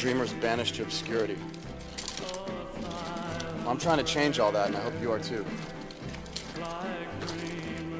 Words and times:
dreamer's 0.00 0.32
banished 0.32 0.76
to 0.76 0.82
obscurity. 0.82 1.36
I'm 3.66 3.76
trying 3.76 3.98
to 3.98 4.04
change 4.04 4.38
all 4.38 4.50
that, 4.50 4.68
and 4.68 4.76
I 4.76 4.80
hope 4.80 4.94
you 5.00 5.12
are 5.12 5.18
too. 5.18 5.44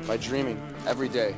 By 0.07 0.17
dreaming 0.17 0.59
every 0.87 1.11
day. 1.11 1.35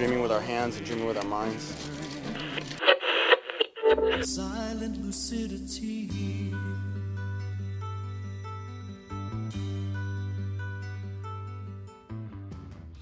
Dreaming 0.00 0.22
with 0.22 0.32
our 0.32 0.40
hands 0.40 0.78
and 0.78 0.86
dreaming 0.86 1.04
with 1.04 1.18
our 1.18 1.24
minds. 1.24 1.90
Silent 4.26 4.96
lucidity. 5.04 6.10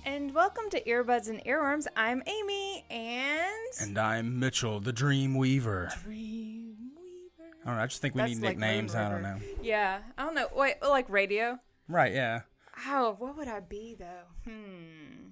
And 0.05 0.35
welcome 0.35 0.69
to 0.71 0.83
Earbuds 0.83 1.29
and 1.29 1.41
Earworms. 1.45 1.87
I'm 1.97 2.21
Amy 2.27 2.85
and 2.91 3.47
And 3.81 3.97
I'm 3.97 4.41
Mitchell, 4.41 4.81
the 4.81 4.93
Dream 4.93 5.37
Weaver. 5.37 5.93
Dream 6.03 6.75
Weaver. 6.97 7.53
I 7.63 7.69
don't 7.69 7.77
know. 7.77 7.83
I 7.85 7.87
just 7.87 8.03
think 8.03 8.17
we 8.17 8.23
That's 8.23 8.35
need 8.35 8.43
like 8.43 8.59
nicknames. 8.59 8.97
I 8.97 9.09
don't 9.09 9.23
know. 9.23 9.37
Yeah, 9.63 10.01
I 10.19 10.25
don't 10.25 10.35
know. 10.35 10.49
Wait, 10.53 10.75
like 10.83 11.09
radio? 11.09 11.61
Right? 11.87 12.13
Yeah. 12.13 12.41
Oh, 12.89 13.15
what 13.21 13.37
would 13.37 13.47
I 13.47 13.61
be 13.61 13.95
though? 13.97 14.51
Hmm. 14.51 15.28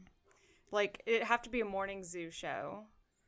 Like 0.70 1.02
it'd 1.06 1.22
have 1.28 1.42
to 1.42 1.50
be 1.50 1.60
a 1.60 1.64
morning 1.64 2.02
zoo 2.04 2.30
show, 2.30 2.84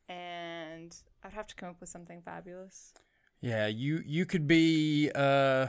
and 0.08 0.94
I'd 1.22 1.32
have 1.32 1.46
to 1.48 1.54
come 1.54 1.70
up 1.70 1.80
with 1.80 1.88
something 1.88 2.22
fabulous. 2.22 2.92
Yeah. 3.40 3.66
You 3.66 4.02
you 4.04 4.26
could 4.26 4.46
be. 4.46 5.10
uh 5.14 5.68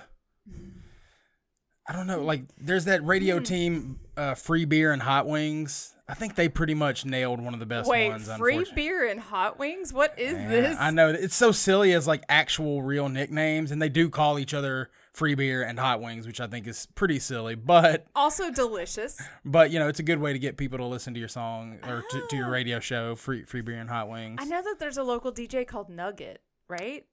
I 1.88 1.93
don't 1.93 2.05
know. 2.05 2.21
Like, 2.23 2.43
there's 2.59 2.85
that 2.85 3.02
Hmm. 3.02 3.08
radio 3.08 3.39
team, 3.39 3.99
uh, 4.16 4.35
Free 4.35 4.66
Beer 4.66 4.91
and 4.91 5.02
Hot 5.02 5.25
Wings. 5.25 5.95
I 6.08 6.13
think 6.13 6.35
they 6.35 6.47
pretty 6.47 6.75
much 6.75 7.03
nailed 7.03 7.39
one 7.41 7.55
of 7.55 7.59
the 7.59 7.66
best 7.66 7.89
Wait, 7.89 8.09
ones. 8.09 8.30
free 8.38 8.63
beer 8.75 9.08
and 9.08 9.19
hot 9.19 9.58
wings? 9.58 9.91
What 9.91 10.17
is 10.17 10.33
Yeah, 10.33 10.47
this? 10.49 10.77
I 10.80 10.91
know 10.91 11.09
it's 11.09 11.36
so 11.36 11.52
silly 11.52 11.93
as 11.93 12.05
like 12.08 12.23
actual 12.30 12.83
real 12.83 13.09
nicknames, 13.09 13.71
and 13.71 13.81
they 13.81 13.89
do 13.89 14.08
call 14.09 14.38
each 14.38 14.53
other 14.53 14.89
Free 15.19 15.35
Beer 15.35 15.63
and 15.63 15.77
Hot 15.77 16.01
Wings, 16.01 16.25
which 16.25 16.39
I 16.39 16.47
think 16.47 16.65
is 16.65 16.87
pretty 16.95 17.19
silly. 17.19 17.55
But 17.55 18.07
Also 18.15 18.49
delicious. 18.51 19.21
but 19.43 19.69
you 19.69 19.77
know, 19.79 19.89
it's 19.89 19.99
a 19.99 20.03
good 20.03 20.19
way 20.19 20.31
to 20.31 20.39
get 20.39 20.55
people 20.55 20.77
to 20.77 20.85
listen 20.85 21.13
to 21.13 21.19
your 21.19 21.27
song 21.27 21.77
or 21.85 22.03
to, 22.09 22.23
to 22.29 22.35
your 22.37 22.49
radio 22.49 22.79
show, 22.79 23.15
Free 23.15 23.43
Free 23.43 23.59
Beer 23.59 23.75
and 23.79 23.89
Hot 23.89 24.09
Wings. 24.09 24.37
Ah. 24.39 24.43
I 24.43 24.47
know 24.47 24.61
that 24.63 24.79
there's 24.79 24.97
a 24.97 25.03
local 25.03 25.33
DJ 25.33 25.67
called 25.67 25.89
Nugget, 25.89 26.41
right? 26.69 27.05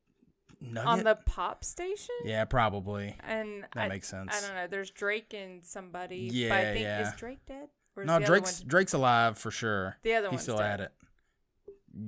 Nugget? 0.60 0.88
On 0.88 1.02
the 1.02 1.16
pop 1.26 1.64
station? 1.64 2.14
Yeah, 2.24 2.44
probably. 2.44 3.16
And 3.26 3.64
That 3.74 3.82
I, 3.84 3.88
makes 3.88 4.08
sense. 4.08 4.30
I 4.32 4.40
don't 4.46 4.54
know. 4.56 4.66
There's 4.68 4.90
Drake 4.90 5.34
and 5.34 5.64
somebody. 5.64 6.28
but 6.28 6.34
Yeah, 6.36 6.54
I 6.54 6.62
think 6.62 6.80
yeah. 6.80 7.08
is 7.08 7.14
Drake 7.18 7.40
dead? 7.46 7.68
Is 7.98 8.06
No, 8.06 8.20
Drake's 8.20 8.60
Drake's 8.60 8.92
alive 8.94 9.36
for 9.36 9.50
sure. 9.50 9.96
The 10.02 10.14
other 10.14 10.28
He's 10.28 10.32
one's 10.34 10.42
still 10.42 10.58
dead. 10.58 10.80
at 10.80 10.80
it. 10.80 10.92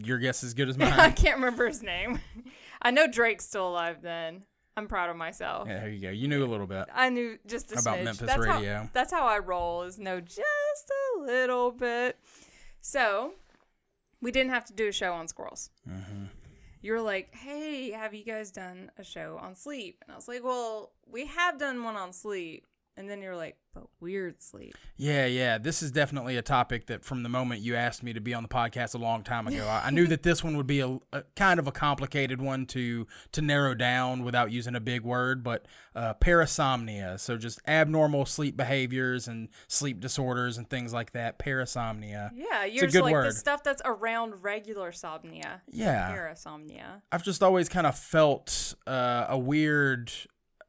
Your 0.07 0.19
guess 0.19 0.45
is 0.45 0.55
good 0.55 0.69
as 0.69 0.79
mine. 0.79 0.93
I 0.93 1.11
can't 1.11 1.37
remember 1.37 1.67
his 1.67 1.83
name. 1.83 2.21
I 2.83 2.93
know 2.93 3.07
Drake's 3.09 3.45
still 3.45 3.69
alive. 3.69 4.03
Then 4.03 4.45
I'm 4.79 4.87
proud 4.87 5.11
of 5.11 5.17
myself. 5.17 5.69
yeah, 5.69 5.81
there 5.81 5.89
you 5.89 6.01
go. 6.01 6.11
You 6.11 6.29
knew 6.29 6.45
a 6.45 6.47
little 6.47 6.67
bit. 6.67 6.87
I 6.95 7.09
knew 7.11 7.39
just 7.47 7.73
a 7.73 7.79
About 7.79 7.99
smidge. 7.99 8.05
Memphis 8.05 8.27
that's 8.27 8.39
radio. 8.39 8.77
How, 8.77 8.89
that's 8.93 9.13
how 9.13 9.27
I 9.27 9.39
roll. 9.39 9.83
Is 9.83 9.99
know 9.99 10.21
just 10.21 10.93
a 11.19 11.21
little 11.23 11.73
bit. 11.73 12.19
So 12.81 13.33
we 14.21 14.31
didn't 14.31 14.51
have 14.51 14.65
to 14.67 14.73
do 14.73 14.89
a 14.89 14.93
show 14.93 15.13
on 15.13 15.29
squirrels. 15.29 15.71
Mm-hmm. 15.89 16.25
You 16.81 16.93
were 16.93 17.01
like, 17.01 17.35
"Hey, 17.35 17.91
have 17.91 18.15
you 18.15 18.25
guys 18.25 18.53
done 18.53 18.93
a 18.97 19.03
show 19.05 19.39
on 19.43 19.57
sleep?" 19.57 20.03
And 20.07 20.13
I 20.13 20.17
was 20.17 20.29
like, 20.29 20.45
"Well, 20.45 20.93
we 21.11 21.27
have 21.27 21.59
done 21.59 21.83
one 21.83 21.97
on 21.97 22.13
sleep." 22.13 22.67
And 22.99 23.09
then 23.09 23.23
you're 23.23 23.37
like, 23.37 23.57
"But 23.75 23.85
weird 24.01 24.43
sleep." 24.43 24.75
Yeah, 24.97 25.27
yeah. 25.27 25.59
This 25.59 25.83
is 25.83 25.93
definitely 25.93 26.37
a 26.37 26.43
topic 26.43 26.87
that 26.87 27.05
from 27.05 27.23
the 27.23 27.29
moment 27.29 27.61
you 27.61 27.77
asked 27.77 28.03
me 28.03 28.13
to 28.13 28.21
be 28.21 28.35
on 28.35 28.43
the 28.43 28.49
podcast 28.49 28.97
a 28.97 28.99
long 28.99 29.23
time 29.23 29.47
ago, 29.47 29.67
I, 29.69 29.87
I 29.87 29.91
knew 29.91 30.09
that 30.09 30.25
this 30.25 30.43
one 30.43 30.57
would 30.57 30.67
be 30.67 30.81
a, 30.81 30.99
a 31.13 31.23
kind 31.37 31.61
of 31.61 31.69
a 31.69 31.73
complicated 31.73 32.43
one 32.43 32.67
to 32.67 33.07
to 33.33 33.41
narrow 33.41 33.75
down 33.75 34.25
without 34.25 34.51
using 34.51 34.75
a 34.75 34.81
big 34.81 35.03
word, 35.03 35.45
but 35.45 35.67
uh, 35.95 36.15
parasomnia. 36.15 37.21
So 37.21 37.37
just 37.37 37.61
abnormal 37.69 38.27
sleep 38.27 38.57
behaviors 38.57 39.29
and 39.29 39.49
sleep 39.69 40.01
disorders 40.01 40.59
and 40.59 40.69
things 40.69 40.93
like 40.93 41.13
that. 41.13 41.39
Parasomnia. 41.39 42.31
Yeah, 42.35 42.65
you're 42.65 42.89
good 42.89 43.03
like 43.03 43.15
the 43.15 43.33
stuff 43.33 43.63
that's 43.63 43.83
around 43.85 44.43
regular 44.43 44.91
somnia. 44.91 45.61
Yeah. 45.71 46.11
Parasomnia. 46.11 47.03
I've 47.13 47.23
just 47.23 47.45
always 47.45 47.69
kind 47.69 47.87
of 47.87 47.97
felt 47.97 48.75
uh, 48.89 49.27
a 49.29 49.39
weird 49.39 50.11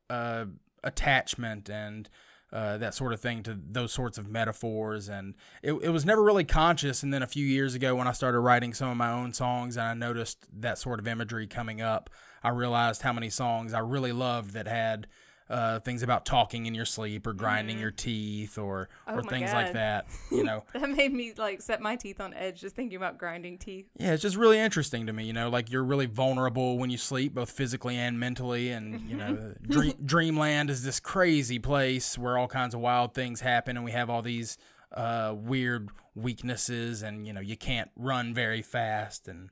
uh, 0.09 0.45
attachment 0.83 1.69
and 1.69 2.09
uh, 2.51 2.77
that 2.77 2.95
sort 2.95 3.13
of 3.13 3.19
thing 3.19 3.43
to 3.43 3.57
those 3.69 3.91
sorts 3.91 4.17
of 4.17 4.27
metaphors. 4.27 5.07
And 5.07 5.35
it, 5.61 5.73
it 5.73 5.89
was 5.89 6.05
never 6.05 6.23
really 6.23 6.43
conscious. 6.43 7.03
And 7.03 7.13
then 7.13 7.21
a 7.21 7.27
few 7.27 7.45
years 7.45 7.75
ago, 7.75 7.95
when 7.95 8.07
I 8.07 8.11
started 8.11 8.39
writing 8.39 8.73
some 8.73 8.89
of 8.89 8.97
my 8.97 9.11
own 9.11 9.33
songs 9.33 9.77
and 9.77 9.85
I 9.85 9.93
noticed 9.93 10.47
that 10.61 10.77
sort 10.77 10.99
of 10.99 11.07
imagery 11.07 11.47
coming 11.47 11.81
up, 11.81 12.09
I 12.43 12.49
realized 12.49 13.01
how 13.01 13.13
many 13.13 13.29
songs 13.29 13.73
I 13.73 13.79
really 13.79 14.11
loved 14.11 14.53
that 14.53 14.67
had. 14.67 15.07
Uh, 15.49 15.79
things 15.79 16.03
about 16.03 16.27
talking 16.27 16.67
in 16.67 16.75
your 16.75 16.85
sleep 16.85 17.25
or 17.25 17.33
grinding 17.33 17.79
your 17.79 17.89
teeth 17.89 18.59
or 18.59 18.87
Oh 19.07 19.15
or 19.15 19.23
things 19.23 19.51
God. 19.51 19.63
like 19.63 19.73
that 19.73 20.05
you 20.31 20.43
know 20.43 20.63
That 20.73 20.91
made 20.91 21.11
me 21.11 21.33
like 21.35 21.59
set 21.63 21.81
my 21.81 21.95
teeth 21.95 22.21
on 22.21 22.35
edge 22.35 22.61
just 22.61 22.75
thinking 22.75 22.97
about 22.97 23.17
grinding 23.17 23.57
teeth. 23.57 23.87
Yeah, 23.97 24.13
it's 24.13 24.21
just 24.21 24.35
really 24.35 24.59
interesting 24.59 25.07
to 25.07 25.13
me. 25.13 25.23
You 25.25 25.33
know, 25.33 25.49
like 25.49 25.71
you're 25.71 25.83
really 25.83 26.05
vulnerable 26.05 26.77
when 26.77 26.91
you 26.91 26.97
sleep, 26.99 27.33
both 27.33 27.49
physically 27.49 27.95
and 27.95 28.19
mentally. 28.19 28.69
And 28.69 29.09
you 29.09 29.17
know, 29.17 29.55
dream, 29.63 29.93
dreamland 30.05 30.69
is 30.69 30.83
this 30.83 30.99
crazy 30.99 31.57
place 31.57 32.15
where 32.15 32.37
all 32.37 32.47
kinds 32.47 32.75
of 32.75 32.81
wild 32.81 33.15
things 33.15 33.41
happen, 33.41 33.75
and 33.75 33.83
we 33.83 33.91
have 33.91 34.09
all 34.11 34.21
these 34.21 34.55
uh, 34.93 35.33
weird 35.35 35.89
weaknesses, 36.13 37.01
and 37.01 37.25
you 37.25 37.33
know, 37.33 37.41
you 37.41 37.57
can't 37.57 37.89
run 37.95 38.33
very 38.35 38.61
fast, 38.61 39.27
and 39.27 39.49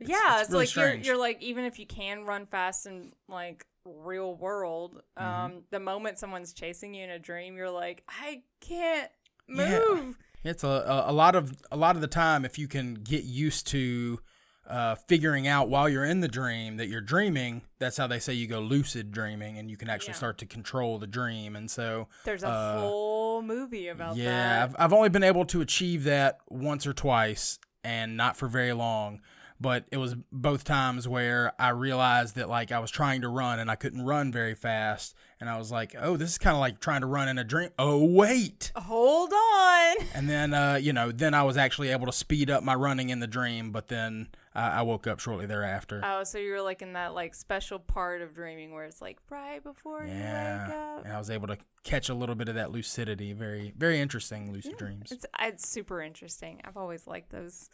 yeah, 0.00 0.40
it's, 0.40 0.42
it's 0.42 0.50
really 0.52 0.64
like 0.66 0.74
you're 0.76 0.94
you're 0.94 1.18
like 1.20 1.42
even 1.42 1.64
if 1.64 1.78
you 1.78 1.86
can 1.86 2.24
run 2.24 2.46
fast 2.46 2.86
and 2.86 3.12
like 3.28 3.66
real 3.86 4.34
world, 4.34 5.02
um, 5.16 5.24
Mm-hmm. 5.26 5.58
the 5.70 5.80
moment 5.80 6.18
someone's 6.18 6.52
chasing 6.52 6.94
you 6.94 7.04
in 7.04 7.10
a 7.10 7.18
dream, 7.18 7.56
you're 7.56 7.70
like, 7.70 8.02
I 8.08 8.42
can't 8.60 9.10
move. 9.48 10.16
Yeah. 10.44 10.50
It's 10.50 10.62
a, 10.64 10.68
a 10.68 11.10
a 11.10 11.12
lot 11.12 11.34
of 11.36 11.52
a 11.72 11.76
lot 11.76 11.96
of 11.96 12.02
the 12.02 12.06
time 12.08 12.44
if 12.44 12.58
you 12.58 12.68
can 12.68 12.94
get 12.94 13.24
used 13.24 13.66
to 13.68 14.20
uh, 14.68 14.94
figuring 14.94 15.46
out 15.46 15.68
while 15.70 15.88
you're 15.88 16.04
in 16.04 16.20
the 16.20 16.28
dream 16.28 16.76
that 16.78 16.88
you're 16.88 17.00
dreaming. 17.00 17.62
That's 17.78 17.96
how 17.96 18.06
they 18.06 18.18
say 18.18 18.34
you 18.34 18.46
go 18.46 18.60
lucid 18.60 19.10
dreaming, 19.10 19.58
and 19.58 19.70
you 19.70 19.76
can 19.78 19.88
actually 19.88 20.12
Yeah. 20.12 20.16
start 20.18 20.38
to 20.38 20.46
control 20.46 20.98
the 20.98 21.06
dream. 21.06 21.56
And 21.56 21.70
so 21.70 22.08
There's 22.24 22.42
a 22.42 22.48
uh, 22.48 22.80
whole 22.80 23.40
movie 23.42 23.88
about 23.88 24.16
yeah, 24.16 24.30
that. 24.30 24.62
I've, 24.62 24.76
I've 24.78 24.92
only 24.92 25.08
been 25.10 25.22
able 25.24 25.44
to 25.46 25.60
achieve 25.62 26.04
that 26.04 26.38
once 26.48 26.86
or 26.86 26.92
twice, 26.92 27.58
and 27.82 28.16
not 28.16 28.36
for 28.36 28.46
very 28.48 28.72
long. 28.74 29.20
But 29.60 29.84
it 29.92 29.98
was 29.98 30.16
both 30.32 30.64
times 30.64 31.06
where 31.08 31.52
I 31.58 31.70
realized 31.70 32.34
that 32.36 32.48
like 32.48 32.72
I 32.72 32.80
was 32.80 32.90
trying 32.90 33.20
to 33.22 33.28
run 33.28 33.58
and 33.60 33.70
I 33.70 33.76
couldn't 33.76 34.04
run 34.04 34.32
very 34.32 34.54
fast, 34.54 35.14
and 35.40 35.48
I 35.48 35.58
was 35.58 35.70
like, 35.70 35.94
"Oh, 35.98 36.16
this 36.16 36.30
is 36.30 36.38
kind 36.38 36.54
of 36.54 36.60
like 36.60 36.80
trying 36.80 37.02
to 37.02 37.06
run 37.06 37.28
in 37.28 37.38
a 37.38 37.44
dream." 37.44 37.70
Oh, 37.78 38.04
wait! 38.04 38.72
Hold 38.76 39.32
on. 39.32 39.96
And 40.14 40.28
then, 40.28 40.54
uh, 40.54 40.74
you 40.74 40.92
know, 40.92 41.12
then 41.12 41.34
I 41.34 41.42
was 41.44 41.56
actually 41.56 41.90
able 41.90 42.06
to 42.06 42.12
speed 42.12 42.50
up 42.50 42.62
my 42.62 42.74
running 42.74 43.10
in 43.10 43.20
the 43.20 43.26
dream, 43.26 43.70
but 43.70 43.88
then 43.88 44.28
I, 44.54 44.80
I 44.80 44.82
woke 44.82 45.06
up 45.06 45.20
shortly 45.20 45.46
thereafter. 45.46 46.00
Oh, 46.04 46.24
so 46.24 46.38
you 46.38 46.52
were 46.52 46.62
like 46.62 46.82
in 46.82 46.92
that 46.94 47.14
like 47.14 47.34
special 47.34 47.78
part 47.78 48.22
of 48.22 48.34
dreaming 48.34 48.72
where 48.72 48.84
it's 48.84 49.02
like 49.02 49.18
right 49.30 49.62
before 49.62 50.02
you 50.02 50.12
wake 50.12 50.18
yeah, 50.18 50.94
up. 50.96 51.04
and 51.04 51.12
I 51.12 51.18
was 51.18 51.30
able 51.30 51.48
to 51.48 51.58
catch 51.82 52.08
a 52.08 52.14
little 52.14 52.34
bit 52.34 52.48
of 52.48 52.54
that 52.54 52.70
lucidity. 52.70 53.32
Very, 53.32 53.72
very 53.76 54.00
interesting 54.00 54.52
lucid 54.52 54.76
dreams. 54.76 55.12
It's 55.12 55.26
it's 55.40 55.68
super 55.68 56.00
interesting. 56.00 56.60
I've 56.64 56.76
always 56.76 57.06
liked 57.06 57.30
those. 57.30 57.68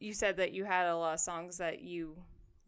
You 0.00 0.14
said 0.14 0.38
that 0.38 0.52
you 0.52 0.64
had 0.64 0.86
a 0.86 0.96
lot 0.96 1.14
of 1.14 1.20
songs 1.20 1.58
that 1.58 1.82
you 1.82 2.16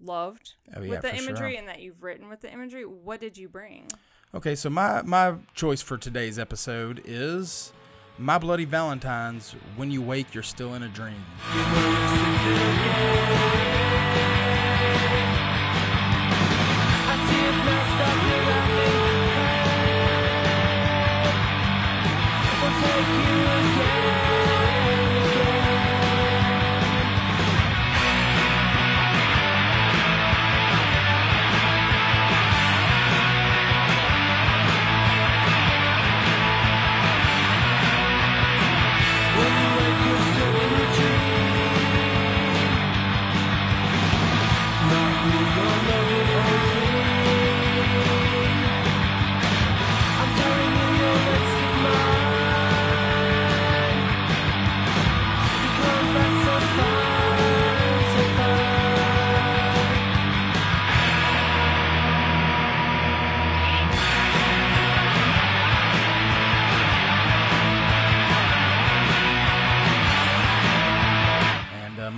loved 0.00 0.55
Oh, 0.76 0.82
yeah, 0.82 0.90
with 0.90 1.02
the 1.02 1.08
for 1.08 1.17
sure. 1.17 1.29
imagery 1.31 1.56
and 1.56 1.67
that 1.69 1.81
you've 1.81 2.02
written 2.02 2.29
with 2.29 2.40
the 2.40 2.52
imagery. 2.52 2.84
What 2.84 3.20
did 3.20 3.38
you 3.38 3.49
bring? 3.49 3.88
Okay, 4.34 4.55
so 4.55 4.69
my 4.70 5.02
my 5.02 5.34
choice 5.55 5.81
for 5.81 5.96
today's 5.96 6.38
episode 6.38 7.02
is 7.06 7.73
My 8.19 8.37
Bloody 8.38 8.64
Valentine's. 8.67 9.52
When 9.76 9.90
you 9.90 10.02
wake, 10.02 10.34
you're 10.34 10.43
still 10.43 10.75
in 10.75 10.82
a 10.82 10.88
dream. 10.88 11.23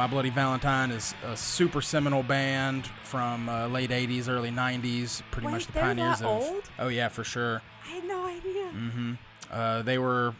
My 0.05 0.11
Bloody 0.11 0.29
Valentine 0.29 0.91
is 0.91 1.15
a 1.25 1.35
super 1.35 1.81
seminal 1.81 2.23
band 2.23 2.87
from 3.05 3.49
uh, 3.49 3.69
late 3.69 3.89
'80s, 3.89 4.29
early 4.29 4.51
'90s. 4.51 5.23
Pretty 5.31 5.47
Wait, 5.47 5.53
much 5.53 5.67
the 5.67 5.73
pioneers 5.73 6.21
of. 6.21 6.27
old? 6.27 6.63
Oh 6.79 6.89
yeah, 6.89 7.09
for 7.09 7.25
sure. 7.25 7.63
I 7.87 7.89
had 7.89 8.05
no 8.05 8.27
idea. 8.27 8.65
Mm-hmm. 8.65 9.13
Uh, 9.51 9.81
they 9.81 9.97
were 9.97 10.35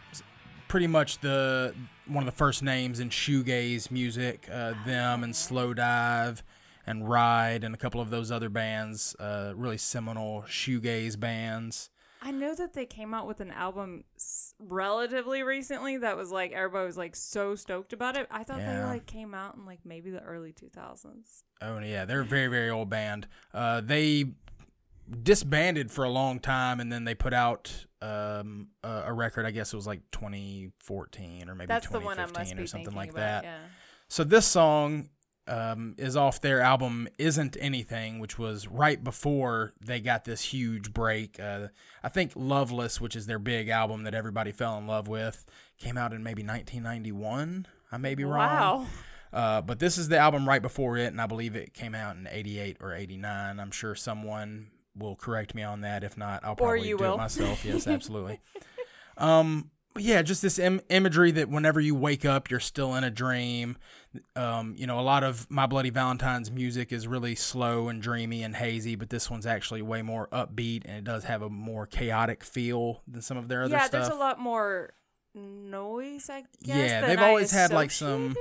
pretty 0.69 0.87
much 0.87 1.19
the 1.21 1.75
one 2.07 2.23
of 2.23 2.27
the 2.27 2.37
first 2.37 2.63
names 2.63 3.01
in 3.01 3.09
shoegaze 3.09 3.91
music. 3.91 4.47
Uh, 4.53 4.75
them 4.85 5.25
and 5.25 5.33
Slowdive 5.33 6.43
and 6.87 7.09
Ride 7.09 7.65
and 7.65 7.75
a 7.75 7.79
couple 7.79 8.03
of 8.03 8.11
those 8.11 8.31
other 8.31 8.51
bands, 8.51 9.17
uh, 9.19 9.55
really 9.57 9.79
seminal 9.79 10.43
shoegaze 10.47 11.19
bands. 11.19 11.89
I 12.27 12.31
know 12.31 12.55
that 12.55 12.73
they 12.73 12.87
came 12.87 13.13
out 13.13 13.27
with 13.27 13.41
an 13.41 13.51
album 13.51 14.05
s- 14.17 14.55
relatively 14.59 15.43
recently 15.43 15.99
that 15.99 16.17
was 16.17 16.31
like 16.31 16.53
everybody 16.53 16.87
was 16.87 16.97
like 16.97 17.15
so 17.15 17.55
stoked 17.55 17.93
about 17.93 18.17
it. 18.17 18.27
I 18.31 18.43
thought 18.45 18.57
they 18.59 18.65
Yeah. 18.65 18.87
like 18.87 19.05
came 19.05 19.35
out 19.35 19.57
in 19.57 19.67
like 19.67 19.81
maybe 19.85 20.11
the 20.11 20.23
early 20.23 20.53
2000s. 20.55 21.43
Oh 21.61 21.79
yeah, 21.81 22.07
they're 22.07 22.23
a 22.23 22.25
very 22.25 22.47
very 22.49 22.71
old 22.71 22.89
band. 22.89 23.29
Uh, 23.53 23.83
they 23.83 24.25
disbanded 25.23 25.91
for 25.91 26.05
a 26.05 26.09
long 26.09 26.41
time, 26.41 26.81
and 26.81 26.91
then 26.91 27.05
they 27.05 27.15
put 27.15 27.35
out 27.35 27.85
um, 28.01 28.69
a, 28.83 29.03
a 29.07 29.13
record. 29.13 29.45
I 29.47 29.51
guess 29.51 29.73
it 29.73 29.77
was 29.77 29.87
like 29.87 30.01
2014 30.13 31.49
or 31.49 31.55
maybe 31.55 31.67
That's 31.69 31.89
the 31.89 32.01
one 32.01 32.19
I 32.19 32.25
2015 32.25 32.33
must 32.41 32.57
be 32.57 32.63
or 32.63 32.67
something 32.67 32.85
thinking 32.87 32.97
like 32.99 33.11
about. 33.11 33.43
that. 33.43 33.45
Yeah. 33.45 33.59
So 34.09 34.25
this 34.25 34.47
song 34.47 35.09
um, 35.47 35.95
is 35.99 36.17
off 36.17 36.41
their 36.41 36.61
album 36.61 37.09
"Isn't 37.19 37.57
Anything," 37.61 38.19
which 38.19 38.39
was 38.39 38.67
right 38.69 39.03
before 39.03 39.73
they 39.81 40.01
got 40.01 40.25
this 40.25 40.43
huge 40.43 40.93
break. 40.93 41.39
Uh, 41.39 41.69
I 42.03 42.09
think 42.09 42.33
"Loveless," 42.35 43.01
which 43.01 43.17
is 43.17 43.27
their 43.27 43.39
big 43.39 43.69
album 43.69 44.05
that 44.05 44.15
everybody 44.15 44.53
fell 44.53 44.79
in 44.79 44.87
love 44.87 45.09
with, 45.09 45.45
came 45.79 45.99
out 45.99 46.13
in 46.13 46.23
maybe 46.23 46.43
1991. 46.43 47.67
I 47.93 47.97
may 47.97 48.15
be 48.15 48.25
wrong. 48.25 48.33
Wow. 48.35 48.87
Uh, 49.33 49.61
but 49.61 49.81
this 49.81 49.99
is 49.99 50.09
the 50.09 50.17
album 50.17 50.49
right 50.49 50.63
before 50.63 50.97
it, 50.97 51.09
and 51.09 51.21
I 51.21 51.27
believe 51.27 51.57
it 51.57 51.75
came 51.75 51.95
out 51.95 52.17
in 52.17 52.29
'88 52.31 52.77
or 52.81 52.95
'89. 52.95 53.59
I'm 53.59 53.71
sure 53.71 53.95
someone 53.95 54.69
will 54.97 55.17
correct 55.17 55.55
me 55.55 55.63
on 55.63 55.81
that. 55.81 56.05
If 56.05 56.17
not, 56.17 56.45
I'll 56.45 56.57
probably 56.57 56.83
do 56.89 56.97
will. 56.97 57.15
it 57.15 57.19
myself. 57.19 57.65
Yes, 57.65 57.87
absolutely. 57.89 58.41
um, 59.19 59.71
yeah, 59.99 60.23
just 60.23 60.43
this 60.43 60.59
Im- 60.59 60.81
imagery 60.89 61.31
that 61.33 61.49
whenever 61.49 61.81
you 61.81 61.95
wake 61.95 62.25
up, 62.25 62.51
you're 62.51 62.61
still 62.61 62.95
in 62.95 63.05
a 63.05 63.11
dream. 63.11 63.77
Um, 64.37 64.75
you 64.77 64.87
know, 64.87 65.01
a 65.01 65.03
lot 65.03 65.25
of 65.25 65.51
My 65.51 65.67
Bloody 65.67 65.91
Valentine's 65.91 66.51
music 66.51 66.93
is 66.93 67.07
really 67.07 67.35
slow 67.35 67.89
and 67.89 68.01
dreamy 68.01 68.43
and 68.43 68.55
hazy, 68.55 68.97
but 68.97 69.11
this 69.11 69.31
one's 69.31 69.47
actually 69.47 69.83
way 69.83 70.03
more 70.03 70.29
upbeat, 70.29 70.83
and 70.85 70.97
it 70.99 71.05
does 71.05 71.25
have 71.25 71.43
a 71.43 71.51
more 71.51 71.87
chaotic 71.87 72.45
feel 72.45 73.03
than 73.09 73.23
some 73.23 73.37
of 73.37 73.49
their 73.49 73.65
other 73.65 73.75
yeah, 73.75 73.85
stuff. 73.85 73.93
Yeah, 73.93 74.09
there's 74.09 74.17
a 74.17 74.21
lot 74.21 74.39
more 74.39 74.91
noise, 75.35 76.31
I 76.31 76.45
guess. 76.63 76.77
Yeah, 76.77 77.07
they've 77.07 77.19
I 77.19 77.29
always 77.29 77.51
had, 77.51 77.73
like, 77.73 77.91
some- 77.91 78.37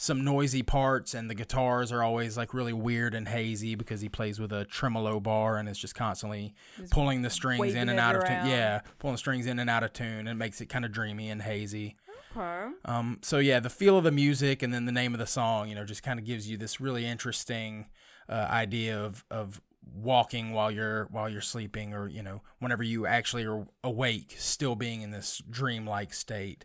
some 0.00 0.24
noisy 0.24 0.62
parts 0.62 1.12
and 1.12 1.28
the 1.28 1.34
guitars 1.34 1.90
are 1.90 2.04
always 2.04 2.36
like 2.36 2.54
really 2.54 2.72
weird 2.72 3.14
and 3.14 3.26
hazy 3.26 3.74
because 3.74 4.00
he 4.00 4.08
plays 4.08 4.38
with 4.38 4.52
a 4.52 4.64
tremolo 4.64 5.18
bar 5.18 5.58
and 5.58 5.68
it's 5.68 5.78
just 5.78 5.96
constantly 5.96 6.54
pulling 6.92 7.22
the 7.22 7.30
strings 7.30 7.74
in 7.74 7.88
and 7.88 7.98
out 7.98 8.14
of 8.14 8.22
tune. 8.24 8.46
Yeah, 8.46 8.82
pulling 9.00 9.14
the 9.14 9.18
strings 9.18 9.46
in 9.46 9.58
and 9.58 9.68
out 9.68 9.82
of 9.82 9.92
tune 9.92 10.20
and 10.20 10.28
it 10.28 10.34
makes 10.36 10.60
it 10.60 10.66
kind 10.66 10.84
of 10.84 10.92
dreamy 10.92 11.30
and 11.30 11.42
hazy. 11.42 11.96
Okay. 12.36 12.72
Um, 12.84 13.18
so 13.22 13.38
yeah, 13.38 13.60
the 13.60 13.70
feel 13.70 13.96
of 13.96 14.04
the 14.04 14.12
music 14.12 14.62
and 14.62 14.72
then 14.72 14.84
the 14.84 14.92
name 14.92 15.14
of 15.14 15.18
the 15.18 15.26
song, 15.26 15.68
you 15.68 15.74
know, 15.74 15.84
just 15.84 16.02
kind 16.02 16.18
of 16.18 16.24
gives 16.24 16.48
you 16.48 16.56
this 16.56 16.80
really 16.80 17.06
interesting 17.06 17.86
uh, 18.28 18.46
idea 18.50 18.98
of 19.02 19.24
of 19.30 19.60
walking 19.94 20.52
while 20.52 20.70
you're 20.70 21.06
while 21.10 21.28
you're 21.28 21.40
sleeping 21.40 21.94
or 21.94 22.08
you 22.08 22.22
know 22.22 22.42
whenever 22.58 22.82
you 22.82 23.06
actually 23.06 23.44
are 23.46 23.66
awake 23.82 24.34
still 24.38 24.74
being 24.76 25.00
in 25.00 25.10
this 25.10 25.42
dreamlike 25.48 26.12
state 26.12 26.64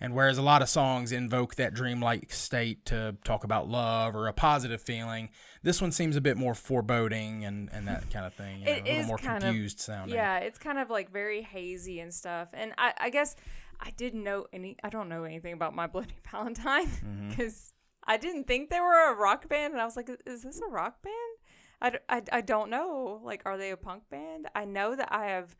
and 0.00 0.12
whereas 0.12 0.38
a 0.38 0.42
lot 0.42 0.60
of 0.60 0.68
songs 0.68 1.12
invoke 1.12 1.54
that 1.54 1.72
dreamlike 1.72 2.32
state 2.32 2.84
to 2.84 3.16
talk 3.24 3.44
about 3.44 3.68
love 3.68 4.16
or 4.16 4.26
a 4.26 4.32
positive 4.32 4.80
feeling 4.80 5.28
this 5.62 5.80
one 5.80 5.92
seems 5.92 6.16
a 6.16 6.20
bit 6.20 6.36
more 6.36 6.52
foreboding 6.52 7.44
and 7.44 7.70
and 7.72 7.86
that 7.86 8.10
kind 8.10 8.26
of 8.26 8.34
thing 8.34 8.60
you 8.60 8.66
know, 8.66 8.72
It 8.72 8.82
a 8.82 8.88
little 8.88 9.04
more 9.04 9.18
confused 9.18 9.78
of 9.78 9.84
sounding 9.84 10.16
Yeah, 10.16 10.38
it's 10.38 10.58
kind 10.58 10.78
of 10.78 10.90
like 10.90 11.12
very 11.12 11.42
hazy 11.42 12.00
and 12.00 12.12
stuff. 12.12 12.48
And 12.52 12.72
I, 12.76 12.92
I 12.98 13.10
guess 13.10 13.36
I 13.80 13.90
didn't 13.90 14.22
know 14.24 14.46
any. 14.52 14.76
I 14.82 14.88
don't 14.90 15.08
know 15.08 15.24
anything 15.24 15.52
about 15.52 15.74
My 15.74 15.86
Bloody 15.86 16.14
Valentine 16.30 16.86
Mm-hmm. 16.86 17.30
because 17.30 17.72
I 18.06 18.16
didn't 18.16 18.46
think 18.46 18.70
they 18.70 18.80
were 18.80 19.12
a 19.12 19.14
rock 19.16 19.48
band, 19.48 19.72
and 19.72 19.80
I 19.82 19.84
was 19.84 19.96
like, 19.96 20.10
"Is 20.26 20.42
this 20.42 20.60
a 20.60 20.70
rock 20.70 21.02
band?" 21.02 21.98
I, 22.08 22.16
I, 22.16 22.22
I 22.32 22.40
don't 22.40 22.70
know. 22.70 23.20
Like, 23.22 23.42
are 23.44 23.58
they 23.58 23.70
a 23.70 23.76
punk 23.76 24.08
band? 24.10 24.48
I 24.54 24.64
know 24.64 24.94
that 24.96 25.08
I 25.12 25.26
have 25.26 25.56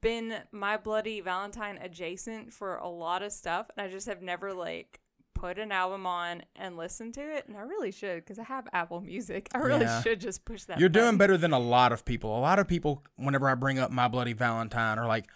been 0.00 0.34
My 0.50 0.76
Bloody 0.76 1.20
Valentine 1.20 1.78
adjacent 1.80 2.52
for 2.52 2.76
a 2.76 2.88
lot 2.88 3.22
of 3.22 3.32
stuff, 3.32 3.70
and 3.76 3.86
I 3.86 3.90
just 3.90 4.06
have 4.06 4.20
never 4.22 4.52
like 4.52 5.00
put 5.34 5.58
an 5.58 5.72
album 5.72 6.06
on 6.06 6.42
and 6.56 6.76
listened 6.76 7.14
to 7.14 7.20
it. 7.20 7.46
And 7.48 7.56
I 7.56 7.60
really 7.60 7.90
should 7.92 8.16
because 8.16 8.38
I 8.38 8.44
have 8.44 8.68
Apple 8.72 9.00
Music. 9.00 9.48
I 9.54 9.58
really 9.58 9.82
Yeah. 9.84 10.02
should 10.02 10.20
just 10.20 10.44
push 10.44 10.64
that. 10.64 10.78
You're 10.78 10.88
doing 10.88 11.16
better 11.16 11.36
than 11.36 11.52
a 11.52 11.58
lot 11.58 11.92
of 11.92 12.04
people. 12.04 12.36
A 12.36 12.40
lot 12.40 12.58
of 12.58 12.68
people, 12.68 13.02
whenever 13.16 13.48
I 13.48 13.54
bring 13.54 13.78
up 13.78 13.90
My 13.90 14.08
Bloody 14.08 14.34
Valentine, 14.34 14.98
are 14.98 15.06
like, 15.06 15.26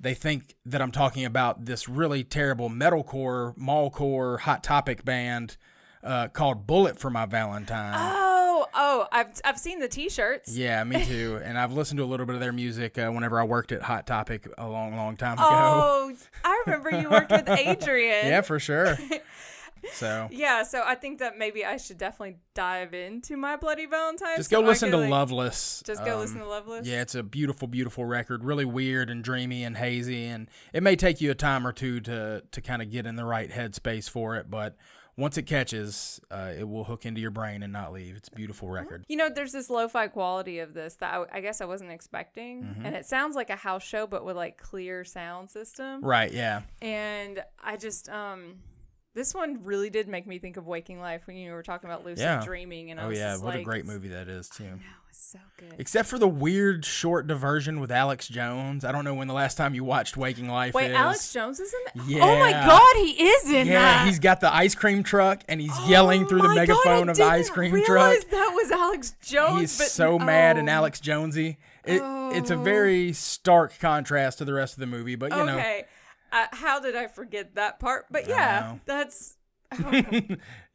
they 0.00 0.14
think 0.14 0.56
that 0.64 0.80
I'm 0.80 0.90
talking 0.92 1.24
about 1.24 1.66
this 1.66 1.88
really 1.88 2.24
terrible 2.24 2.70
metalcore, 2.70 3.56
mallcore, 3.58 4.40
hot 4.40 4.64
topic 4.64 5.04
band 5.04 5.56
uh, 6.02 6.28
called 6.28 6.66
Bullet 6.66 6.98
for 6.98 7.10
My 7.10 7.26
Valentine. 7.26 7.94
Oh, 7.96 8.66
oh, 8.72 9.06
I've 9.12 9.38
I've 9.44 9.58
seen 9.58 9.78
the 9.80 9.88
T-shirts. 9.88 10.56
Yeah, 10.56 10.82
me 10.84 11.04
too. 11.06 11.38
and 11.44 11.58
I've 11.58 11.72
listened 11.72 11.98
to 11.98 12.04
a 12.04 12.06
little 12.06 12.24
bit 12.24 12.34
of 12.34 12.40
their 12.40 12.52
music 12.52 12.96
uh, 12.98 13.10
whenever 13.10 13.38
I 13.38 13.44
worked 13.44 13.72
at 13.72 13.82
Hot 13.82 14.06
Topic 14.06 14.48
a 14.56 14.66
long, 14.66 14.96
long 14.96 15.16
time 15.16 15.34
ago. 15.34 15.46
Oh, 15.50 16.12
I 16.44 16.62
remember 16.66 16.90
you 16.90 17.10
worked 17.10 17.30
with 17.30 17.48
Adrian. 17.48 18.26
yeah, 18.26 18.40
for 18.40 18.58
sure. 18.58 18.96
So 19.92 20.28
Yeah, 20.30 20.62
so 20.62 20.82
I 20.84 20.94
think 20.94 21.18
that 21.20 21.38
maybe 21.38 21.64
I 21.64 21.76
should 21.76 21.98
definitely 21.98 22.36
dive 22.54 22.94
into 22.94 23.36
my 23.36 23.56
Bloody 23.56 23.86
Valentine. 23.86 24.36
just 24.36 24.50
go 24.50 24.62
I 24.62 24.66
listen 24.66 24.90
could, 24.90 24.96
to 24.96 25.02
like, 25.02 25.10
Loveless. 25.10 25.82
Just 25.86 26.04
go 26.04 26.14
Um, 26.14 26.20
listen 26.20 26.38
to 26.38 26.46
Loveless. 26.48 26.86
Yeah, 26.86 27.02
it's 27.02 27.14
a 27.14 27.22
beautiful, 27.22 27.68
beautiful 27.68 28.04
record. 28.04 28.44
Really 28.44 28.64
weird 28.64 29.10
and 29.10 29.22
dreamy 29.24 29.64
and 29.64 29.76
hazy, 29.76 30.24
and 30.26 30.48
it 30.72 30.82
may 30.82 30.96
take 30.96 31.20
you 31.20 31.30
a 31.30 31.34
time 31.34 31.66
or 31.66 31.72
two 31.72 32.00
to 32.00 32.42
to 32.50 32.60
kind 32.60 32.82
of 32.82 32.90
get 32.90 33.06
in 33.06 33.16
the 33.16 33.24
right 33.24 33.50
headspace 33.50 34.08
for 34.08 34.36
it. 34.36 34.50
But 34.50 34.76
once 35.16 35.36
it 35.36 35.42
catches, 35.42 36.18
uh, 36.30 36.52
it 36.58 36.66
will 36.66 36.84
hook 36.84 37.04
into 37.04 37.20
your 37.20 37.32
brain 37.32 37.62
and 37.62 37.70
not 37.72 37.92
leave. 37.92 38.16
It's 38.16 38.28
a 38.28 38.32
beautiful 38.34 38.70
record. 38.70 39.04
You 39.08 39.16
know, 39.18 39.28
there's 39.28 39.52
this 39.52 39.68
lo-fi 39.68 40.06
quality 40.08 40.60
of 40.60 40.72
this 40.72 40.94
that 40.94 41.12
I, 41.12 41.38
I 41.38 41.40
guess 41.42 41.60
I 41.60 41.66
wasn't 41.66 41.90
expecting, 41.90 42.62
Mm-hmm. 42.62 42.86
and 42.86 42.96
it 42.96 43.04
sounds 43.04 43.36
like 43.36 43.50
a 43.50 43.56
house 43.56 43.82
show, 43.82 44.06
but 44.06 44.24
with 44.24 44.36
like 44.36 44.56
clear 44.56 45.04
sound 45.04 45.50
system. 45.50 46.02
Right? 46.02 46.32
Yeah. 46.32 46.62
And 46.80 47.42
I 47.62 47.76
just 47.76 48.08
um, 48.08 48.60
this 49.14 49.34
one 49.34 49.60
really 49.64 49.90
did 49.90 50.08
make 50.08 50.26
me 50.26 50.38
think 50.38 50.56
of 50.56 50.66
Waking 50.66 51.00
Life 51.00 51.22
when 51.26 51.36
you 51.36 51.52
were 51.52 51.62
talking 51.62 51.90
about 51.90 52.04
lucid 52.04 52.20
Yeah. 52.20 52.42
dreaming, 52.44 52.90
and 52.90 53.00
I 53.00 53.04
Oh 53.04 53.10
yeah, 53.10 53.36
what 53.36 53.56
a 53.56 53.62
great 53.62 53.84
movie 53.84 54.08
that 54.08 54.28
is 54.28 54.48
too. 54.48 54.64
No, 54.64 54.76
it's 55.08 55.18
so 55.32 55.38
good. 55.58 55.74
Except 55.78 56.08
for 56.08 56.18
the 56.18 56.28
weird 56.28 56.84
short 56.84 57.26
diversion 57.26 57.80
with 57.80 57.90
Alex 57.90 58.28
Jones. 58.28 58.84
I 58.84 58.92
don't 58.92 59.04
know 59.04 59.14
when 59.14 59.26
the 59.28 59.34
last 59.34 59.56
time 59.56 59.74
you 59.74 59.82
watched 59.82 60.16
Waking 60.16 60.48
Life 60.48 60.74
Wait, 60.74 60.90
is. 60.92 60.96
Alex 60.96 61.32
Jones 61.32 61.58
is 61.60 61.72
in 61.74 61.80
that? 62.18 62.22
Oh 62.22 62.38
my 62.38 62.52
God, 62.52 62.94
he 62.96 63.22
is 63.24 63.50
in 63.50 63.66
yeah, 63.66 63.74
that. 63.80 64.06
he's 64.06 64.18
got 64.20 64.40
the 64.40 64.54
ice 64.54 64.74
cream 64.74 65.02
truck 65.02 65.42
and 65.48 65.60
he's 65.60 65.76
yelling 65.88 66.24
Oh 66.24 66.28
through 66.28 66.42
the 66.42 66.48
oh 66.48 66.54
God, 66.54 66.56
megaphone 66.56 67.08
of 67.08 67.16
the 67.16 67.24
ice 67.24 67.50
cream 67.50 67.72
truck. 67.72 67.88
realize 67.88 68.24
That 68.26 68.52
was 68.54 68.70
Alex 68.70 69.14
Jones. 69.22 69.60
He's 69.60 69.78
but, 69.78 69.88
so 69.88 70.18
mad 70.18 70.56
and 70.56 70.68
oh, 70.68 70.72
Alex 70.72 71.00
Jonesy. 71.00 71.58
It, 71.84 72.00
It's 72.36 72.50
a 72.50 72.54
Oh. 72.54 72.62
very 72.62 73.12
stark 73.12 73.76
contrast 73.80 74.38
to 74.38 74.44
the 74.44 74.52
rest 74.52 74.74
of 74.74 74.80
the 74.80 74.86
movie, 74.86 75.16
but 75.16 75.32
you 75.32 75.44
know, 75.44 75.56
Okay, 76.32 76.42
uh, 76.42 76.46
how 76.52 76.80
did 76.80 76.96
I 76.96 77.06
forget 77.06 77.54
that 77.56 77.78
part? 77.80 78.06
But 78.10 78.28
yeah, 78.28 78.60
know. 78.74 78.80
that's 78.86 79.36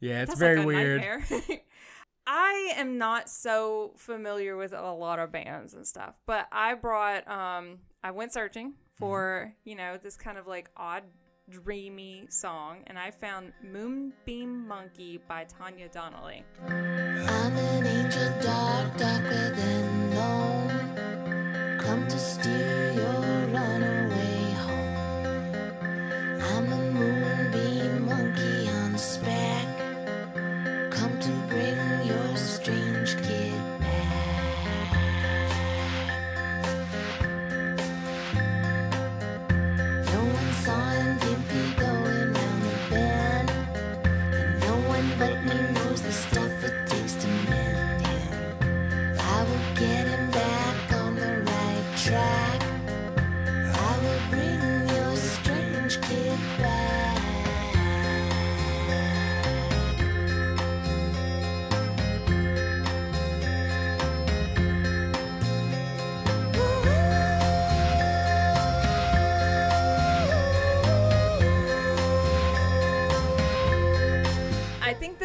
yeah, 0.00 0.22
it's 0.22 0.30
that's 0.30 0.38
very 0.38 0.58
like 0.58 0.64
a 0.64 0.66
weird. 0.66 1.04
I 2.26 2.72
am 2.76 2.98
not 2.98 3.28
so 3.30 3.92
familiar 3.96 4.56
with 4.56 4.72
a 4.72 4.92
lot 4.92 5.18
of 5.20 5.30
bands 5.30 5.74
and 5.74 5.86
stuff, 5.86 6.14
but 6.26 6.48
I 6.50 6.74
brought 6.74 7.28
um 7.28 7.78
I 8.02 8.10
went 8.10 8.32
searching 8.32 8.74
for, 8.98 9.46
Mm-hmm. 9.48 9.68
you 9.68 9.76
know, 9.76 9.98
this 10.02 10.16
kind 10.16 10.38
of 10.38 10.46
like 10.46 10.70
odd 10.76 11.04
dreamy 11.48 12.26
song 12.28 12.78
and 12.88 12.98
I 12.98 13.12
found 13.12 13.52
Moonbeam 13.62 14.66
Monkey 14.66 15.20
by 15.28 15.44
Tanya 15.44 15.88
Donelly. 15.88 16.42
I'm 16.66 17.56
an 17.56 17.86
angel, 17.86 18.32
dark, 18.42 18.96
darker 18.96 19.54
than 19.54 20.10
known. 20.10 21.78
Come 21.78 22.08
to 22.08 22.18
steal 22.18 22.45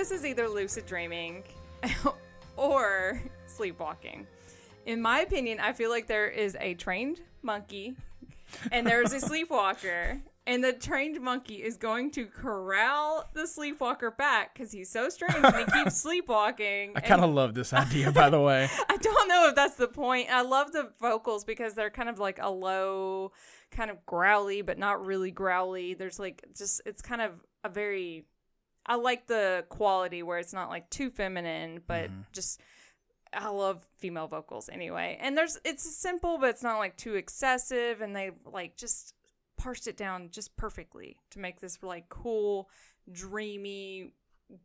this 0.02 0.10
is 0.10 0.26
either 0.26 0.50
lucid 0.50 0.84
dreaming 0.88 1.44
or 2.58 3.22
sleepwalking. 3.46 4.26
In 4.88 5.00
my 5.00 5.20
opinion, 5.20 5.60
I 5.60 5.74
feel 5.74 5.92
like 5.92 6.08
there 6.08 6.28
is 6.28 6.58
a 6.60 6.74
trained 6.74 7.22
monkey 7.44 7.96
and 8.72 8.88
there's 8.88 9.14
a 9.14 9.20
sleepwalker. 9.20 10.20
And 10.48 10.64
the 10.64 10.74
trained 10.74 11.22
monkey 11.22 11.62
is 11.62 11.78
going 11.78 12.10
to 12.14 12.26
corral 12.26 13.30
the 13.36 13.46
sleepwalker 13.46 14.10
back 14.10 14.56
because 14.56 14.72
he's 14.72 14.90
so 14.90 15.08
strange 15.08 15.36
and 15.36 15.56
he 15.56 15.66
keeps 15.84 15.98
sleepwalking. 15.98 16.94
I 16.96 17.02
kind 17.02 17.24
of 17.24 17.30
love 17.30 17.54
this 17.54 17.72
idea, 17.72 18.12
by 18.12 18.32
the 18.32 18.42
way. 18.42 18.68
I 18.90 18.98
don't 18.98 19.28
know 19.28 19.50
if 19.50 19.56
that's 19.56 19.76
the 19.76 19.88
point. 19.88 20.32
I 20.32 20.42
love 20.42 20.72
the 20.72 20.94
vocals 21.00 21.44
because 21.44 21.76
they're 21.76 21.92
kind 21.92 22.10
of 22.10 22.18
like 22.18 22.40
a 22.42 22.50
low, 22.50 23.34
kind 23.70 23.92
of 23.92 24.04
growly, 24.08 24.64
but 24.64 24.80
not 24.80 25.06
really 25.06 25.30
growly. 25.30 25.94
There's 25.94 26.18
like 26.18 26.44
just 26.58 26.82
it's 26.88 27.04
kind 27.04 27.22
of 27.22 27.34
a 27.64 27.70
very 27.70 28.26
I 28.86 28.96
like 28.96 29.28
the 29.28 29.66
quality 29.70 30.24
where 30.24 30.40
it's 30.40 30.54
not 30.54 30.70
like 30.70 30.90
too 30.90 31.10
feminine, 31.12 31.82
but 31.86 32.10
just 32.32 32.60
I 33.34 33.50
love 33.50 33.86
female 33.98 34.28
vocals 34.28 34.70
anyway. 34.70 35.18
And 35.22 35.38
there's 35.38 35.58
it's 35.64 35.84
simple, 35.96 36.38
but 36.38 36.50
it's 36.50 36.64
not 36.64 36.80
like 36.80 36.98
too 36.98 37.16
excessive 37.16 38.02
and 38.02 38.16
they 38.16 38.32
like 38.46 38.76
just 38.76 39.14
parsed 39.58 39.88
it 39.88 39.96
down 39.98 40.30
just 40.32 40.56
perfectly 40.58 41.18
to 41.30 41.40
make 41.40 41.60
this 41.60 41.78
like 41.82 42.10
cool, 42.10 42.70
dreamy, 43.12 44.14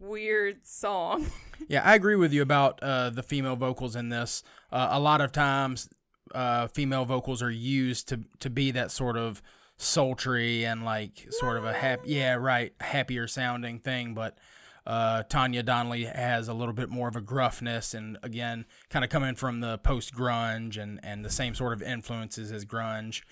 weird 0.00 0.66
song. 0.66 1.26
Yeah, 1.68 1.82
I 1.82 1.96
agree 1.96 2.14
with 2.14 2.32
you 2.32 2.42
about 2.42 2.80
uh, 2.80 3.10
the 3.10 3.24
female 3.24 3.56
vocals 3.56 3.96
in 3.96 4.08
this. 4.08 4.44
Uh, 4.70 4.88
a 4.92 5.00
lot 5.00 5.20
of 5.20 5.32
times, 5.32 5.88
uh, 6.32 6.68
female 6.68 7.04
vocals 7.04 7.42
are 7.42 7.50
used 7.50 8.08
to 8.10 8.20
to 8.38 8.50
be 8.50 8.70
that 8.70 8.92
sort 8.92 9.16
of 9.16 9.42
sultry 9.76 10.64
and 10.64 10.84
like 10.84 11.26
sort 11.30 11.56
of 11.56 11.64
a 11.64 11.72
happy, 11.72 12.12
yeah, 12.14 12.34
right, 12.34 12.72
happier 12.80 13.26
sounding 13.26 13.78
thing. 13.78 14.14
But 14.14 14.36
uh, 14.86 15.24
Tanya 15.24 15.64
Donelly 15.64 16.04
has 16.04 16.46
a 16.46 16.54
little 16.54 16.72
bit 16.72 16.88
more 16.88 17.08
of 17.08 17.16
a 17.16 17.20
gruffness, 17.20 17.92
and 17.92 18.18
again, 18.22 18.64
kind 18.88 19.04
of 19.04 19.10
coming 19.10 19.34
from 19.34 19.58
the 19.60 19.78
post 19.78 20.14
grunge 20.14 20.80
and 20.80 21.00
and 21.02 21.24
the 21.24 21.30
same 21.30 21.56
sort 21.56 21.72
of 21.72 21.82
influences 21.82 22.52
as 22.52 22.64
grunge. 22.64 23.22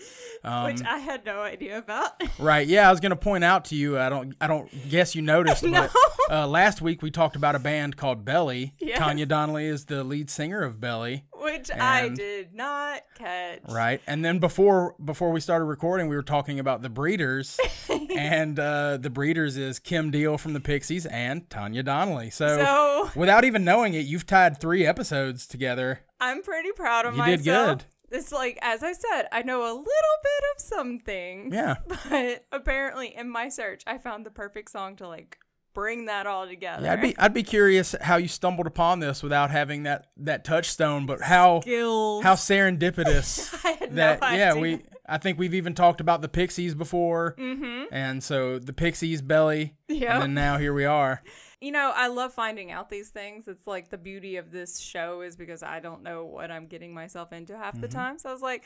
Um, 0.43 0.65
which 0.65 0.83
I 0.83 0.99
had 0.99 1.25
no 1.25 1.41
idea 1.41 1.79
about. 1.79 2.21
Right. 2.41 2.67
Yeah, 2.67 2.89
I 2.89 2.91
was 2.91 2.99
gonna 2.99 3.15
point 3.15 3.45
out 3.45 3.67
to 3.67 3.77
you. 3.77 3.97
I 3.99 4.09
don't. 4.09 4.35
I 4.41 4.49
don't 4.49 4.69
guess 4.91 5.15
you 5.15 5.23
noticed, 5.23 5.63
No. 5.63 5.89
but 6.29 6.35
uh, 6.35 6.47
last 6.49 6.83
week 6.83 7.01
we 7.01 7.11
talked 7.13 7.37
about 7.37 7.55
a 7.55 7.61
band 7.61 7.97
called 7.97 8.25
Belly. 8.25 8.75
Yes. 8.81 8.99
Tanya 8.99 9.25
Donelly 9.25 9.67
is 9.67 9.85
the 9.85 10.03
lead 10.03 10.29
singer 10.31 10.63
of 10.63 10.81
Belly. 10.81 11.25
Which 11.45 11.71
I 11.71 12.09
did 12.09 12.55
not 12.55 13.03
catch. 13.19 13.61
Right. 13.69 14.01
And 14.07 14.25
then 14.25 14.39
before 14.39 14.95
before 15.05 15.31
we 15.31 15.41
started 15.41 15.67
recording, 15.67 16.09
we 16.09 16.17
were 16.17 16.23
talking 16.23 16.59
about 16.59 16.83
the 16.83 16.89
Breeders, 16.89 17.61
and 18.17 18.59
uh, 18.59 18.97
the 18.97 19.11
Breeders 19.11 19.57
is 19.57 19.79
Kim 19.79 20.11
Deal 20.11 20.39
from 20.39 20.53
the 20.55 20.61
Pixies 20.61 21.07
and 21.07 21.49
Tanya 21.51 21.83
Donelly. 21.83 22.33
So, 22.33 22.57
So 22.57 23.11
without 23.19 23.45
even 23.45 23.65
knowing 23.65 23.95
it, 23.95 24.07
you've 24.07 24.27
tied 24.27 24.61
three 24.61 24.87
episodes 24.87 25.47
together. 25.47 26.01
I'm 26.21 26.43
pretty 26.43 26.73
proud 26.73 27.07
of 27.07 27.17
You 27.17 27.25
did 27.25 27.45
good. 27.45 27.85
It's 28.11 28.31
like, 28.31 28.59
as 28.63 28.83
I 28.85 28.93
said, 28.93 29.25
I 29.33 29.43
know 29.43 29.63
a 29.63 29.75
little 29.75 29.83
bit 29.83 30.45
of 30.55 30.63
some 30.63 30.99
things. 31.01 31.53
Yeah. 31.53 31.77
But 32.09 32.45
apparently, 32.53 33.15
in 33.15 33.29
my 33.29 33.49
search, 33.49 33.83
I 33.87 33.99
found 33.99 34.25
the 34.25 34.31
perfect 34.31 34.71
song 34.71 34.95
to 34.97 35.09
like 35.09 35.39
bring 35.75 36.07
that 36.07 36.27
all 36.27 36.47
together. 36.47 36.85
Yeah, 36.85 36.93
I'd 36.95 37.01
be 37.03 37.19
I'd 37.19 37.35
be 37.35 37.43
curious 37.43 37.95
how 38.01 38.17
you 38.17 38.29
stumbled 38.29 38.67
upon 38.67 39.01
this 39.01 39.23
without 39.23 39.51
having 39.51 39.83
that 39.85 40.07
that 40.19 40.45
touchstone, 40.45 41.07
but 41.07 41.21
how 41.21 41.61
Skills. 41.61 42.23
how 42.25 42.35
serendipitous 42.35 43.55
I 43.65 43.71
had 43.73 43.97
that 43.97 44.21
no 44.21 44.29
yeah 44.31 44.51
idea. 44.53 44.63
we 44.63 44.83
I 45.07 45.19
think 45.19 45.39
we've 45.39 45.55
even 45.55 45.75
talked 45.75 46.01
about 46.01 46.23
the 46.23 46.29
Pixies 46.29 46.75
before, 46.75 47.35
mm-hmm. 47.39 47.85
and 47.93 48.25
so 48.25 48.59
the 48.59 48.73
Pixies 48.73 49.21
belly, 49.21 49.75
Yep. 49.89 50.09
and 50.11 50.23
then 50.23 50.35
now 50.35 50.57
here 50.57 50.73
we 50.73 50.87
are. 50.87 51.23
You 51.61 51.73
know, 51.73 51.93
I 51.95 52.09
love 52.09 52.33
finding 52.33 52.71
out 52.71 52.89
these 52.89 53.11
things. 53.11 53.47
It's 53.47 53.67
like 53.67 53.91
the 53.91 53.99
beauty 53.99 54.37
of 54.37 54.51
this 54.51 54.79
show 54.79 55.21
is 55.21 55.37
because 55.37 55.63
I 55.63 55.81
don't 55.81 56.03
know 56.03 56.25
what 56.25 56.51
I'm 56.51 56.67
getting 56.69 56.95
myself 56.95 57.33
into 57.35 57.55
half 57.57 57.73
Mm-hmm. 57.75 57.81
the 57.83 57.89
time. 57.89 58.19
So 58.19 58.31
I 58.31 58.33
was 58.33 58.41
like, 58.43 58.65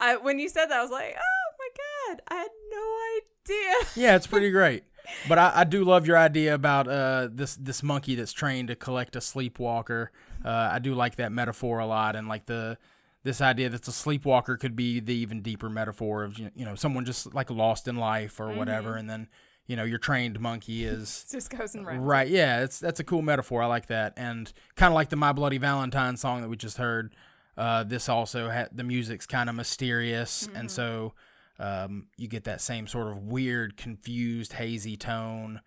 I 0.00 0.16
when 0.16 0.38
you 0.38 0.48
said 0.48 0.66
that, 0.66 0.78
I 0.78 0.82
was 0.82 0.90
like, 0.90 1.14
oh 1.18 1.52
my 1.58 2.14
god, 2.14 2.22
I 2.28 2.34
had 2.36 2.50
no 2.70 3.54
idea. 3.56 4.02
Yeah, 4.06 4.16
it's 4.16 4.26
pretty 4.26 4.50
great. 4.58 4.84
But 5.28 5.38
I, 5.38 5.52
I 5.56 5.64
do 5.64 5.84
love 5.84 6.06
your 6.06 6.16
idea 6.16 6.54
about 6.54 6.88
uh, 6.88 7.28
this 7.30 7.56
this 7.56 7.82
monkey 7.82 8.14
that's 8.14 8.32
trained 8.32 8.68
to 8.68 8.76
collect 8.76 9.16
a 9.16 9.20
sleepwalker. 9.20 10.10
Uh, 10.44 10.70
I 10.72 10.78
do 10.78 10.94
like 10.94 11.16
that 11.16 11.32
metaphor 11.32 11.78
a 11.78 11.86
lot, 11.86 12.16
and 12.16 12.28
like 12.28 12.46
the 12.46 12.78
this 13.22 13.40
idea 13.40 13.70
that 13.70 13.82
the 13.82 13.92
sleepwalker 13.92 14.56
could 14.56 14.76
be 14.76 15.00
the 15.00 15.14
even 15.14 15.40
deeper 15.40 15.68
metaphor 15.70 16.24
of 16.24 16.38
you 16.38 16.50
know 16.56 16.74
someone 16.74 17.04
just 17.04 17.34
like 17.34 17.50
lost 17.50 17.88
in 17.88 17.96
life 17.96 18.38
or 18.38 18.52
whatever, 18.52 18.96
and 18.96 19.08
then 19.08 19.28
you 19.66 19.76
know 19.76 19.84
your 19.84 19.98
trained 19.98 20.38
monkey 20.40 20.84
is 20.86 21.26
just 21.30 21.50
goes 21.50 21.74
and 21.74 21.86
runs. 21.86 22.00
Right. 22.00 22.28
Yeah. 22.28 22.62
It's 22.62 22.78
that's 22.78 23.00
a 23.00 23.04
cool 23.04 23.22
metaphor. 23.22 23.62
I 23.62 23.66
like 23.66 23.86
that, 23.86 24.14
and 24.16 24.52
kind 24.76 24.90
of 24.90 24.94
like 24.94 25.08
the 25.08 25.16
"My 25.16 25.32
Bloody 25.32 25.58
Valentine" 25.58 26.16
song 26.16 26.42
that 26.42 26.48
we 26.48 26.56
just 26.56 26.76
heard. 26.76 27.14
Uh, 27.56 27.84
this 27.84 28.08
also 28.08 28.48
had 28.48 28.68
the 28.72 28.82
music's 28.82 29.26
kind 29.26 29.48
of 29.48 29.54
mysterious, 29.54 30.48
and 30.54 30.68
so 30.70 31.14
um, 31.58 32.06
you 32.16 32.28
get 32.28 32.44
that 32.44 32.60
same 32.60 32.86
sort 32.86 33.08
of 33.08 33.18
weird, 33.18 33.76
confused, 33.76 34.54
hazy 34.54 34.96
tone. 34.96 35.60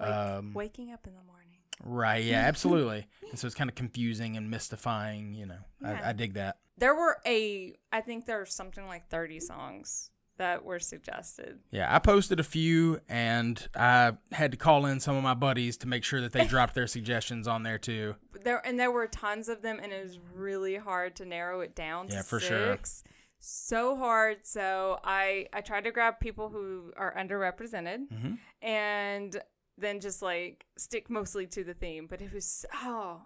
Um, 0.00 0.52
Waking 0.54 0.92
up 0.92 1.06
in 1.06 1.14
the 1.14 1.22
morning. 1.22 1.58
right. 1.82 2.24
Yeah. 2.24 2.40
Absolutely. 2.46 3.06
and 3.30 3.38
so 3.38 3.46
it's 3.46 3.54
kind 3.54 3.70
of 3.70 3.76
confusing 3.76 4.36
and 4.36 4.50
mystifying. 4.50 5.34
You 5.34 5.46
know, 5.46 5.58
Yeah. 5.80 6.00
I, 6.04 6.10
I 6.10 6.12
dig 6.12 6.34
that. 6.34 6.56
There 6.78 6.94
were 6.94 7.18
a, 7.26 7.74
I 7.92 8.00
think 8.00 8.26
there 8.26 8.38
were 8.38 8.46
something 8.46 8.86
like 8.88 9.08
30 9.08 9.38
songs 9.40 10.10
that 10.38 10.64
were 10.64 10.80
suggested. 10.80 11.60
Yeah, 11.70 11.94
I 11.94 12.00
posted 12.00 12.40
a 12.40 12.42
few, 12.42 12.98
and 13.08 13.68
I 13.76 14.14
had 14.32 14.50
to 14.50 14.56
call 14.56 14.84
in 14.86 14.98
some 14.98 15.14
of 15.14 15.22
my 15.22 15.34
buddies 15.34 15.76
to 15.78 15.86
make 15.88 16.02
sure 16.02 16.20
that 16.20 16.32
they 16.32 16.44
dropped 16.48 16.74
their 16.74 16.88
suggestions 16.88 17.46
on 17.46 17.62
there 17.62 17.78
too. 17.78 18.16
There 18.42 18.60
and 18.66 18.76
there 18.80 18.90
were 18.90 19.06
tons 19.06 19.48
of 19.48 19.62
them, 19.62 19.78
and 19.80 19.92
it 19.92 20.02
was 20.02 20.18
really 20.34 20.74
hard 20.74 21.14
to 21.16 21.24
narrow 21.24 21.60
it 21.60 21.76
down 21.76 22.08
to 22.08 22.14
Yeah, 22.16 22.22
for 22.22 22.40
six. 22.40 23.04
sure. 23.06 23.12
So 23.46 23.94
hard. 23.96 24.46
So 24.46 24.98
I 25.04 25.48
I 25.52 25.60
tried 25.60 25.84
to 25.84 25.90
grab 25.92 26.18
people 26.18 26.48
who 26.48 26.92
are 26.96 27.14
underrepresented, 27.14 28.08
Mhm. 28.10 28.38
and 28.62 29.42
then 29.76 30.00
just 30.00 30.22
like 30.22 30.64
stick 30.78 31.10
mostly 31.10 31.46
to 31.48 31.62
the 31.64 31.74
theme. 31.74 32.06
But 32.06 32.22
it 32.22 32.32
was 32.32 32.64
oh, 32.74 33.20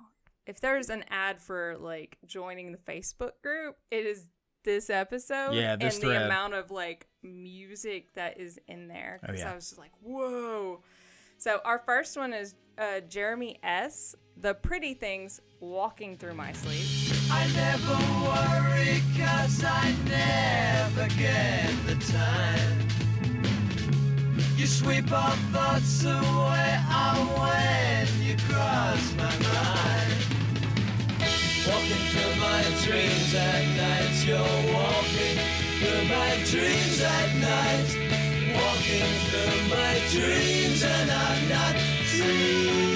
if 0.46 0.60
there's 0.60 0.90
an 0.90 1.04
ad 1.10 1.40
for 1.40 1.76
like 1.78 2.18
joining 2.26 2.72
the 2.72 2.78
Facebook 2.78 3.40
group, 3.42 3.76
it 3.92 4.04
is 4.06 4.26
this 4.64 4.90
episode. 4.90 5.52
Yeah, 5.54 5.76
this 5.76 5.94
and 5.94 6.02
thread. 6.04 6.20
the 6.22 6.24
amount 6.26 6.54
of 6.54 6.70
like 6.72 7.06
music 7.22 8.12
that 8.14 8.40
is 8.40 8.58
in 8.66 8.88
there. 8.88 9.20
Oh, 9.22 9.26
'Cause 9.28 9.38
yeah. 9.38 9.52
I 9.52 9.54
was 9.54 9.68
just 9.68 9.78
like, 9.78 9.92
whoa. 10.02 10.82
So 11.38 11.60
our 11.64 11.78
first 11.78 12.16
one 12.16 12.32
is 12.32 12.54
uh, 12.76 13.00
Jeremy 13.00 13.58
S. 13.62 14.16
The 14.40 14.54
Pretty 14.54 14.94
Things 14.94 15.40
Walking 15.58 16.16
Through 16.16 16.34
My 16.34 16.52
Sleep. 16.52 16.86
I 17.30 17.44
never 17.54 17.94
worry 18.24 19.02
cause 19.18 19.64
I 19.64 19.66
never 19.66 19.66
get 19.66 19.66
the 19.66 19.77
time. 22.12 22.88
You 24.56 24.66
sweep 24.66 25.10
our 25.12 25.36
thoughts 25.52 26.04
away 26.04 26.70
oh, 26.90 27.18
when 27.38 28.06
you 28.26 28.36
cross 28.48 29.14
my 29.16 29.32
mind. 29.46 30.20
Walking 31.68 32.04
through 32.12 32.36
my 32.40 32.62
dreams 32.84 33.34
at 33.34 33.64
night, 33.76 34.16
you're 34.26 34.58
walking 34.74 35.38
through 35.80 36.04
my 36.08 36.30
dreams 36.50 37.00
at 37.02 37.30
night. 37.50 37.88
Walking 38.56 39.12
through 39.28 39.58
my 39.76 39.94
dreams 40.10 40.82
and 40.82 41.10
I'm 41.10 41.48
not 41.48 41.76
free. 41.76 42.87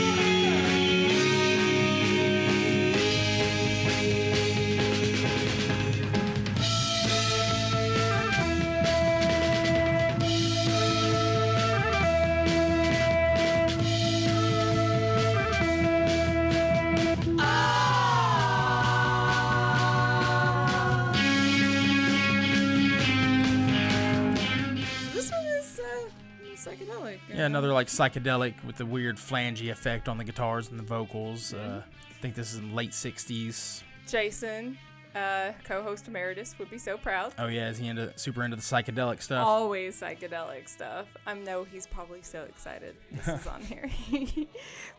Yeah, 27.42 27.46
another 27.46 27.72
like 27.72 27.88
psychedelic 27.88 28.54
with 28.64 28.76
the 28.76 28.86
weird 28.86 29.18
flangy 29.18 29.70
effect 29.70 30.08
on 30.08 30.16
the 30.16 30.22
guitars 30.22 30.70
and 30.70 30.78
the 30.78 30.84
vocals. 30.84 31.52
Uh, 31.52 31.82
I 31.84 32.12
think 32.20 32.36
this 32.36 32.52
is 32.52 32.60
in 32.60 32.72
late 32.72 32.92
'60s. 32.92 33.82
Jason, 34.06 34.78
uh, 35.16 35.50
co-host 35.64 36.06
emeritus, 36.06 36.54
would 36.60 36.70
be 36.70 36.78
so 36.78 36.96
proud. 36.96 37.34
Oh 37.40 37.48
yeah, 37.48 37.68
is 37.68 37.78
he 37.78 37.88
into 37.88 38.16
super 38.16 38.44
into 38.44 38.54
the 38.54 38.62
psychedelic 38.62 39.20
stuff? 39.20 39.44
Always 39.44 40.00
psychedelic 40.00 40.68
stuff. 40.68 41.08
I 41.26 41.34
know 41.34 41.64
he's 41.64 41.88
probably 41.88 42.22
so 42.22 42.42
excited 42.42 42.94
this 43.10 43.26
is 43.26 43.46
on 43.48 43.60
here. 43.62 43.90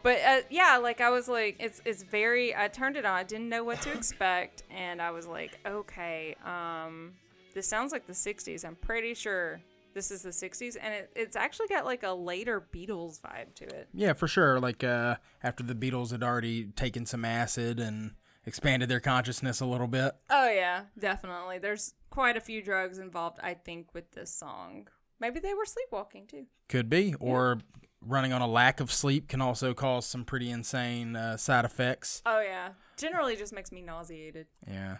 but 0.04 0.20
uh, 0.20 0.42
yeah, 0.50 0.80
like 0.84 1.00
I 1.00 1.12
was 1.12 1.30
like, 1.30 1.56
it's 1.62 1.82
it's 1.86 2.04
very. 2.04 2.54
I 2.54 2.68
turned 2.68 2.98
it 2.98 3.06
on. 3.06 3.14
I 3.14 3.24
didn't 3.24 3.48
know 3.48 3.64
what 3.64 3.80
to 3.84 3.94
expect, 3.94 4.64
and 4.70 5.02
I 5.02 5.12
was 5.12 5.28
like, 5.28 5.60
okay, 5.66 6.36
um, 6.44 7.14
this 7.54 7.70
sounds 7.70 7.94
like 7.94 8.06
the 8.06 8.12
'60s. 8.12 8.66
I'm 8.66 8.76
pretty 8.76 9.14
sure 9.14 9.62
this 9.94 10.12
is 10.12 10.22
the 10.22 10.30
60s 10.30 10.78
and 10.82 10.94
it, 10.94 11.12
it's 11.16 11.36
actually 11.36 11.68
got 11.68 11.86
like 11.86 12.04
a 12.04 12.12
later 12.14 12.66
Beatles 12.74 13.22
vibe 13.22 13.54
to 13.56 13.66
it. 13.66 13.90
Yeah, 13.94 14.14
for 14.14 14.28
sure. 14.28 14.60
Like 14.60 14.84
uh, 14.84 15.16
after 15.42 15.64
the 15.64 15.76
Beatles 15.76 16.12
had 16.12 16.24
already 16.24 16.66
taken 16.66 17.06
some 17.06 17.26
acid 17.26 17.80
and 17.80 18.12
expanded 18.46 18.90
their 18.90 19.00
consciousness 19.00 19.62
a 19.62 19.66
little 19.66 19.88
bit. 19.88 20.14
Oh 20.30 20.50
yeah, 20.50 20.84
definitely. 20.98 21.60
There's 21.60 21.94
quite 22.10 22.38
a 22.38 22.42
few 22.42 22.62
drugs 22.62 22.98
involved 23.00 23.40
I 23.42 23.54
think 23.54 23.94
with 23.94 24.12
this 24.12 24.34
song. 24.34 24.88
Maybe 25.20 25.40
they 25.40 25.54
were 25.54 25.66
sleepwalking 25.66 26.28
too. 26.28 26.46
Could 26.68 26.90
be, 26.90 27.16
or 27.20 27.60
running 28.06 28.34
on 28.34 28.42
a 28.42 28.48
lack 28.48 28.80
of 28.80 28.92
sleep 28.92 29.28
can 29.28 29.42
also 29.42 29.74
cause 29.74 30.06
some 30.06 30.26
pretty 30.26 30.50
insane 30.50 31.16
uh, 31.16 31.38
side 31.38 31.66
effects. 31.66 32.22
Oh 32.26 32.42
yeah. 32.42 32.70
Generally 32.98 33.38
just 33.38 33.54
makes 33.54 33.72
me 33.72 33.82
nauseated. 33.82 34.48
Yeah. 34.68 34.98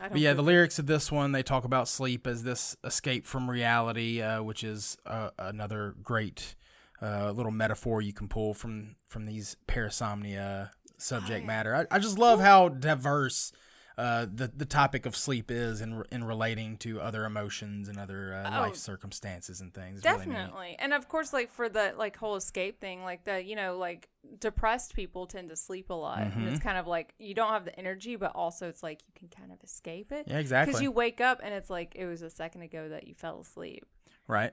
But 0.00 0.18
yeah, 0.18 0.32
the 0.32 0.36
that. 0.36 0.42
lyrics 0.42 0.78
of 0.78 0.86
this 0.86 1.10
one 1.10 1.32
they 1.32 1.42
talk 1.42 1.64
about 1.64 1.88
sleep 1.88 2.26
as 2.26 2.42
this 2.42 2.76
escape 2.84 3.26
from 3.26 3.50
reality, 3.50 4.20
uh, 4.22 4.42
which 4.42 4.62
is 4.62 4.96
uh, 5.06 5.30
another 5.38 5.94
great 6.02 6.54
uh, 7.02 7.30
little 7.32 7.52
metaphor 7.52 8.00
you 8.00 8.12
can 8.12 8.28
pull 8.28 8.54
from 8.54 8.96
from 9.08 9.26
these 9.26 9.56
parasomnia 9.68 10.70
subject 10.98 11.40
yeah. 11.40 11.46
matter. 11.46 11.74
I, 11.74 11.96
I 11.96 11.98
just 11.98 12.18
love 12.18 12.40
how 12.40 12.68
diverse. 12.68 13.52
Uh, 13.98 14.26
the 14.30 14.46
the 14.54 14.66
topic 14.66 15.06
of 15.06 15.16
sleep 15.16 15.50
is 15.50 15.80
in 15.80 16.04
in 16.12 16.22
relating 16.22 16.76
to 16.76 17.00
other 17.00 17.24
emotions 17.24 17.88
and 17.88 17.98
other 17.98 18.34
uh, 18.34 18.46
Oh. 18.58 18.60
life 18.62 18.76
circumstances 18.76 19.62
and 19.62 19.72
things. 19.72 20.00
It's 20.00 20.06
really. 20.06 20.26
Definitely. 20.26 20.76
and 20.78 20.92
of 20.92 21.08
course 21.08 21.32
like 21.32 21.50
for 21.50 21.70
the 21.70 21.94
like 21.96 22.16
whole 22.18 22.36
escape 22.36 22.78
thing, 22.78 23.02
like 23.04 23.24
the 23.24 23.42
you 23.42 23.56
know, 23.56 23.78
like 23.78 24.10
depressed 24.38 24.94
people 24.94 25.26
tend 25.26 25.48
to 25.48 25.56
sleep 25.56 25.88
a 25.88 25.94
lot. 25.94 26.20
And 26.20 26.30
Mm-hmm. 26.32 26.48
it's 26.48 26.58
kind 26.60 26.76
of 26.76 26.86
like 26.86 27.14
you 27.18 27.32
don't 27.32 27.48
have 27.50 27.64
the 27.64 27.78
energy, 27.78 28.16
but 28.16 28.32
also 28.34 28.68
it's 28.68 28.82
like 28.82 29.00
you 29.06 29.12
can 29.18 29.28
kind 29.28 29.50
of 29.50 29.62
escape 29.64 30.12
it. 30.12 30.26
Yeah, 30.28 30.40
exactly. 30.40 30.72
Because 30.72 30.82
you 30.82 30.90
wake 30.90 31.22
up 31.22 31.40
and 31.42 31.54
it's 31.54 31.70
like 31.70 31.94
it 31.96 32.04
was 32.04 32.20
a 32.20 32.28
second 32.30 32.62
ago 32.62 32.90
that 32.90 33.06
you 33.08 33.14
fell 33.14 33.40
asleep. 33.40 33.86
right 34.28 34.52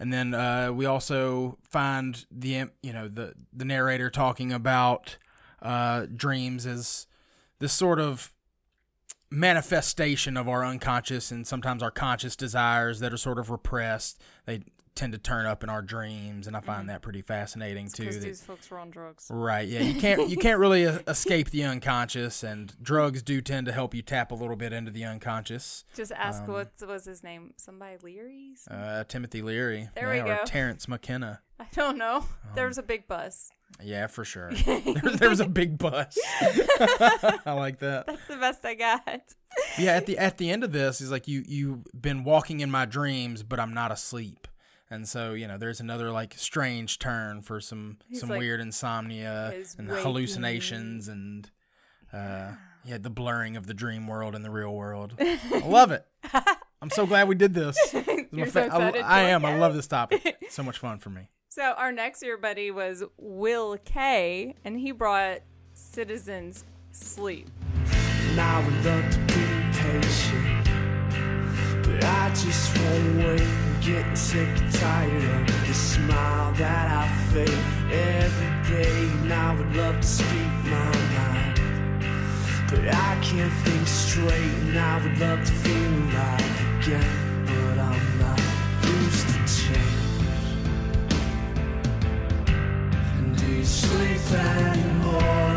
and 0.00 0.12
then 0.12 0.32
uh, 0.34 0.72
we 0.72 0.86
also 0.86 1.58
find 1.62 2.24
the 2.30 2.64
you 2.82 2.92
know 2.92 3.06
the 3.06 3.34
the 3.52 3.64
narrator 3.66 4.10
talking 4.10 4.50
about 4.50 5.16
uh, 5.62 6.06
dreams 6.16 6.66
as 6.66 7.06
this 7.58 7.72
sort 7.72 8.00
of 8.00 8.32
manifestation 9.30 10.36
of 10.36 10.48
our 10.48 10.64
unconscious 10.64 11.30
and 11.30 11.46
sometimes 11.46 11.82
our 11.82 11.90
conscious 11.90 12.34
desires 12.34 13.00
that 13.00 13.12
are 13.12 13.18
sort 13.18 13.38
of 13.38 13.50
repressed. 13.50 14.20
They 14.44 14.62
tend 15.00 15.12
to 15.12 15.18
turn 15.18 15.46
up 15.46 15.62
in 15.64 15.70
our 15.70 15.80
dreams 15.82 16.46
and 16.46 16.54
i 16.56 16.60
find 16.60 16.88
that 16.90 17.00
pretty 17.00 17.22
fascinating 17.22 17.88
too 17.88 18.02
Because 18.04 18.18
that- 18.20 18.24
these 18.26 18.42
folks 18.42 18.70
were 18.70 18.78
on 18.78 18.90
drugs. 18.90 19.26
Right. 19.30 19.66
Yeah. 19.66 19.80
You 19.80 20.00
can't 20.00 20.28
you 20.28 20.36
can't 20.46 20.58
really 20.58 20.82
escape 20.82 21.50
the 21.50 21.64
unconscious, 21.64 22.42
and 22.42 22.74
drugs 22.82 23.22
do 23.22 23.40
tend 23.40 23.66
to 23.66 23.72
help 23.72 23.94
you 23.94 24.02
tap 24.02 24.30
a 24.30 24.34
little 24.34 24.56
bit 24.56 24.72
into 24.72 24.90
the 24.90 25.04
unconscious. 25.04 25.84
Just 25.94 26.12
ask 26.12 26.46
what 26.46 26.72
was 26.86 27.04
his 27.04 27.22
name? 27.22 27.54
Somebody 27.56 27.96
Leary? 28.02 28.54
Uh, 28.70 29.04
Timothy 29.04 29.42
Leary. 29.42 29.88
There 29.94 30.10
we 30.10 30.16
yeah, 30.16 30.22
Or 30.24 30.36
go. 30.36 30.42
Terence 30.44 30.86
McKenna. 30.88 31.40
I 31.58 31.66
don't 31.72 31.98
know. 31.98 32.16
Um, 32.18 32.26
There 32.54 32.66
was 32.66 32.78
a 32.78 32.82
big 32.82 33.06
bus. 33.08 33.50
Yeah, 33.82 34.06
for 34.08 34.24
sure. 34.24 34.50
there, 34.52 34.80
there 35.16 35.30
was 35.30 35.40
a 35.40 35.46
big 35.48 35.78
bus. 35.78 36.18
I 37.46 37.52
like 37.52 37.78
that. 37.80 38.06
That's 38.06 38.26
the 38.28 38.36
best 38.36 38.64
I 38.64 38.74
got. 38.74 39.20
Yeah. 39.78 39.92
At 39.94 40.06
the 40.06 40.18
at 40.18 40.38
the 40.38 40.50
end 40.50 40.64
of 40.64 40.72
this, 40.72 40.98
he's 40.98 41.10
like, 41.10 41.28
you 41.28 41.42
you've 41.46 41.84
been 41.98 42.24
walking 42.24 42.60
in 42.60 42.70
my 42.70 42.84
dreams, 42.86 43.42
but 43.42 43.58
I'm 43.60 43.74
not 43.74 43.92
asleep. 43.92 44.39
And 44.92 45.06
so, 45.08 45.34
you 45.34 45.46
know, 45.46 45.56
there's 45.56 45.80
another 45.80 46.10
like 46.10 46.34
strange 46.36 46.98
turn 46.98 47.42
for 47.42 47.60
some 47.60 47.98
He's 48.08 48.20
some 48.20 48.28
like, 48.28 48.40
weird 48.40 48.60
insomnia 48.60 49.52
and 49.78 49.88
waking. 49.88 50.02
hallucinations 50.04 51.06
and 51.08 51.48
uh 52.12 52.52
yeah, 52.84 52.98
the 52.98 53.10
blurring 53.10 53.56
of 53.56 53.66
the 53.66 53.74
dream 53.74 54.06
world 54.06 54.34
and 54.34 54.44
the 54.44 54.50
real 54.50 54.74
world. 54.74 55.14
I 55.20 55.62
love 55.64 55.92
it. 55.92 56.04
I'm 56.82 56.88
so 56.90 57.06
glad 57.06 57.28
we 57.28 57.34
did 57.34 57.52
this. 57.54 57.76
You're 58.32 58.46
so 58.46 58.62
I- 58.62 58.66
excited 58.66 59.02
I, 59.02 59.22
to 59.22 59.28
am. 59.28 59.44
I 59.44 59.58
love 59.58 59.74
this 59.74 59.86
topic. 59.86 60.36
It's 60.40 60.54
so 60.54 60.62
much 60.62 60.78
fun 60.78 60.98
for 60.98 61.10
me. 61.10 61.28
So 61.50 61.62
our 61.76 61.92
next 61.92 62.22
year 62.22 62.36
buddy 62.38 62.70
was 62.70 63.02
Will 63.18 63.76
K, 63.84 64.54
and 64.64 64.78
he 64.78 64.92
brought 64.92 65.40
Citizens 65.74 66.64
Sleep. 66.92 67.48
And 68.30 68.40
I 68.40 68.64
would 68.64 68.84
love 68.84 69.10
to 69.10 69.18
be 69.26 69.44
patient, 69.78 70.64
but 71.84 72.04
I 72.04 72.28
just 72.30 72.78
won't 72.78 73.16
wait. 73.18 73.69
Getting 73.80 74.14
sick 74.14 74.46
and 74.46 74.72
tired 74.74 75.48
of 75.50 75.66
the 75.66 75.72
smile 75.72 76.52
that 76.52 76.90
I 76.90 77.08
fake 77.32 77.48
every 77.90 78.76
day. 78.76 79.08
And 79.22 79.32
I 79.32 79.54
would 79.54 79.74
love 79.74 79.98
to 80.00 80.06
speak 80.06 80.52
my 80.64 80.92
mind, 81.16 81.60
but 82.68 82.86
I 82.86 83.18
can't 83.22 83.52
think 83.64 83.86
straight. 83.88 84.54
And 84.68 84.78
I 84.78 85.02
would 85.02 85.18
love 85.18 85.44
to 85.46 85.52
feel 85.52 85.94
alive 86.04 86.60
again, 86.78 87.46
but 87.46 87.78
I'm 87.78 88.18
not 88.18 88.40
used 88.84 89.28
to 89.28 89.38
change. 89.58 90.10
And 93.16 93.36
do 93.36 93.46
you 93.46 93.64
sleep 93.64 94.30
anymore? 94.32 95.49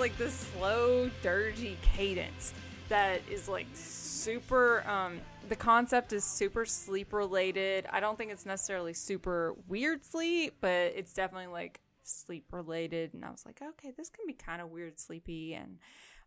Like 0.00 0.16
this 0.16 0.34
slow, 0.56 1.10
dirgy 1.22 1.76
cadence 1.82 2.54
that 2.88 3.20
is 3.30 3.48
like 3.48 3.66
super. 3.74 4.82
Um, 4.88 5.20
the 5.50 5.56
concept 5.56 6.14
is 6.14 6.24
super 6.24 6.64
sleep 6.64 7.12
related. 7.12 7.86
I 7.90 8.00
don't 8.00 8.16
think 8.16 8.32
it's 8.32 8.46
necessarily 8.46 8.94
super 8.94 9.54
weird 9.68 10.04
sleep, 10.04 10.54
but 10.62 10.94
it's 10.96 11.12
definitely 11.12 11.48
like 11.48 11.80
sleep 12.02 12.46
related. 12.50 13.12
And 13.12 13.26
I 13.26 13.30
was 13.30 13.44
like, 13.44 13.60
okay, 13.60 13.92
this 13.94 14.08
can 14.08 14.26
be 14.26 14.32
kind 14.32 14.62
of 14.62 14.70
weird, 14.70 14.98
sleepy, 14.98 15.52
and 15.52 15.78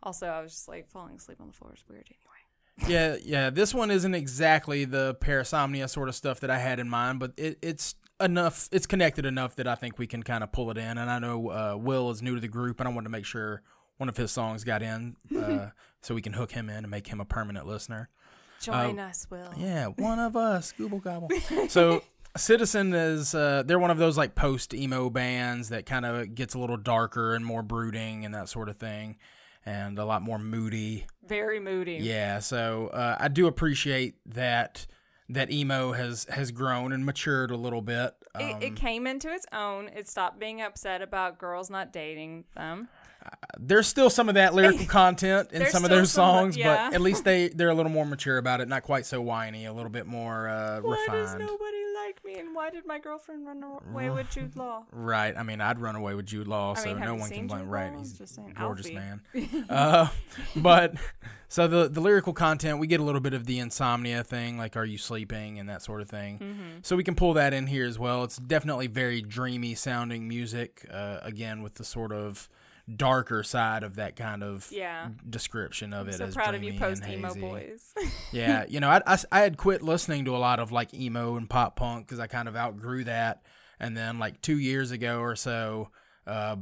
also 0.03 0.27
I 0.27 0.41
was 0.41 0.51
just 0.51 0.67
like 0.67 0.87
falling 0.87 1.15
asleep 1.15 1.41
on 1.41 1.47
the 1.47 1.53
floor 1.53 1.73
is 1.73 1.83
weird 1.89 2.07
anyway. 2.07 2.91
Yeah, 2.93 3.17
yeah. 3.23 3.49
This 3.49 3.73
one 3.73 3.89
isn't 3.89 4.13
exactly 4.13 4.85
the 4.85 5.15
parasomnia 5.15 5.89
sort 5.89 6.09
of 6.09 6.15
stuff 6.15 6.39
that 6.41 6.51
I 6.51 6.59
had 6.59 6.79
in 6.79 6.89
mind, 6.89 7.19
but 7.19 7.33
it, 7.37 7.57
it's 7.61 7.95
enough. 8.19 8.69
It's 8.71 8.85
connected 8.85 9.25
enough 9.25 9.55
that 9.55 9.67
I 9.67 9.75
think 9.75 9.97
we 9.99 10.07
can 10.07 10.23
kind 10.23 10.43
of 10.43 10.51
pull 10.51 10.71
it 10.71 10.77
in. 10.77 10.97
And 10.97 11.09
I 11.09 11.19
know 11.19 11.49
uh, 11.49 11.77
Will 11.77 12.09
is 12.11 12.21
new 12.21 12.35
to 12.35 12.41
the 12.41 12.47
group, 12.47 12.79
and 12.79 12.87
I 12.87 12.91
wanted 12.91 13.05
to 13.05 13.09
make 13.11 13.25
sure 13.25 13.61
one 13.97 14.09
of 14.09 14.17
his 14.17 14.31
songs 14.31 14.63
got 14.63 14.81
in, 14.81 15.15
uh, 15.37 15.69
so 16.01 16.15
we 16.15 16.21
can 16.21 16.33
hook 16.33 16.51
him 16.51 16.69
in 16.69 16.77
and 16.77 16.89
make 16.89 17.07
him 17.07 17.21
a 17.21 17.25
permanent 17.25 17.67
listener. 17.67 18.09
Join 18.59 18.97
us, 18.99 19.27
Will. 19.29 19.45
Uh, 19.45 19.53
Yeah, 19.57 19.87
one 19.87 20.19
of 20.19 20.35
us, 20.35 20.73
Gooble 20.77 21.01
Gobble. 21.01 21.29
So 21.69 22.01
Citizen 22.35 22.93
is 22.93 23.35
uh, 23.35 23.63
they're 23.65 23.77
one 23.79 23.91
of 23.91 23.97
those 23.97 24.17
like 24.17 24.35
post 24.35 24.73
emo 24.73 25.09
bands 25.09 25.69
that 25.69 25.85
kind 25.85 26.05
of 26.05 26.33
gets 26.33 26.55
a 26.55 26.59
little 26.59 26.77
darker 26.77 27.35
and 27.35 27.45
more 27.45 27.61
brooding 27.61 28.25
and 28.25 28.33
that 28.33 28.49
sort 28.49 28.69
of 28.69 28.77
thing, 28.77 29.17
and 29.65 29.99
a 29.99 30.05
lot 30.05 30.21
more 30.23 30.39
moody. 30.39 31.05
Very 31.27 31.59
moody. 31.59 31.99
Yeah, 32.01 32.39
so 32.39 32.87
uh, 32.87 33.17
I 33.19 33.27
do 33.27 33.47
appreciate 33.47 34.15
that 34.27 34.87
that 35.33 35.51
emo 35.51 35.91
has 35.93 36.25
has 36.29 36.51
grown 36.51 36.91
and 36.93 37.05
matured 37.05 37.51
a 37.51 37.57
little 37.57 37.81
bit. 37.81 38.15
It, 38.39 38.53
Um, 38.55 38.61
it 38.61 38.75
came 38.75 39.05
into 39.07 39.29
its 39.31 39.45
own. 39.51 39.89
It 39.89 40.07
stopped 40.07 40.39
being 40.39 40.61
upset 40.61 41.01
about 41.01 41.37
girls 41.37 41.69
not 41.69 41.91
dating 41.91 42.45
them. 42.55 42.87
There's 43.59 43.87
still 43.87 44.09
some 44.09 44.29
of 44.29 44.35
that 44.35 44.53
lyrical 44.53 44.85
content 44.87 45.51
in 45.51 45.67
some 45.67 45.83
of 45.83 45.89
those 45.89 46.11
some 46.11 46.23
songs, 46.23 46.57
yeah. 46.57 46.89
but 46.89 46.95
at 46.95 47.01
least 47.01 47.23
they 47.23 47.47
they're 47.55 47.69
a 47.69 47.73
little 47.73 47.91
more 47.91 48.05
mature 48.05 48.37
about 48.37 48.61
it, 48.61 48.67
not 48.67 48.83
quite 48.83 49.05
so 49.05 49.21
whiny, 49.21 49.65
a 49.65 49.73
little 49.73 49.91
bit 49.91 50.05
more 50.05 50.47
uh, 50.49 50.81
Why 50.81 51.05
does 51.07 51.33
refined. 51.33 51.39
nobody 51.39 51.77
like 51.95 52.25
me? 52.25 52.39
And 52.39 52.55
why 52.55 52.69
did 52.69 52.85
my 52.85 52.99
girlfriend 52.99 53.45
run 53.45 53.63
away 53.63 54.09
with 54.09 54.29
Jude 54.31 54.55
Law? 54.55 54.83
Right. 54.91 55.35
I 55.37 55.43
mean, 55.43 55.61
I'd 55.61 55.79
run 55.79 55.95
away 55.95 56.15
with 56.15 56.25
Jude 56.25 56.47
Law, 56.47 56.73
I 56.73 56.79
so 56.79 56.85
mean, 56.87 56.97
have 56.97 57.07
no 57.07 57.15
one 57.15 57.29
can 57.29 57.47
blame. 57.47 57.67
Right. 57.67 57.93
He's 57.97 58.13
Just 58.13 58.35
saying, 58.35 58.55
gorgeous 58.57 58.87
Alfie. 58.87 58.95
man. 58.95 59.65
uh, 59.69 60.07
but 60.55 60.95
so 61.47 61.67
the 61.67 61.87
the 61.87 62.01
lyrical 62.01 62.33
content, 62.33 62.79
we 62.79 62.87
get 62.87 62.99
a 62.99 63.03
little 63.03 63.21
bit 63.21 63.33
of 63.33 63.45
the 63.45 63.59
insomnia 63.59 64.23
thing, 64.23 64.57
like 64.57 64.75
are 64.75 64.85
you 64.85 64.97
sleeping 64.97 65.59
and 65.59 65.69
that 65.69 65.81
sort 65.81 66.01
of 66.01 66.09
thing. 66.09 66.39
Mm-hmm. 66.39 66.77
So 66.81 66.95
we 66.95 67.03
can 67.03 67.15
pull 67.15 67.33
that 67.35 67.53
in 67.53 67.67
here 67.67 67.85
as 67.85 67.99
well. 67.99 68.23
It's 68.23 68.37
definitely 68.37 68.87
very 68.87 69.21
dreamy 69.21 69.75
sounding 69.75 70.27
music. 70.27 70.85
Uh, 70.91 71.19
again, 71.21 71.61
with 71.61 71.75
the 71.75 71.83
sort 71.83 72.11
of 72.11 72.49
darker 72.93 73.43
side 73.43 73.83
of 73.83 73.95
that 73.95 74.15
kind 74.15 74.43
of 74.43 74.67
Yeah. 74.71 75.09
description 75.29 75.93
of 75.93 76.07
I'm 76.07 76.13
it 76.13 76.17
so 76.17 76.25
as 76.25 76.35
proud 76.35 76.53
of 76.55 76.63
you, 76.63 76.77
post 76.77 77.07
emo 77.07 77.33
boys. 77.33 77.93
yeah, 78.31 78.65
you 78.67 78.79
know, 78.79 78.89
I, 78.89 79.01
I, 79.05 79.17
I 79.31 79.39
had 79.39 79.57
quit 79.57 79.81
listening 79.81 80.25
to 80.25 80.35
a 80.35 80.39
lot 80.39 80.59
of 80.59 80.71
like 80.71 80.93
emo 80.93 81.35
and 81.37 81.49
pop 81.49 81.75
punk 81.77 82.07
because 82.07 82.19
I 82.19 82.27
kind 82.27 82.47
of 82.47 82.55
outgrew 82.55 83.05
that. 83.05 83.43
And 83.79 83.95
then 83.95 84.19
like 84.19 84.41
two 84.41 84.57
years 84.59 84.91
ago 84.91 85.19
or 85.19 85.35
so, 85.35 85.89
uh, 86.27 86.57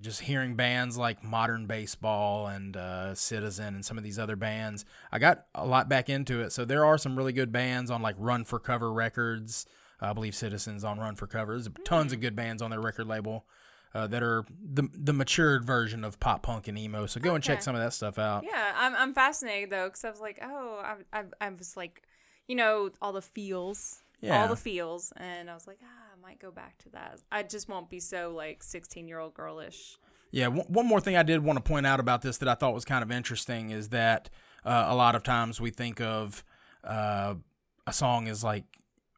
just 0.00 0.20
hearing 0.22 0.56
bands 0.56 0.96
like 0.96 1.22
Modern 1.22 1.66
Baseball 1.66 2.46
and 2.46 2.76
uh, 2.76 3.14
Citizen 3.14 3.74
and 3.74 3.84
some 3.84 3.98
of 3.98 4.04
these 4.04 4.18
other 4.18 4.36
bands, 4.36 4.84
I 5.12 5.18
got 5.18 5.46
a 5.54 5.66
lot 5.66 5.88
back 5.88 6.08
into 6.08 6.40
it. 6.40 6.52
So 6.52 6.64
there 6.64 6.84
are 6.84 6.96
some 6.98 7.16
really 7.16 7.32
good 7.32 7.52
bands 7.52 7.90
on 7.90 8.00
like 8.02 8.16
Run 8.18 8.44
for 8.44 8.58
Cover 8.58 8.92
Records. 8.92 9.66
I 10.00 10.14
believe 10.14 10.34
Citizens 10.34 10.82
on 10.84 10.98
Run 10.98 11.14
for 11.16 11.26
Cover. 11.26 11.52
There's 11.52 11.68
tons 11.84 12.12
of 12.14 12.20
good 12.20 12.34
bands 12.34 12.62
on 12.62 12.70
their 12.70 12.80
record 12.80 13.06
label. 13.06 13.44
Uh, 13.92 14.06
that 14.06 14.22
are 14.22 14.44
the 14.72 14.88
the 14.94 15.12
matured 15.12 15.64
version 15.64 16.04
of 16.04 16.20
pop 16.20 16.42
punk 16.42 16.68
and 16.68 16.78
emo. 16.78 17.06
So 17.06 17.20
go 17.20 17.34
and 17.34 17.42
check 17.42 17.60
some 17.60 17.74
of 17.74 17.80
that 17.80 17.92
stuff 17.92 18.18
out. 18.20 18.44
yeah, 18.44 18.72
I'm 18.76 18.94
I'm 18.94 19.14
fascinated 19.14 19.70
though 19.70 19.86
because 19.88 20.04
I 20.04 20.10
was 20.10 20.20
like, 20.20 20.38
oh, 20.42 20.80
I, 21.12 21.18
I 21.18 21.24
I 21.40 21.48
was 21.50 21.76
like 21.76 22.02
you 22.46 22.54
know, 22.56 22.90
all 23.02 23.12
the 23.12 23.22
feels, 23.22 24.02
Yeah. 24.20 24.42
all 24.42 24.48
the 24.48 24.56
feels, 24.56 25.12
and 25.16 25.48
I 25.50 25.54
was 25.54 25.66
like, 25.68 25.78
ah, 25.84 25.86
I 26.16 26.20
might 26.20 26.38
go 26.40 26.50
back 26.50 26.78
to 26.78 26.88
that. 26.90 27.20
I 27.32 27.42
just 27.44 27.68
won't 27.68 27.88
be 27.90 27.98
so 28.00 28.32
like 28.34 28.62
sixteen 28.62 29.08
year 29.08 29.18
old 29.18 29.34
girlish. 29.34 29.98
Yeah, 30.30 30.46
one 30.46 30.66
one 30.68 30.86
more 30.86 31.00
thing 31.00 31.16
I 31.16 31.24
did 31.24 31.42
want 31.42 31.56
to 31.56 31.62
point 31.68 31.84
out 31.84 31.98
about 31.98 32.22
this 32.22 32.38
that 32.38 32.48
I 32.48 32.54
thought 32.54 32.74
was 32.74 32.84
kind 32.84 33.02
of 33.02 33.10
interesting 33.10 33.70
is 33.70 33.88
that 33.88 34.30
uh, 34.64 34.86
a 34.88 34.94
lot 34.94 35.16
of 35.16 35.24
times 35.24 35.60
we 35.60 35.70
think 35.70 36.00
of 36.00 36.44
uh, 36.84 37.34
a 37.88 37.92
song 37.92 38.28
as 38.28 38.44
like, 38.44 38.64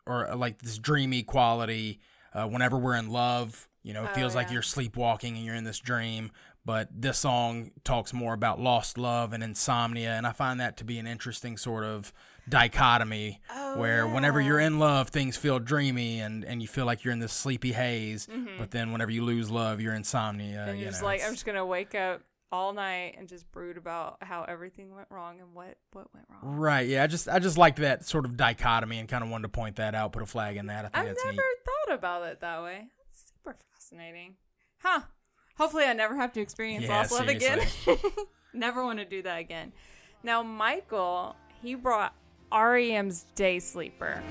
or 0.06 0.30
uh, 0.30 0.36
like 0.36 0.62
this 0.62 0.78
dreamy 0.78 1.22
quality 1.22 2.00
uh, 2.32 2.46
whenever 2.48 2.78
we're 2.78 2.96
in 2.96 3.10
love. 3.10 3.68
You 3.82 3.94
know, 3.94 4.04
it 4.04 4.10
Oh, 4.12 4.14
feels 4.14 4.34
like 4.34 4.50
you're 4.50 4.62
sleepwalking 4.62 5.36
and 5.36 5.44
you're 5.44 5.54
in 5.54 5.64
this 5.64 5.78
dream. 5.80 6.30
But 6.64 6.88
this 6.94 7.18
song 7.18 7.72
talks 7.82 8.12
more 8.12 8.34
about 8.34 8.60
lost 8.60 8.96
love 8.96 9.32
and 9.32 9.42
insomnia, 9.42 10.10
and 10.10 10.24
I 10.26 10.30
find 10.32 10.60
that 10.60 10.76
to 10.76 10.84
be 10.84 10.98
an 10.98 11.08
interesting 11.08 11.56
sort 11.56 11.82
of 11.82 12.12
dichotomy 12.48 13.40
oh, 13.52 13.78
where 13.78 14.06
whenever 14.06 14.40
you're 14.40 14.60
in 14.60 14.78
love, 14.78 15.08
things 15.08 15.36
feel 15.36 15.58
dreamy 15.58 16.20
and, 16.20 16.44
and 16.44 16.62
you 16.62 16.68
feel 16.68 16.86
like 16.86 17.02
you're 17.02 17.12
in 17.12 17.18
this 17.18 17.32
sleepy 17.32 17.72
haze. 17.72 18.28
Mm-hmm. 18.28 18.58
But 18.58 18.70
then 18.70 18.92
whenever 18.92 19.10
you 19.10 19.24
lose 19.24 19.50
love, 19.50 19.80
you're 19.80 19.94
insomnia. 19.94 20.66
and 20.68 20.78
you 20.78 20.84
you're 20.84 20.90
just 20.92 21.02
know, 21.02 21.06
like, 21.08 21.24
I'm 21.24 21.32
just 21.32 21.44
gonna 21.44 21.66
wake 21.66 21.96
up 21.96 22.22
all 22.52 22.72
night 22.72 23.16
and 23.18 23.28
just 23.28 23.50
brood 23.50 23.76
about 23.76 24.18
how 24.22 24.44
everything 24.44 24.94
went 24.94 25.08
wrong 25.10 25.40
and 25.40 25.54
what 25.54 25.76
what 25.94 26.06
went 26.14 26.26
wrong. 26.30 26.54
Right. 26.56 26.86
Yeah. 26.86 27.02
I 27.02 27.06
just 27.08 27.28
I 27.28 27.38
just 27.40 27.58
liked 27.58 27.78
that 27.78 28.04
sort 28.06 28.24
of 28.24 28.36
dichotomy 28.36 28.98
and 29.00 29.08
kind 29.08 29.24
of 29.24 29.30
wanted 29.30 29.44
to 29.44 29.48
point 29.48 29.76
that 29.76 29.94
out, 29.96 30.12
put 30.12 30.22
a 30.22 30.26
flag 30.26 30.56
in 30.58 30.66
that. 30.66 30.84
I 30.94 31.02
think 31.02 31.18
I've 31.18 31.24
never 31.24 31.32
neat. 31.32 31.40
thought 31.88 31.94
about 31.94 32.22
it 32.24 32.40
that 32.40 32.62
way. 32.62 32.88
That's 32.98 33.24
super 33.28 33.56
fascinating. 33.82 34.34
Huh. 34.78 35.00
Hopefully, 35.58 35.84
I 35.84 35.92
never 35.92 36.16
have 36.16 36.32
to 36.34 36.40
experience 36.40 36.84
Yeah, 36.84 36.98
lost 36.98 37.12
love 37.12 37.28
again. 37.28 37.60
never 38.54 38.84
want 38.84 38.98
to 38.98 39.04
do 39.04 39.22
that 39.22 39.38
again. 39.38 39.72
Now, 40.22 40.42
Michael, 40.42 41.36
he 41.62 41.74
brought 41.74 42.14
REM's 42.52 43.26
Day 43.34 43.58
Sleeper. 43.58 44.22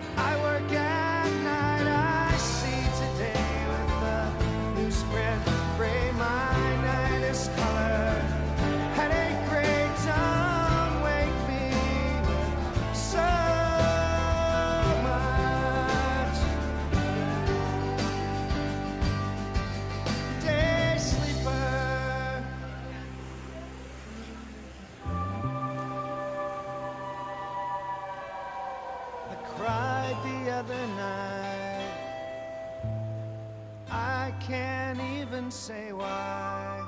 Say 35.72 35.94
why. 35.94 36.84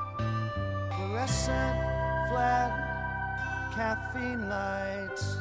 Fluorescent, 0.95 1.79
flat, 2.29 2.71
caffeine 3.73 4.49
lights. 4.49 5.37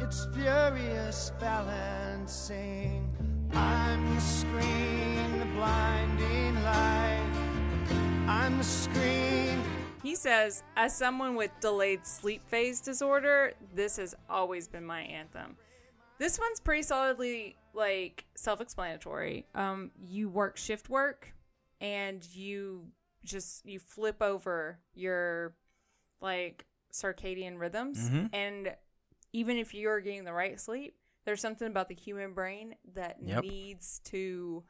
It's 0.00 0.26
furious 0.34 1.32
balancing. 1.38 3.14
I'm 3.52 4.14
the 4.14 4.20
screen, 4.22 5.38
the 5.38 5.44
blinding 5.54 6.54
light. 6.62 7.30
I'm 8.26 8.56
the 8.56 8.64
screen. 8.64 9.62
He 10.02 10.14
says, 10.14 10.62
as 10.76 10.96
someone 10.96 11.34
with 11.34 11.50
delayed 11.60 12.06
sleep 12.06 12.42
phase 12.48 12.80
disorder, 12.80 13.52
this 13.74 13.98
has 13.98 14.14
always 14.30 14.66
been 14.66 14.86
my 14.86 15.02
anthem. 15.02 15.56
This 16.18 16.38
one's 16.38 16.60
pretty 16.60 16.84
solidly 16.84 17.56
like 17.74 18.24
self-explanatory. 18.34 19.44
Um, 19.54 19.90
you 20.08 20.30
work 20.30 20.56
shift 20.56 20.88
work, 20.88 21.34
and 21.80 22.26
you 22.34 22.88
just 23.24 23.64
you 23.66 23.78
flip 23.78 24.22
over 24.22 24.78
your 24.94 25.54
like 26.20 26.64
circadian 26.92 27.58
rhythms, 27.58 28.10
and 28.32 28.74
even 29.32 29.56
if 29.58 29.74
you're 29.74 30.00
getting 30.00 30.24
the 30.24 30.32
right 30.32 30.58
sleep, 30.60 30.96
there's 31.24 31.40
something 31.40 31.66
about 31.68 31.88
the 31.88 31.94
human 31.94 32.32
brain 32.32 32.74
that 32.94 33.16
Yep. 33.22 33.42
needs 33.42 34.00
to 34.04 34.64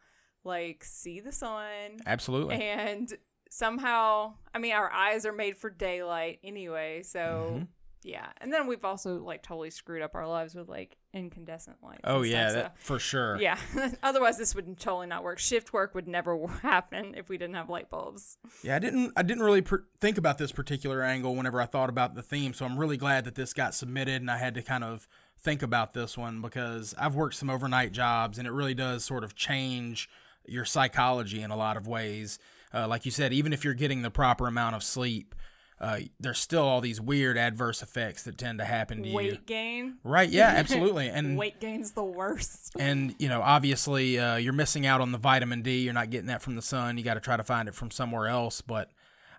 like 0.45 0.83
see 0.85 1.21
the 1.21 1.33
sun 1.33 1.99
Absolutely. 2.07 2.55
and 2.63 3.13
somehow 3.51 4.35
i 4.55 4.59
mean 4.59 4.73
our 4.73 4.91
eyes 4.93 5.25
are 5.27 5.33
made 5.33 5.57
for 5.57 5.71
daylight 5.71 6.39
anyway 6.45 7.03
so 7.03 7.53
Mm-hmm. 7.55 7.65
yeah 8.05 8.27
and 8.41 8.53
then 8.53 8.67
we've 8.67 8.85
also 8.85 9.19
like 9.23 9.43
totally 9.43 9.71
screwed 9.71 10.03
up 10.03 10.15
our 10.15 10.27
lives 10.27 10.55
with 10.55 10.69
like 10.69 10.97
incandescent 11.17 11.77
lights 11.83 12.01
oh 12.05 12.23
yeah, 12.23 12.51
stuff, 12.51 12.63
that, 12.63 12.79
for 12.79 12.99
sure. 12.99 13.41
yeah 13.41 13.59
otherwise 14.03 14.37
this 14.37 14.55
would 14.55 14.79
totally 14.79 15.07
not 15.07 15.25
work 15.25 15.39
shift 15.39 15.73
work 15.73 15.95
would 15.95 16.07
never 16.07 16.47
happen 16.63 17.15
if 17.17 17.29
we 17.29 17.39
didn't 17.39 17.55
have 17.57 17.71
light 17.71 17.89
bulbs 17.91 18.37
Yeah, 18.63 18.77
I 18.77 18.79
didn't 18.79 19.13
I 19.17 19.23
didn't 19.23 19.43
really 19.43 19.63
per- 19.63 19.85
think 20.01 20.19
about 20.19 20.39
this 20.39 20.53
particular 20.53 21.03
angle 21.03 21.35
whenever 21.35 21.61
I 21.61 21.67
thought 21.67 21.89
about 21.89 22.15
the 22.15 22.23
theme, 22.23 22.53
so 22.53 22.65
I'm 22.67 22.79
really 22.79 22.97
glad 22.97 23.25
that 23.25 23.35
this 23.35 23.53
got 23.53 23.75
submitted 23.75 24.21
and 24.21 24.31
I 24.31 24.37
had 24.37 24.55
to 24.55 24.63
kind 24.63 24.85
of 24.85 25.09
think 25.39 25.63
about 25.63 25.95
this 25.95 26.17
one 26.19 26.41
because 26.43 26.95
I've 26.99 27.15
worked 27.15 27.35
some 27.37 27.51
overnight 27.51 27.93
jobs 27.93 28.39
and 28.39 28.47
it 28.47 28.53
really 28.53 28.75
does 28.75 29.05
sort 29.05 29.25
of 29.25 29.35
change 29.35 30.09
your 30.47 30.65
psychology 30.65 31.43
in 31.43 31.51
a 31.51 31.57
lot 31.57 31.77
of 31.77 31.87
ways. 31.87 32.39
Uh, 32.75 32.87
like 32.87 33.05
you 33.05 33.11
said, 33.11 33.33
even 33.33 33.53
if 33.53 33.65
you're 33.65 33.75
getting 33.75 34.03
the 34.03 34.11
proper 34.11 34.47
amount 34.47 34.77
of 34.77 34.83
sleep, 34.83 35.35
uh, 35.81 35.99
there's 36.19 36.39
still 36.39 36.63
all 36.63 36.81
these 36.81 37.01
weird 37.01 37.37
adverse 37.37 37.83
effects 37.83 38.23
that 38.23 38.39
tend 38.39 38.59
to 38.59 38.65
happen 38.65 39.03
to 39.03 39.09
you. 39.09 39.15
weight 39.15 39.47
gain 39.47 39.99
Right? 40.03 40.29
Yeah, 40.29 40.49
absolutely. 40.57 41.09
And 41.09 41.37
weight 41.37 41.61
gain's 41.61 41.93
the 41.93 42.05
worst 42.05 42.75
and 42.79 43.15
you 43.19 43.29
know 43.29 43.43
obviously 43.43 44.19
uh, 44.19 44.37
you're 44.37 44.53
missing 44.53 44.87
out 44.87 45.01
on 45.01 45.13
the 45.13 45.19
vitamin 45.19 45.63
d 45.63 45.79
you're 45.83 45.95
not 45.95 46.11
getting 46.11 46.27
that 46.27 46.43
from 46.43 46.57
the 46.57 46.63
sun 46.63 46.99
you 46.99 47.05
got 47.05 47.15
to 47.15 47.21
try 47.21 47.37
to 47.37 47.45
find 47.45 47.69
it 47.69 47.75
from 47.75 47.91
somewhere 47.91 48.27
else 48.27 48.61
but 48.61 48.91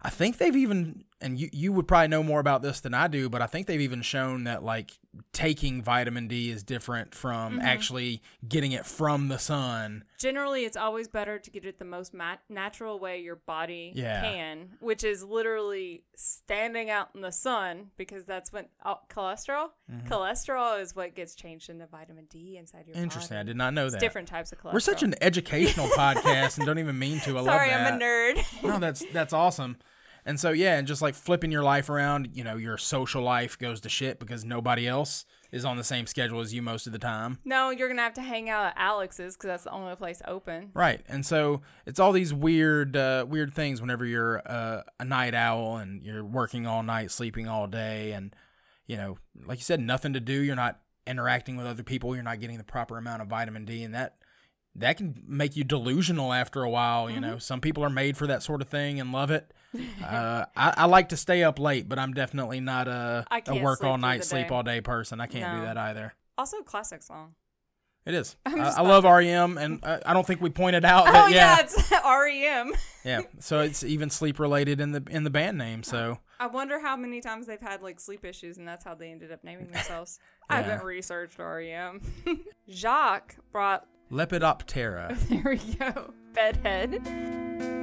i 0.01 0.09
think 0.09 0.37
they've 0.37 0.55
even 0.55 1.03
and 1.21 1.39
you, 1.39 1.49
you 1.51 1.73
would 1.73 1.87
probably 1.87 2.07
know 2.07 2.21
more 2.23 2.39
about 2.39 2.61
this 2.61 2.79
than 2.81 2.93
i 2.93 3.07
do 3.07 3.29
but 3.29 3.41
i 3.41 3.47
think 3.47 3.65
they've 3.67 3.81
even 3.81 4.01
shown 4.01 4.43
that 4.43 4.63
like 4.63 4.91
taking 5.33 5.81
vitamin 5.81 6.27
d 6.27 6.51
is 6.51 6.61
different 6.63 7.15
from 7.15 7.59
actually 7.59 8.21
getting 8.47 8.71
it 8.71 8.85
from 8.85 9.29
the 9.29 9.39
sun. 9.39 10.03
Generally 10.19 10.65
it's 10.65 10.77
always 10.77 11.07
better 11.07 11.39
to 11.39 11.49
get 11.49 11.65
it 11.65 11.79
the 11.79 11.85
most 11.85 12.13
mat- 12.13 12.41
natural 12.49 12.99
way 12.99 13.19
your 13.21 13.35
body 13.37 13.93
Yeah. 13.95 14.21
can 14.21 14.69
which 14.79 15.03
is 15.03 15.23
literally 15.23 16.03
standing 16.15 16.91
out 16.91 17.09
in 17.15 17.21
the 17.21 17.31
sun 17.31 17.87
because 17.97 18.25
that's 18.25 18.53
when 18.53 18.65
oh, 18.85 18.99
cholesterol? 19.09 19.69
Mm-hmm. 19.91 20.07
cholesterol 20.07 20.79
is 20.79 20.95
what 20.95 21.15
gets 21.15 21.33
changed 21.33 21.69
into 21.71 21.87
vitamin 21.87 22.25
d 22.29 22.57
inside 22.57 22.85
your 22.85 22.93
body. 22.93 23.03
interesting. 23.03 23.37
I 23.37 23.43
did 23.43 23.57
not 23.57 23.73
know 23.73 23.85
it's 23.85 23.93
that. 23.95 23.99
different 24.01 24.27
types 24.27 24.51
of 24.51 24.59
cholesterol 24.59 24.73
we're 24.73 24.79
such 24.81 25.01
an 25.01 25.15
educational 25.19 25.87
podcast 25.97 26.57
and 26.57 26.67
don't 26.67 26.77
even 26.79 26.99
mean 26.99 27.19
to. 27.21 27.39
I 27.39 27.43
sorry 27.43 27.71
love 27.71 27.79
that 27.79 27.93
i'm 27.93 27.99
a 27.99 28.03
nerd. 28.03 28.63
No, 28.63 28.77
that's 28.79 29.03
that's 29.13 29.33
awesome. 29.33 29.77
And 30.27 30.37
so 30.37 30.51
yeah, 30.51 30.77
and 30.77 30.85
just 30.85 31.01
like 31.01 31.15
flipping 31.15 31.51
your 31.51 31.63
life 31.63 31.89
around, 31.89 32.31
you 32.33 32.43
know, 32.43 32.57
your 32.57 32.77
social 32.77 33.23
life 33.23 33.57
goes 33.57 33.79
to 33.81 33.89
shit 33.89 34.19
because 34.19 34.43
nobody 34.43 34.85
else 34.85 35.25
is 35.53 35.63
on 35.63 35.77
the 35.77 35.83
same 35.85 36.05
schedule 36.05 36.41
as 36.41 36.53
you 36.53 36.61
most 36.61 36.85
of 36.85 36.93
the 36.93 36.99
time. 36.99 37.39
no 37.45 37.69
you're 37.69 37.87
gonna 37.87 38.01
have 38.01 38.13
to 38.13 38.21
hang 38.21 38.49
out 38.49 38.65
at 38.65 38.73
alex's 38.75 39.37
because 39.37 39.47
that's 39.47 39.63
the 39.63 39.71
only 39.71 39.95
place 39.95 40.21
open 40.27 40.69
Right. 40.73 41.01
And 41.07 41.25
so 41.25 41.61
it's 41.85 42.01
all 42.01 42.11
these 42.11 42.33
weird 42.33 42.97
uh, 42.97 43.25
weird 43.27 43.53
things 43.53 43.79
whenever 43.79 44.05
you're 44.05 44.41
uh, 44.45 44.81
a 44.99 45.05
night 45.05 45.33
owl 45.33 45.77
and 45.77 46.03
you're 46.03 46.25
working 46.25 46.67
all 46.67 46.83
night, 46.83 47.11
sleeping 47.11 47.47
all 47.47 47.65
day 47.65 48.11
and 48.11 48.35
you 48.85 48.97
know, 48.97 49.17
like 49.45 49.59
you 49.59 49.63
said 49.63 49.79
nothing 49.79 50.11
to 50.13 50.19
do, 50.19 50.33
you're 50.33 50.55
not 50.57 50.81
interacting 51.05 51.55
with 51.55 51.65
other 51.65 51.83
people, 51.83 52.13
you're 52.13 52.23
not 52.23 52.41
getting 52.41 52.57
the 52.57 52.63
proper 52.65 52.97
amount 52.97 53.21
of 53.21 53.29
vitamin 53.29 53.63
D 53.63 53.83
and 53.83 53.95
that 53.95 54.17
that 54.77 54.97
can 54.97 55.23
make 55.27 55.55
you 55.55 55.63
delusional 55.63 56.31
after 56.33 56.63
a 56.63 56.69
while. 56.69 57.09
You 57.09 57.17
Mm-hmm. 57.17 57.21
know, 57.31 57.37
some 57.39 57.61
people 57.61 57.83
are 57.83 57.89
made 57.89 58.15
for 58.17 58.27
that 58.27 58.43
sort 58.43 58.61
of 58.61 58.69
thing 58.69 58.99
and 58.99 59.11
love 59.11 59.31
it. 59.31 59.51
Uh, 60.03 60.45
I, 60.55 60.73
I 60.77 60.85
like 60.85 61.09
to 61.09 61.17
stay 61.17 61.43
up 61.43 61.59
late, 61.59 61.87
but 61.89 61.99
I'm 61.99 62.13
definitely 62.13 62.61
not 62.61 62.87
a, 62.87 63.25
can't 63.43 63.61
work 63.61 63.83
all 63.83 63.97
night, 63.97 64.23
sleep 64.23 64.49
all 64.51 64.63
day 64.63 64.79
person. 64.81 65.19
I 65.19 65.27
can't 65.27 65.59
do 65.59 65.65
that 65.65 65.77
either. 65.77 66.13
also 66.37 66.61
classic 66.61 67.03
song 67.03 67.35
It 68.05 68.13
is. 68.15 68.37
I'm 68.45 68.59
I, 68.61 68.63
just 68.63 68.77
I 68.79 68.81
about 68.81 69.03
love 69.03 69.17
REM, 69.19 69.57
and 69.57 69.83
I, 69.83 69.99
I 70.05 70.13
don't 70.13 70.25
think 70.25 70.41
we 70.41 70.49
pointed 70.49 70.85
out 70.93 71.07
oh 71.07 71.27
yeah, 71.27 71.57
yeah, 71.57 71.57
it's 71.59 71.91
rem 71.91 72.71
yeah. 73.03 73.21
So 73.39 73.59
it's 73.59 73.83
even 73.83 74.09
sleep 74.09 74.39
related 74.39 74.79
in 74.79 74.93
the 74.93 75.03
in 75.11 75.23
the 75.25 75.29
band 75.29 75.57
name. 75.57 75.83
So 75.83 76.17
I 76.39 76.47
wonder 76.47 76.79
how 76.79 76.95
many 76.95 77.19
times 77.21 77.45
they've 77.45 77.61
had 77.61 77.81
like 77.83 77.99
sleep 77.99 78.23
issues, 78.25 78.57
and 78.57 78.67
that's 78.67 78.85
how 78.85 78.95
they 78.95 79.11
ended 79.11 79.31
up 79.31 79.43
naming 79.43 79.67
themselves. 79.69 80.19
I 80.49 80.61
haven't 80.61 80.85
researched 80.85 81.37
REM. 81.37 82.01
Jacques 82.69 83.35
brought. 83.51 83.85
Lepidoptera. 84.11 85.17
There 85.29 85.43
we 85.51 85.75
go. 85.75 86.13
Bedhead. 86.33 87.76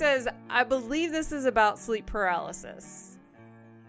Says, 0.00 0.26
I 0.48 0.64
believe 0.64 1.12
this 1.12 1.30
is 1.30 1.44
about 1.44 1.78
sleep 1.78 2.06
paralysis. 2.06 3.18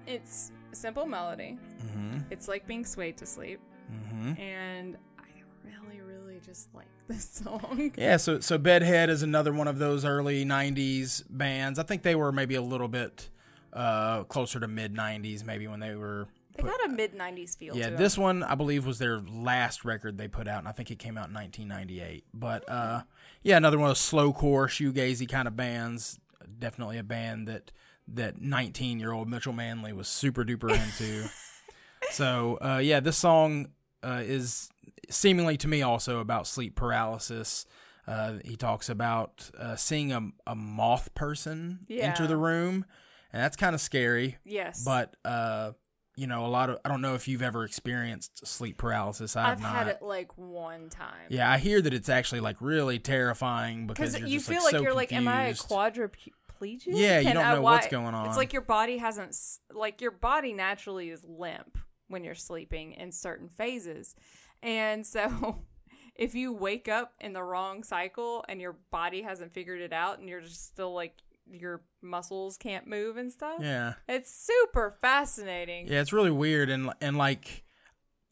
It's 0.06 0.52
a 0.70 0.76
simple 0.76 1.06
melody. 1.06 1.58
Mm-hmm. 1.86 2.18
It's 2.30 2.50
like 2.50 2.68
being 2.68 2.84
swayed 2.84 3.16
to 3.16 3.26
sleep. 3.26 3.62
Mm-hmm. 3.90 4.42
And 4.42 4.98
I 5.18 5.30
really, 5.64 6.02
really 6.02 6.42
just 6.46 6.68
like 6.76 6.88
this 7.08 7.24
song. 7.24 7.94
Yeah, 7.98 8.18
so 8.18 8.42
so 8.42 8.58
Bedhead 8.58 9.10
is 9.10 9.24
another 9.24 9.54
one 9.54 9.70
of 9.70 9.80
those 9.80 10.04
early 10.04 10.44
'90s 10.44 11.24
bands. 11.30 11.80
I 11.80 11.84
think 11.84 12.02
they 12.02 12.16
were 12.16 12.34
maybe 12.34 12.56
a 12.56 12.62
little 12.62 12.90
bit 12.90 13.30
uh, 13.72 14.24
closer 14.26 14.60
to 14.60 14.68
mid 14.68 14.94
'90s, 14.94 15.46
maybe 15.46 15.68
when 15.68 15.80
they 15.80 15.96
were. 15.96 16.28
They 16.64 16.70
got 16.70 16.86
a 16.86 16.90
mid 16.90 17.14
90s 17.14 17.58
feel 17.58 17.76
Yeah, 17.76 17.90
this 17.92 18.16
them. 18.16 18.24
one 18.24 18.44
I 18.44 18.56
believe 18.56 18.86
was 18.86 19.00
their 19.00 19.20
last 19.20 19.86
record 19.86 20.18
they 20.18 20.28
put 20.28 20.48
out, 20.48 20.60
and 20.60 20.68
I 20.68 20.72
think 20.72 20.92
it 20.92 21.00
came 21.00 21.18
out 21.18 21.28
in 21.30 21.34
1998. 21.34 22.26
But 22.34 22.70
uh, 22.70 23.02
yeah, 23.44 23.58
another 23.58 23.78
one 23.78 23.90
of 23.90 23.96
those 23.98 24.12
slowcore, 24.12 24.68
shoegazy 24.68 25.28
kind 25.30 25.48
of 25.48 25.56
bands. 25.56 26.20
Definitely 26.60 26.98
a 26.98 27.04
band 27.04 27.48
that 27.48 27.72
that 28.08 28.42
19 28.42 29.00
year 29.00 29.12
old 29.12 29.30
Mitchell 29.30 29.54
Manley 29.54 29.94
was 29.94 30.08
super 30.08 30.44
duper 30.44 30.72
into. 30.72 31.30
so 32.12 32.58
uh, 32.62 32.78
yeah, 32.84 33.00
this 33.00 33.18
song 33.18 33.70
uh, 34.04 34.22
is 34.24 34.70
seemingly 35.10 35.58
to 35.58 35.68
me 35.68 35.82
also 35.82 36.20
about 36.20 36.48
sleep 36.48 36.76
paralysis. 36.76 37.66
Uh, 38.08 38.40
he 38.44 38.56
talks 38.56 38.90
about 38.90 39.50
uh, 39.58 39.76
seeing 39.76 40.12
a, 40.12 40.30
a 40.48 40.56
moth 40.56 41.14
person 41.14 41.80
enter 41.90 42.26
the 42.28 42.36
room, 42.36 42.84
and 43.32 43.42
that's 43.42 43.56
kind 43.56 43.76
of 43.76 43.82
scary. 43.82 44.38
Yes. 44.44 44.84
But 44.84 45.16
uh, 45.24 45.72
you 46.22 46.28
know, 46.28 46.46
a 46.46 46.48
lot 46.48 46.70
of 46.70 46.78
I 46.86 46.90
don't 46.90 47.02
know 47.02 47.16
if 47.16 47.28
you've 47.28 47.42
ever 47.42 47.66
experienced 47.66 48.46
sleep 48.46 48.78
paralysis. 48.78 49.36
I've, 49.36 49.54
I've 49.54 49.62
not. 49.62 49.74
had 49.74 49.88
it 49.88 50.02
like 50.04 50.38
one 50.38 50.90
time. 50.90 51.26
Yeah, 51.30 51.52
I 51.52 51.58
hear 51.58 51.82
that 51.82 51.96
it's 51.96 52.10
actually 52.10 52.42
like 52.42 52.58
really 52.60 53.00
terrifying 53.00 53.88
because 53.88 54.20
you 54.20 54.38
just, 54.38 54.48
feel 54.48 54.58
like, 54.58 54.66
like, 54.66 54.72
so 54.74 54.82
you're 54.84 54.94
like, 54.94 55.12
am 55.12 55.28
I 55.28 55.48
a 55.48 55.54
quadriplegic? 55.56 56.84
Yeah, 56.86 57.18
you 57.18 57.26
Can 57.26 57.36
don't 57.38 57.46
I- 57.46 57.56
know 57.56 57.64
what's 57.64 57.88
going 57.88 58.14
on. 58.14 58.28
It's 58.28 58.38
like 58.38 58.54
your 58.54 58.62
body 58.62 59.00
hasn't, 59.00 59.36
like 59.74 60.00
your 60.00 60.12
body 60.12 60.54
naturally 60.54 61.10
is 61.10 61.24
limp 61.24 61.80
when 62.08 62.24
you're 62.24 62.36
sleeping 62.36 62.94
in 62.94 63.12
certain 63.12 63.50
phases, 63.50 64.16
and 64.62 65.04
so 65.04 65.64
if 66.16 66.36
you 66.36 66.54
wake 66.54 66.88
up 66.88 67.14
in 67.20 67.34
the 67.34 67.42
wrong 67.42 67.84
cycle 67.84 68.46
and 68.48 68.62
your 68.62 68.78
body 68.92 69.24
hasn't 69.24 69.56
figured 69.56 69.82
it 69.82 69.92
out, 69.92 70.20
and 70.20 70.30
you're 70.30 70.42
just 70.42 70.68
still 70.68 70.94
like 70.94 71.16
your 71.50 71.82
muscles 72.02 72.58
can't 72.58 72.88
move 72.88 73.18
and 73.18 73.32
stuff. 73.32 73.60
Yeah, 73.62 73.94
It's 74.08 74.32
super 74.34 74.96
fascinating. 75.02 75.88
yeah, 75.88 76.02
it's 76.02 76.14
really 76.14 76.32
weird 76.32 76.70
and 76.70 76.92
and 77.02 77.18
like. 77.18 77.64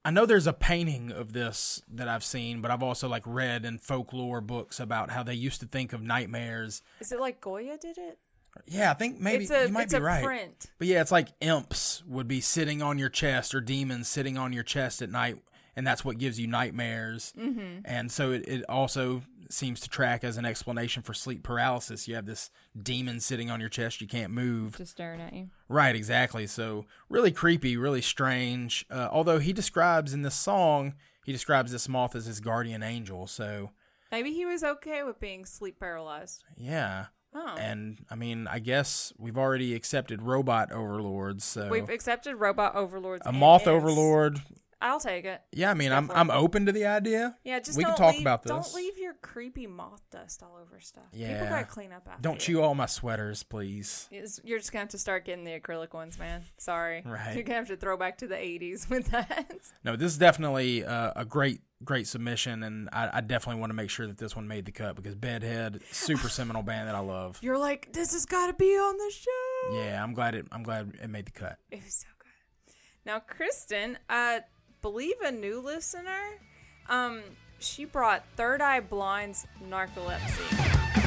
I 0.05 0.11
know 0.11 0.25
there's 0.25 0.47
a 0.47 0.53
painting 0.53 1.11
of 1.11 1.33
this 1.33 1.81
that 1.93 2.07
I've 2.07 2.23
seen, 2.23 2.61
but 2.61 2.71
I've 2.71 2.81
also 2.81 3.09
like 3.09 3.23
read 3.25 3.65
in 3.65 3.77
folklore 3.77 4.39
books 4.39 4.79
about 4.79 5.11
how 5.11 5.23
they 5.23 5.33
used 5.33 5.59
to 5.59 5.67
think 5.67 5.91
of 5.91 6.01
nightmares. 6.01 6.81
Is 7.01 7.11
it 7.11 7.19
like 7.19 7.41
Goya 7.41 7.77
did 7.77 7.97
it? 7.97 8.17
Yeah, 8.65 8.91
I 8.91 8.93
think 8.93 9.19
maybe 9.19 9.43
it's 9.43 9.51
a 9.51 9.67
you 9.67 9.73
might 9.73 9.83
it's 9.83 9.93
be 9.93 9.99
a 9.99 10.01
right. 10.01 10.23
print. 10.23 10.67
But 10.79 10.87
yeah, 10.87 11.01
it's 11.01 11.11
like 11.11 11.27
imps 11.41 12.01
would 12.07 12.29
be 12.29 12.39
sitting 12.39 12.81
on 12.81 12.97
your 12.97 13.09
chest 13.09 13.53
or 13.53 13.59
demons 13.59 14.07
sitting 14.07 14.37
on 14.37 14.53
your 14.53 14.63
chest 14.63 15.01
at 15.01 15.11
night, 15.11 15.37
and 15.79 15.87
that's 15.87 16.03
what 16.03 16.17
gives 16.17 16.37
you 16.39 16.45
nightmares. 16.47 17.33
Mm-hmm. 17.39 17.79
And 17.85 18.11
so 18.11 18.31
it, 18.31 18.45
it 18.47 18.65
also 18.67 19.21
seems 19.49 19.79
to 19.79 19.89
track 19.89 20.23
as 20.25 20.35
an 20.37 20.45
explanation 20.45 21.01
for 21.01 21.13
sleep 21.13 21.41
paralysis. 21.41 22.05
You 22.07 22.15
have 22.15 22.25
this 22.25 22.51
demon 22.79 23.19
sitting 23.21 23.49
on 23.49 23.59
your 23.61 23.69
chest, 23.69 24.01
you 24.01 24.07
can't 24.07 24.31
move. 24.33 24.77
Just 24.77 24.91
staring 24.91 25.21
at 25.21 25.33
you. 25.33 25.47
Right, 25.69 25.95
exactly. 25.95 26.45
So 26.47 26.85
really 27.09 27.31
creepy, 27.31 27.77
really 27.77 28.01
strange. 28.01 28.85
Uh, 28.91 29.07
although 29.11 29.39
he 29.39 29.53
describes 29.53 30.13
in 30.13 30.21
this 30.21 30.35
song, 30.35 30.95
he 31.25 31.31
describes 31.31 31.71
this 31.71 31.87
moth 31.87 32.13
as 32.15 32.25
his 32.25 32.39
guardian 32.41 32.83
angel. 32.83 33.25
So 33.25 33.71
Maybe 34.11 34.33
he 34.33 34.45
was 34.45 34.63
okay 34.63 35.03
with 35.03 35.19
being 35.19 35.45
sleep 35.45 35.79
paralyzed. 35.79 36.43
yeah. 36.57 37.05
Oh. 37.33 37.55
And 37.59 37.99
I 38.09 38.15
mean, 38.15 38.47
I 38.47 38.57
guess 38.57 39.13
we've 39.19 39.37
already 39.37 39.75
accepted 39.75 40.21
robot 40.23 40.71
overlords. 40.71 41.43
So 41.45 41.69
We've 41.69 41.87
accepted 41.89 42.35
robot 42.35 42.73
overlords. 42.75 43.21
a 43.27 43.31
moth 43.31 43.67
overlord. 43.67 44.41
I'll 44.81 44.99
take 44.99 45.25
it. 45.25 45.41
Yeah, 45.51 45.71
I 45.71 45.73
mean, 45.73 45.91
I'm 45.91 46.09
I'm 46.11 46.31
open 46.31 46.65
to 46.67 46.71
the 46.71 46.85
idea. 46.85 47.35
Yeah, 47.43 47.59
just 47.59 47.77
we 47.77 47.83
don't 47.83 47.95
can 47.95 48.05
talk 48.05 48.13
leave, 48.13 48.21
about 48.21 48.43
this. 48.43 48.51
Don't 48.51 48.73
leave 48.73 48.97
your 48.97 49.13
creepy 49.15 49.67
moth 49.67 50.01
dust 50.09 50.41
all 50.41 50.57
over 50.61 50.79
stuff. 50.79 51.03
Yeah, 51.11 51.33
People 51.33 51.47
gotta 51.49 51.65
clean 51.65 51.91
up 51.91 52.07
after 52.09 52.21
Don't 52.21 52.35
you. 52.47 52.55
chew 52.55 52.61
all 52.61 52.75
my 52.75 52.85
sweaters, 52.85 53.43
please. 53.43 54.07
It's- 54.11 54.39
You're 54.43 54.59
just 54.59 54.71
gonna 54.71 54.83
have 54.83 54.89
to 54.89 54.97
start 54.97 55.25
getting 55.25 55.43
the 55.43 55.59
acrylic 55.59 55.93
ones, 55.93 56.17
man. 56.17 56.43
Sorry. 56.57 57.03
Right. 57.05 57.35
You're 57.35 57.43
gonna 57.43 57.59
have 57.59 57.67
to 57.67 57.75
throw 57.75 57.97
back 57.97 58.19
to 58.19 58.27
the 58.27 58.35
80s 58.35 58.89
with 58.89 59.07
that. 59.07 59.47
No, 59.83 59.95
this 59.95 60.11
is 60.11 60.17
definitely 60.17 60.85
uh, 60.85 61.11
a 61.15 61.25
great 61.25 61.61
great 61.83 62.07
submission, 62.07 62.63
and 62.63 62.89
I, 62.91 63.09
I 63.13 63.21
definitely 63.21 63.59
want 63.61 63.69
to 63.69 63.73
make 63.75 63.89
sure 63.89 64.05
that 64.07 64.17
this 64.17 64.35
one 64.35 64.47
made 64.47 64.65
the 64.65 64.71
cut 64.71 64.95
because 64.95 65.15
Bedhead, 65.15 65.81
super 65.91 66.27
seminal 66.29 66.61
band 66.61 66.87
that 66.89 66.95
I 66.95 66.99
love. 66.99 67.37
You're 67.41 67.57
like, 67.57 67.91
this 67.93 68.11
has 68.13 68.25
got 68.25 68.47
to 68.47 68.53
be 68.53 68.75
on 68.75 68.97
the 68.97 69.11
show. 69.13 69.75
Yeah, 69.83 70.01
I'm 70.03 70.13
glad 70.13 70.35
it 70.35 70.45
I'm 70.51 70.63
glad 70.63 70.93
it 71.01 71.09
made 71.09 71.25
the 71.25 71.31
cut. 71.31 71.57
It 71.71 71.83
was 71.83 71.93
so 71.95 72.07
good. 72.19 72.73
Now, 73.05 73.19
Kristen, 73.19 73.97
I 74.09 74.41
believe 74.81 75.15
a 75.23 75.31
new 75.31 75.59
listener, 75.59 76.39
um, 76.87 77.21
she 77.59 77.85
brought 77.85 78.23
Third 78.35 78.61
Eye 78.61 78.79
Blind's 78.79 79.45
Narcolepsy. 79.69 80.98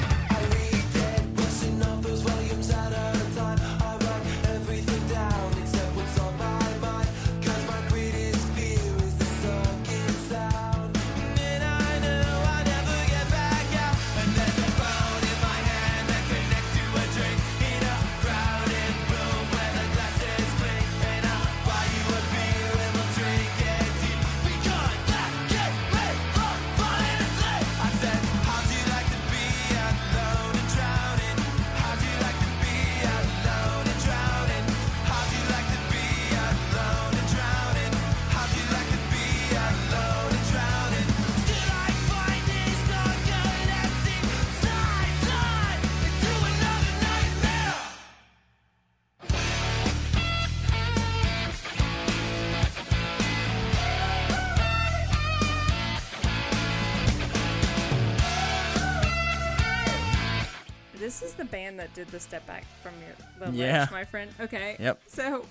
The 61.45 61.51
band 61.51 61.79
that 61.81 61.93
did 61.95 62.09
the 62.09 62.21
step 62.21 62.47
back 62.47 62.65
from 62.83 62.93
your 63.01 63.51
the 63.51 63.57
Yeah. 63.57 63.81
ledge, 63.81 63.91
my 63.91 64.05
friend. 64.05 64.31
Okay. 64.41 64.77
Yep. 64.79 65.03
So 65.09 65.45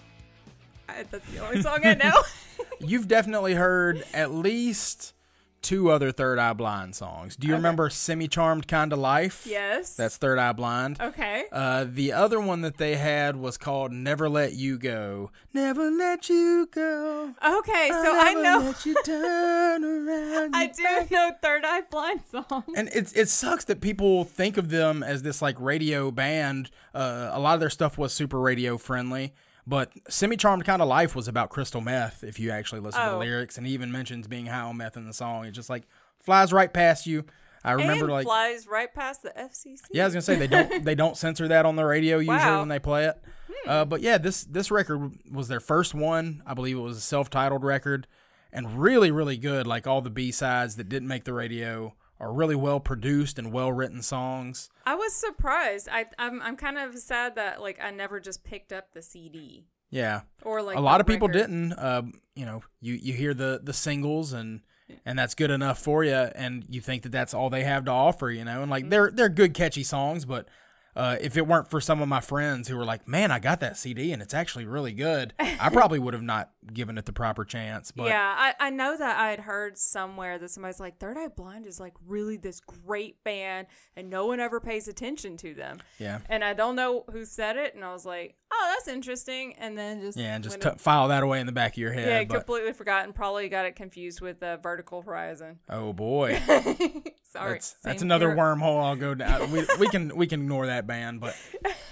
I, 0.89 1.03
that's 1.09 1.29
the 1.31 1.39
only 1.39 1.61
song 1.61 1.79
I 1.85 1.93
know. 1.95 2.21
You've 2.79 3.07
definitely 3.07 3.53
heard 3.53 4.03
at 4.13 4.31
least 4.31 5.13
two 5.61 5.89
other 5.91 6.11
Third 6.11 6.39
Eye 6.39 6.53
Blind 6.53 6.95
songs. 6.95 7.35
Do 7.35 7.47
you 7.47 7.53
Okay. 7.53 7.57
remember 7.59 7.89
Semi 7.89 8.27
Charmed 8.27 8.67
Kind 8.67 8.91
of 8.93 8.99
Life? 8.99 9.45
yes. 9.47 9.95
That's 9.95 10.17
Third 10.17 10.39
Eye 10.39 10.53
Blind. 10.53 10.99
okay. 11.01 11.45
Uh, 11.51 11.85
the 11.87 12.11
other 12.13 12.39
one 12.39 12.61
that 12.61 12.77
they 12.77 12.95
had 12.95 13.35
was 13.35 13.57
called 13.57 13.91
Never 13.91 14.27
Let 14.29 14.53
You 14.53 14.77
Go. 14.77 15.31
Never 15.53 15.91
let 15.91 16.29
you 16.29 16.67
go. 16.71 17.33
Okay, 17.45 17.89
so 17.89 18.19
I 18.19 18.33
know 18.33 18.59
Let 18.59 18.85
you 18.85 18.95
turn 19.03 19.83
around. 19.83 20.55
I 20.55 20.67
do 20.67 20.83
back. 20.83 21.11
know 21.11 21.31
Third 21.41 21.63
Eye 21.65 21.81
Blind 21.89 22.21
songs. 22.31 22.63
And 22.75 22.89
it's 22.93 23.13
it 23.13 23.29
sucks 23.29 23.65
that 23.65 23.81
people 23.81 24.23
think 24.23 24.57
of 24.57 24.69
them 24.69 25.03
as 25.03 25.21
this 25.23 25.41
like 25.41 25.59
radio 25.59 26.11
band. 26.11 26.71
Uh, 26.93 27.29
a 27.31 27.39
lot 27.39 27.53
of 27.53 27.59
their 27.59 27.69
stuff 27.69 27.97
was 27.97 28.13
super 28.13 28.39
radio 28.39 28.77
friendly, 28.77 29.33
but 29.67 29.91
Semi 30.09 30.37
Charmed 30.37 30.65
Kind 30.65 30.81
of 30.81 30.87
Life 30.87 31.15
was 31.15 31.27
about 31.27 31.49
crystal 31.49 31.81
meth. 31.81 32.23
If 32.23 32.39
you 32.39 32.51
actually 32.51 32.81
listen 32.81 33.01
to 33.03 33.09
the 33.11 33.15
Oh. 33.15 33.19
lyrics, 33.19 33.57
and 33.57 33.65
he 33.67 33.73
even 33.73 33.91
mentions 33.91 34.27
being 34.27 34.47
high 34.47 34.61
on 34.61 34.77
meth 34.77 34.97
in 34.97 35.05
the 35.05 35.13
song. 35.13 35.45
It 35.45 35.51
just 35.51 35.69
like 35.69 35.83
flies 36.19 36.51
right 36.53 36.71
past 36.73 37.05
you. 37.07 37.25
I 37.63 37.73
remember 37.73 38.05
and 38.05 38.13
like 38.13 38.25
flies 38.25 38.65
right 38.67 38.91
past 38.93 39.21
the 39.21 39.29
FCC. 39.37 39.81
yeah, 39.91 40.03
I 40.03 40.07
was 40.07 40.13
gonna 40.15 40.21
say 40.23 40.35
they 40.35 40.47
don't 40.47 40.83
they 40.83 40.95
don't 40.95 41.15
censor 41.15 41.47
that 41.49 41.65
on 41.65 41.75
the 41.75 41.85
radio 41.85 42.17
usually 42.17 42.37
Wow. 42.37 42.53
Hmm. 42.53 42.59
when 42.61 42.67
they 42.69 42.79
play 42.79 43.05
it. 43.05 43.21
Uh, 43.67 43.85
but 43.85 44.01
yeah, 44.01 44.17
this 44.17 44.43
this 44.45 44.71
record 44.71 45.11
was 45.31 45.47
their 45.47 45.59
first 45.59 45.93
one. 45.93 46.41
I 46.47 46.55
believe 46.55 46.75
it 46.77 46.81
was 46.81 46.97
a 46.97 47.01
self 47.01 47.29
titled 47.29 47.63
record, 47.63 48.07
and 48.51 48.79
really 48.81 49.11
really 49.11 49.37
good. 49.37 49.67
Like 49.67 49.85
all 49.85 50.01
the 50.01 50.09
B 50.09 50.31
sides 50.31 50.75
that 50.77 50.89
didn't 50.89 51.07
make 51.07 51.23
the 51.25 51.33
radio 51.33 51.93
are 52.21 52.31
really 52.31 52.55
well 52.55 52.79
produced 52.79 53.37
and 53.39 53.51
well 53.51 53.71
written 53.73 54.01
songs. 54.01 54.69
I 54.85 54.95
was 54.95 55.13
surprised. 55.13 55.89
I 55.91 56.05
I'm 56.17 56.41
I'm 56.41 56.55
kind 56.55 56.77
of 56.77 56.97
sad 56.97 57.35
that 57.35 57.61
like 57.61 57.79
I 57.81 57.91
never 57.91 58.19
just 58.19 58.43
picked 58.43 58.71
up 58.71 58.93
the 58.93 59.01
CD 59.01 59.65
Yeah, 59.89 60.21
or 60.43 60.61
like 60.61 60.77
a 60.77 60.81
lot 60.81 61.01
of 61.01 61.07
people 61.07 61.27
record. 61.27 61.39
didn't. 61.39 61.73
Uh, 61.73 62.03
you 62.35 62.45
know, 62.45 62.61
you 62.79 62.93
you 62.93 63.13
hear 63.13 63.33
the 63.33 63.59
the 63.61 63.73
singles 63.73 64.31
and. 64.33 64.61
And 65.05 65.17
that's 65.17 65.35
good 65.35 65.51
enough 65.51 65.79
for 65.79 66.03
you, 66.03 66.11
and 66.13 66.65
you 66.67 66.81
think 66.81 67.03
that 67.03 67.13
that's 67.13 67.33
all 67.33 67.49
they 67.49 67.63
have 67.63 67.85
to 67.85 67.91
offer, 67.91 68.29
you 68.29 68.43
know. 68.43 68.61
And 68.61 68.69
like 68.69 68.89
they're 68.89 69.09
they're 69.09 69.29
good, 69.29 69.53
catchy 69.53 69.83
songs, 69.83 70.25
but 70.25 70.49
uh, 70.97 71.15
if 71.21 71.37
it 71.37 71.47
weren't 71.47 71.69
for 71.69 71.79
some 71.79 72.01
of 72.01 72.09
my 72.09 72.19
friends 72.19 72.67
who 72.67 72.75
were 72.75 72.83
like, 72.83 73.07
"Man, 73.07 73.31
I 73.31 73.39
got 73.39 73.61
that 73.61 73.77
CD 73.77 74.11
and 74.11 74.21
it's 74.21 74.33
actually 74.33 74.65
really 74.65 74.91
good," 74.91 75.33
I 75.39 75.69
probably 75.71 75.97
would 75.97 76.13
have 76.13 76.23
not 76.23 76.51
given 76.73 76.97
it 76.97 77.05
the 77.05 77.13
proper 77.13 77.43
chance. 77.43 77.91
But 77.91 78.07
yeah, 78.07 78.35
I, 78.37 78.67
I 78.67 78.69
know 78.69 78.97
that 78.97 79.17
I 79.19 79.29
had 79.29 79.39
heard 79.41 79.77
somewhere 79.77 80.37
that 80.37 80.49
somebody's 80.49 80.79
like, 80.79 80.99
Third 80.99 81.17
Eye 81.17 81.27
Blind 81.27 81.65
is 81.65 81.79
like 81.79 81.93
really 82.05 82.37
this 82.37 82.59
great 82.59 83.23
band 83.23 83.67
and 83.95 84.09
no 84.09 84.27
one 84.27 84.39
ever 84.39 84.59
pays 84.59 84.87
attention 84.87 85.37
to 85.37 85.53
them. 85.53 85.79
yeah, 85.99 86.19
And 86.29 86.43
I 86.43 86.53
don't 86.53 86.75
know 86.75 87.05
who 87.11 87.25
said 87.25 87.57
it. 87.57 87.75
And 87.75 87.83
I 87.83 87.91
was 87.93 88.05
like, 88.05 88.35
oh, 88.51 88.75
that's 88.75 88.87
interesting. 88.87 89.53
And 89.57 89.77
then 89.77 90.01
just. 90.01 90.17
yeah, 90.17 90.35
and 90.35 90.43
just 90.43 90.61
t- 90.61 90.69
file 90.77 91.07
that 91.07 91.23
away 91.23 91.39
in 91.39 91.45
the 91.45 91.51
back 91.51 91.73
of 91.73 91.77
your 91.77 91.93
head. 91.93 92.07
yeah, 92.07 92.23
but, 92.23 92.35
completely 92.45 92.73
forgotten. 92.73 93.13
probably 93.13 93.49
got 93.49 93.65
it 93.65 93.75
confused 93.75 94.21
with 94.21 94.41
uh, 94.43 94.57
Vertical 94.57 95.01
Horizon. 95.01 95.59
oh 95.69 95.93
boy, 95.93 96.39
Sorry. 97.23 97.53
that's 97.53 97.75
that's 97.83 98.01
another 98.01 98.35
wormhole 98.35 98.83
I'll 98.83 98.95
go 98.95 99.15
down. 99.15 99.51
we, 99.51 99.65
we 99.79 99.87
can 99.87 100.15
we 100.15 100.27
can 100.27 100.41
ignore 100.41 100.67
that 100.67 100.85
band, 100.87 101.21
but 101.21 101.35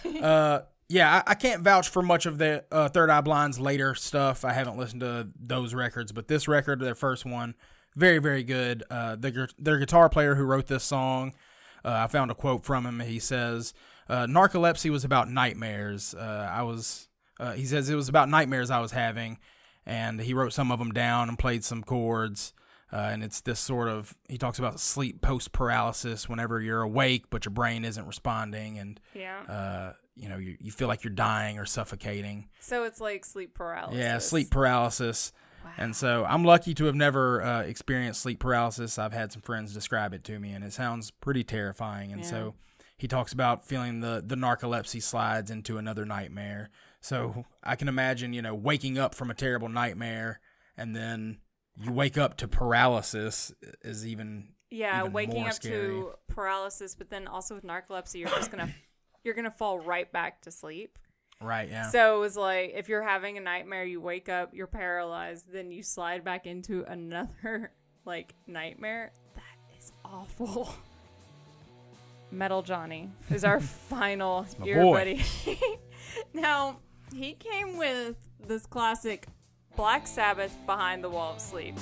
uh, 0.22 0.62
yeah, 0.90 1.24
I, 1.26 1.32
I 1.32 1.36
can't 1.36 1.62
vouch 1.62 1.90
for 1.90 2.02
much 2.02 2.26
of 2.26 2.40
the 2.40 2.66
uh, 2.72 2.90
Third 2.90 3.12
Eye 3.12 3.22
Blind's 3.22 3.60
later 3.60 3.94
stuff. 3.94 4.44
I 4.44 4.54
haven't 4.54 4.78
listened 4.78 5.02
to 5.02 5.30
those 5.40 5.76
records, 5.76 6.12
but 6.12 6.28
this 6.28 6.48
record, 6.48 6.80
their 6.80 6.96
first 6.96 7.26
one, 7.26 7.54
very 7.96 8.18
very 8.18 8.44
good. 8.44 8.84
Uh, 8.90 9.16
the, 9.16 9.48
their 9.60 9.78
guitar 9.78 10.10
player 10.10 10.36
who 10.36 10.44
wrote 10.44 10.68
this 10.68 10.84
song, 10.84 11.34
uh, 11.86 11.92
I 11.92 12.08
found 12.08 12.32
a 12.32 12.36
quote 12.36 12.66
from 12.66 12.86
him. 12.86 13.00
He 13.02 13.20
says, 13.20 13.74
uh, 14.10 14.26
"Narcolepsy 14.26 14.90
was 14.90 15.04
about 15.06 15.30
nightmares. 15.30 16.16
Uh, 16.16 16.50
I 16.52 16.64
was." 16.64 17.08
Uh, 17.40 17.54
he 17.54 17.66
says 17.66 17.90
it 17.90 17.96
was 17.96 18.10
about 18.10 18.28
nightmares 18.28 18.70
I 18.70 18.80
was 18.80 18.92
having, 18.92 19.38
and 19.86 20.20
he 20.20 20.34
wrote 20.34 20.54
some 20.54 20.72
of 20.72 20.80
them 20.80 20.92
down 20.92 21.30
and 21.30 21.40
played 21.40 21.64
some 21.64 21.84
chords. 21.84 22.54
Uh, 22.92 22.98
and 23.12 23.24
it's 23.24 23.42
this 23.42 23.60
sort 23.60 23.88
of 23.88 24.16
he 24.28 24.38
talks 24.38 24.58
about 24.60 24.80
sleep 24.80 25.22
post 25.22 25.52
paralysis 25.52 26.28
whenever 26.28 26.60
you're 26.60 26.82
awake 26.82 27.26
but 27.30 27.46
your 27.46 27.52
brain 27.52 27.86
isn't 27.86 28.06
responding 28.08 28.80
and 28.80 29.00
Yeah. 29.14 29.42
uh, 29.44 29.94
you 30.16 30.28
know 30.28 30.38
you, 30.38 30.58
you 30.60 30.72
feel 30.72 30.88
like 30.88 31.04
you're 31.04 31.14
dying 31.14 31.60
or 31.60 31.66
suffocating. 31.66 32.50
So 32.60 32.84
it's 32.86 33.00
like 33.00 33.26
sleep 33.26 33.54
paralysis. 33.54 34.00
yeah 34.00 34.18
sleep 34.18 34.50
paralysis. 34.50 35.32
And 35.78 35.96
so 35.96 36.26
i'm 36.26 36.44
lucky 36.44 36.74
to 36.74 36.86
have 36.86 36.96
never 36.96 37.42
uh, 37.44 37.62
experienced 37.62 38.22
sleep 38.22 38.40
paralysis. 38.40 38.98
I've 38.98 39.14
had 39.14 39.32
some 39.32 39.42
friends 39.44 39.74
describe 39.74 40.14
it 40.14 40.24
to 40.26 40.40
me 40.40 40.52
and 40.54 40.64
it 40.64 40.74
sounds 40.74 41.12
pretty 41.12 41.44
terrifying. 41.44 42.12
And 42.12 42.26
so 42.26 42.56
he 42.98 43.08
talks 43.08 43.32
about 43.34 43.66
feeling 43.66 44.00
the 44.02 44.24
the 44.26 44.36
narcolepsy 44.36 45.02
slides 45.02 45.52
into 45.52 45.78
another 45.78 46.06
nightmare. 46.06 46.70
So 47.02 47.46
i 47.64 47.76
can 47.76 47.88
imagine 47.88 48.34
you 48.34 48.42
know 48.42 48.56
waking 48.56 48.98
up 48.98 49.14
from 49.16 49.30
a 49.30 49.34
terrible 49.36 49.70
nightmare 49.70 50.40
and 50.76 50.96
then 50.96 51.38
you 51.78 51.92
wake 51.92 52.18
up 52.18 52.38
to 52.38 52.48
paralysis 52.48 53.54
is 53.82 54.06
even 54.06 54.50
Yeah, 54.70 55.02
even 55.02 55.14
waking 55.14 55.48
up 55.48 55.54
scary. 55.54 55.88
to 55.88 56.12
paralysis, 56.28 56.96
but 56.96 57.10
then 57.10 57.28
also 57.28 57.56
with 57.56 57.64
narcolepsy, 57.64 58.16
you're 58.20 58.30
just 58.30 58.52
gonna 58.52 58.70
you're 59.24 59.34
gonna 59.36 59.52
fall 59.52 59.80
right 59.80 60.12
back 60.12 60.42
to 60.44 60.52
sleep. 60.52 60.98
right 61.42 61.70
yeah 61.70 61.90
So 61.90 62.18
it 62.18 62.20
was 62.20 62.36
like 62.38 62.74
if 62.76 62.90
you're 62.90 63.04
having 63.04 63.38
a 63.38 63.42
nightmare, 63.42 63.84
you 63.86 64.02
wake 64.02 64.30
up, 64.30 64.54
you're 64.54 64.68
paralyzed, 64.68 65.46
then 65.52 65.72
you 65.72 65.84
slide 65.84 66.24
back 66.24 66.46
into 66.46 66.84
another 66.84 67.72
like 68.06 68.34
nightmare. 68.48 69.12
That 69.36 69.78
is 69.80 69.92
awful. 70.04 70.74
Metal 72.32 72.62
Johnny 72.62 73.10
is 73.32 73.44
our 73.44 73.60
final 73.90 74.46
my 74.60 74.66
ear 74.68 74.84
buddy. 74.84 75.24
now 76.34 76.78
he 77.14 77.34
came 77.34 77.76
with 77.78 78.16
this 78.46 78.66
classic 78.68 79.26
Black 79.76 80.08
Sabbath 80.08 80.56
Behind 80.66 81.04
the 81.04 81.10
Wall 81.10 81.34
of 81.34 81.42
Sleep. 81.42 81.76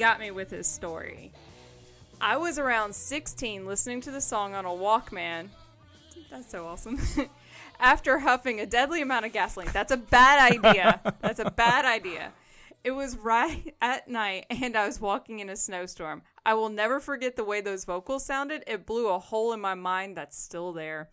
Got 0.00 0.18
me 0.18 0.30
with 0.30 0.50
his 0.50 0.66
story. 0.66 1.30
I 2.22 2.38
was 2.38 2.58
around 2.58 2.94
16 2.94 3.66
listening 3.66 4.00
to 4.00 4.10
the 4.10 4.22
song 4.22 4.54
on 4.54 4.64
a 4.64 4.70
Walkman. 4.70 5.50
That's 6.30 6.50
so 6.50 6.66
awesome. 6.66 6.98
After 7.80 8.20
huffing 8.20 8.60
a 8.60 8.66
deadly 8.66 9.02
amount 9.02 9.26
of 9.26 9.34
gasoline. 9.34 9.68
That's 9.74 9.92
a 9.92 9.98
bad 9.98 10.52
idea. 10.52 11.00
That's 11.20 11.38
a 11.38 11.50
bad 11.50 11.84
idea. 11.84 12.32
It 12.82 12.92
was 12.92 13.18
right 13.18 13.74
at 13.82 14.08
night 14.08 14.46
and 14.48 14.74
I 14.74 14.86
was 14.86 15.02
walking 15.02 15.40
in 15.40 15.50
a 15.50 15.56
snowstorm. 15.56 16.22
I 16.46 16.54
will 16.54 16.70
never 16.70 16.98
forget 16.98 17.36
the 17.36 17.44
way 17.44 17.60
those 17.60 17.84
vocals 17.84 18.24
sounded. 18.24 18.64
It 18.66 18.86
blew 18.86 19.08
a 19.08 19.18
hole 19.18 19.52
in 19.52 19.60
my 19.60 19.74
mind 19.74 20.16
that's 20.16 20.38
still 20.38 20.72
there. 20.72 21.10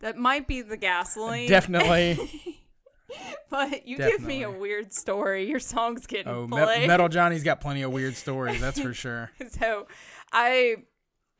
That 0.00 0.16
might 0.16 0.46
be 0.46 0.62
the 0.62 0.78
gasoline. 0.78 1.50
definitely 1.50 2.18
but 3.50 3.86
you 3.86 3.96
give 3.96 4.22
me 4.22 4.42
a 4.42 4.50
weird 4.50 4.92
story. 4.92 5.48
Your 5.48 5.60
song's 5.60 6.06
getting 6.06 6.32
oh 6.32 6.48
played. 6.48 6.82
Me- 6.82 6.86
metal 6.86 7.08
johnny's 7.08 7.42
got 7.44 7.60
plenty 7.60 7.82
of 7.82 7.92
weird 7.92 8.16
stories 8.16 8.60
that's 8.60 8.80
for 8.80 8.94
sure 8.94 9.30
so 9.50 9.86
i 10.32 10.76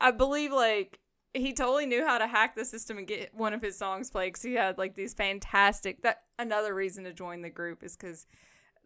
i 0.01 0.11
believe 0.11 0.53
like 0.53 0.99
he 1.33 1.53
totally 1.53 1.87
knew 1.87 2.07
how 2.07 2.19
to 2.19 2.27
hack 2.27 2.55
the 2.55 2.65
system 2.65 2.97
and 2.99 3.07
get 3.07 3.35
one 3.35 3.53
of 3.53 3.61
his 3.61 3.77
songs 3.77 4.11
played 4.11 4.29
because 4.29 4.43
he 4.43 4.55
had 4.55 4.79
like 4.79 4.95
these 4.95 5.15
fantastic 5.15 6.03
that 6.03 6.23
another 6.39 6.75
reason 6.75 7.05
to 7.05 7.13
join 7.13 7.43
the 7.43 7.51
group 7.51 7.83
is 7.83 7.97
because 7.97 8.27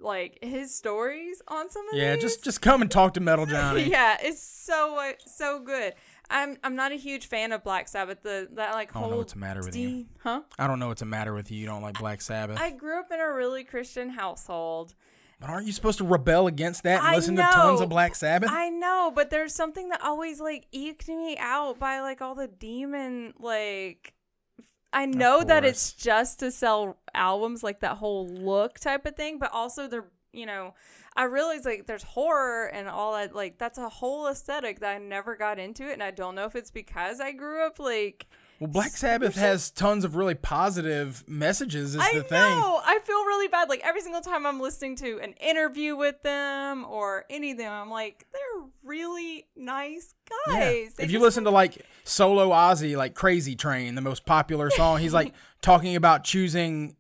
like 0.01 0.39
his 0.43 0.75
stories 0.75 1.43
on 1.49 1.69
some 1.69 1.87
of 1.89 1.95
yeah 1.95 2.15
these 2.15 2.23
just 2.23 2.45
just 2.45 2.63
come 2.63 2.81
and 2.81 2.91
talk 2.91 3.15
to 3.15 3.21
metal 3.21 3.45
johnny 3.45 3.91
yeah 3.91 4.17
it's 4.21 4.43
so 4.43 4.97
uh, 4.97 5.13
so 5.27 5.61
good 5.61 5.93
i'm 6.31 6.57
i'm 6.63 6.77
not 6.77 6.93
a 6.93 6.97
huge 6.97 7.27
fan 7.27 7.53
of 7.53 7.63
black 7.65 7.89
sabbath 7.89 8.23
the 8.23 8.49
that 8.53 8.73
like 8.75 8.91
whole 8.93 9.03
I 9.03 9.05
don't 9.05 9.11
know 9.13 9.19
what's 9.19 9.33
the 9.33 9.39
matter 9.39 9.61
with 9.61 9.77
you. 9.77 10.07
huh 10.21 10.43
I 10.59 10.67
don't 10.67 10.79
know 10.79 10.89
what's 10.89 11.01
the 11.01 11.07
matter 11.07 11.33
with 11.35 11.51
you. 11.51 11.59
You 11.59 11.67
don't 11.67 11.83
like 11.83 11.99
Black 11.99 12.21
Sabbath. 12.21 12.59
i 12.61 12.71
grew 12.71 12.99
up 12.99 13.11
in 13.13 13.21
a 13.21 13.33
really 13.33 13.65
christian 13.65 14.11
household 14.11 14.95
but 15.41 15.51
aren't 15.51 15.67
you 15.67 15.73
supposed 15.73 15.99
to 15.99 16.05
rebel 16.05 16.49
against 16.49 16.83
that 16.83 16.99
and 16.99 17.07
I 17.07 17.15
listen 17.15 17.37
to 17.37 17.43
tons 17.43 17.81
of 17.81 17.89
Black 17.89 18.17
Sabbath? 18.17 18.51
I 18.53 18.71
know, 18.71 19.13
but 19.15 19.31
there's 19.31 19.55
something 19.55 19.91
that 19.91 20.03
always 20.03 20.41
like 20.41 20.67
eked 20.73 21.07
me 21.07 21.37
out 21.39 21.79
by 21.79 22.01
like 22.01 22.21
all 22.21 22.35
the 22.35 22.49
demon 22.49 23.35
like 23.39 24.15
I 24.93 25.07
know 25.07 25.45
that 25.45 25.65
it's 25.65 25.93
just 25.93 26.41
to 26.41 26.51
sell 26.51 26.97
albums 27.15 27.63
like 27.63 27.81
that 27.81 27.99
whole 27.99 28.27
look 28.27 28.81
type 28.81 29.07
of 29.07 29.15
thing, 29.15 29.39
but 29.39 29.53
also 29.53 29.87
they're 29.87 30.07
you 30.33 30.47
know, 30.47 30.75
I 31.19 31.25
realize 31.25 31.65
like 31.65 31.87
there's 31.87 32.05
horror 32.05 32.67
and 32.67 32.89
all 32.89 33.15
that 33.15 33.35
like 33.35 33.59
that's 33.59 33.77
a 33.77 33.89
whole 33.89 34.29
aesthetic 34.29 34.79
that 34.81 34.95
I 34.95 34.99
never 34.99 35.35
got 35.35 35.59
into 35.59 35.89
it 35.89 35.95
and 35.95 36.03
I 36.03 36.13
don't 36.13 36.37
know 36.37 36.45
if 36.45 36.55
it's 36.55 36.71
because 36.71 37.21
I 37.21 37.33
grew 37.33 37.67
up 37.67 37.81
like 37.81 38.29
well, 38.61 38.69
Black 38.69 38.91
Sabbath 38.91 39.37
has 39.37 39.71
tons 39.71 40.05
of 40.05 40.17
really 40.17 40.35
positive 40.35 41.23
messages. 41.29 41.95
Is 41.95 42.01
I 42.01 42.11
the 42.13 42.19
know. 42.19 42.23
thing. 42.23 42.39
I 42.39 42.99
feel 43.05 43.25
really 43.25 43.47
bad. 43.47 43.69
Like 43.69 43.83
every 43.85 44.01
single 44.01 44.21
time 44.21 44.47
I'm 44.47 44.61
listening 44.61 44.97
to 44.97 45.21
an 45.21 45.35
interview 45.35 45.95
with 45.95 46.23
them 46.23 46.85
or 46.85 47.25
any 47.31 47.53
of 47.53 47.59
them, 47.59 47.73
I'm 47.73 47.91
like, 47.91 48.27
they're 48.33 48.67
really 48.83 49.47
nice 49.55 50.15
guys. 50.47 50.95
They 50.95 51.05
If 51.05 51.13
you 51.13 51.21
listen 51.21 51.45
to 51.45 51.51
like 51.51 51.87
solo 52.03 52.51
Ozzy, 52.51 52.97
like 52.97 53.15
Crazy 53.15 53.55
Train, 53.55 53.95
the 53.95 54.01
most 54.01 54.27
popular 54.27 54.71
song, 54.71 54.99
he's 54.99 55.15
like 55.15 55.35
talking 55.63 55.95
about 55.95 56.25
choosing 56.25 56.97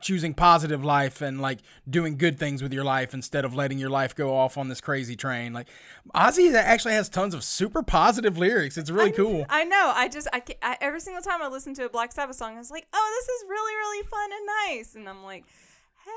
choosing 0.00 0.34
positive 0.34 0.84
life 0.84 1.22
and 1.22 1.40
like 1.40 1.60
doing 1.88 2.18
good 2.18 2.38
things 2.38 2.62
with 2.62 2.72
your 2.72 2.84
life 2.84 3.14
instead 3.14 3.44
of 3.44 3.54
letting 3.54 3.78
your 3.78 3.88
life 3.90 4.14
go 4.14 4.36
off 4.36 4.58
on 4.58 4.68
this 4.68 4.80
crazy 4.80 5.16
train. 5.16 5.52
Like 5.52 5.68
Ozzy 6.14 6.52
actually 6.54 6.94
has 6.94 7.08
tons 7.08 7.32
of 7.34 7.42
super 7.42 7.82
positive 7.82 8.36
lyrics. 8.36 8.76
It's 8.76 8.90
really 8.90 9.12
cool. 9.12 9.46
I 9.48 9.64
know. 9.64 9.92
I 9.94 10.08
just, 10.08 10.28
I, 10.32 10.42
I 10.62 10.76
every 10.80 11.00
single 11.00 11.22
time 11.22 11.40
I 11.42 11.48
listen 11.48 11.72
to 11.74 11.84
a 11.86 11.88
Black 11.88 12.12
Sabbath 12.12 12.36
song, 12.36 12.54
I 12.56 12.58
was 12.58 12.70
like, 12.70 12.86
oh, 12.92 13.20
this 13.20 13.28
is 13.36 13.44
really, 13.48 13.74
really 13.74 14.06
fun 14.06 14.30
and 14.32 14.46
nice. 14.76 14.94
And 14.96 15.08
I'm 15.08 15.24
like, 15.24 15.44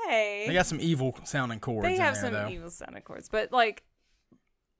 hey, 0.06 0.44
They 0.46 0.52
got 0.54 0.66
some 0.66 0.78
evil 0.80 1.18
sounding 1.24 1.58
chords. 1.60 1.86
they 1.88 1.96
have 1.96 2.14
there, 2.14 2.22
some 2.22 2.32
though. 2.34 2.48
evil 2.48 2.70
sounding 2.70 3.02
chords, 3.02 3.28
but 3.28 3.50
like 3.50 3.82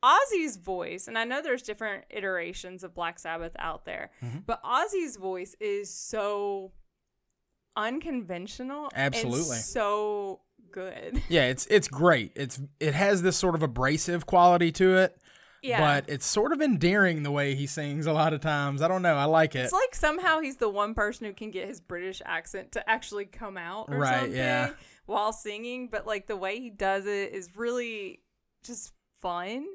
Ozzy's 0.03 0.57
voice, 0.57 1.09
and 1.09 1.19
I 1.19 1.25
know 1.25 1.43
there's 1.43 1.63
different 1.63 2.05
iterations 2.11 2.83
of 2.85 2.95
Black 2.95 3.19
Sabbath 3.19 3.53
out 3.59 3.85
there, 3.85 4.11
Mm-hmm. 4.25 4.39
but 4.47 4.63
Ozzy's 4.65 5.17
voice 5.17 5.55
is 5.61 5.93
so 5.93 6.73
unconventional. 7.77 8.91
Absolutely. 8.95 9.57
And 9.57 9.65
so 9.65 10.41
good. 10.73 11.23
Yeah, 11.29 11.47
it's 11.47 11.67
it's 11.67 11.89
great. 11.89 12.33
It's 12.37 12.61
it 12.79 12.95
has 12.95 13.23
this 13.23 13.37
sort 13.37 13.55
of 13.55 13.63
abrasive 13.63 14.27
quality 14.27 14.71
to 14.73 14.97
it, 14.99 15.17
Yeah. 15.63 15.81
but 15.81 16.09
it's 16.09 16.27
sort 16.27 16.53
of 16.53 16.61
endearing 16.61 17.23
the 17.23 17.31
way 17.31 17.55
he 17.55 17.67
sings 17.67 18.07
a 18.07 18.13
lot 18.13 18.33
of 18.33 18.41
times. 18.41 18.83
I 18.83 18.89
don't 18.89 19.03
know. 19.03 19.15
I 19.17 19.25
like 19.25 19.55
it. 19.55 19.61
It's 19.61 19.73
like 19.73 19.95
somehow 19.95 20.41
he's 20.41 20.57
the 20.57 20.69
one 20.69 20.95
person 20.95 21.27
who 21.27 21.33
can 21.33 21.51
get 21.51 21.69
his 21.69 21.81
British 21.81 22.23
accent 22.25 22.73
to 22.73 22.89
actually 22.89 23.25
come 23.27 23.57
out 23.57 23.87
or 23.89 23.99
Right, 23.99 24.21
something 24.21 24.37
yeah. 24.37 24.71
while 25.07 25.33
singing, 25.33 25.89
but 25.91 26.07
like 26.07 26.27
the 26.27 26.37
way 26.37 26.61
he 26.61 26.71
does 26.71 27.07
it 27.07 27.33
is 27.33 27.57
really 27.57 28.21
just 28.65 28.93
fun. 29.21 29.67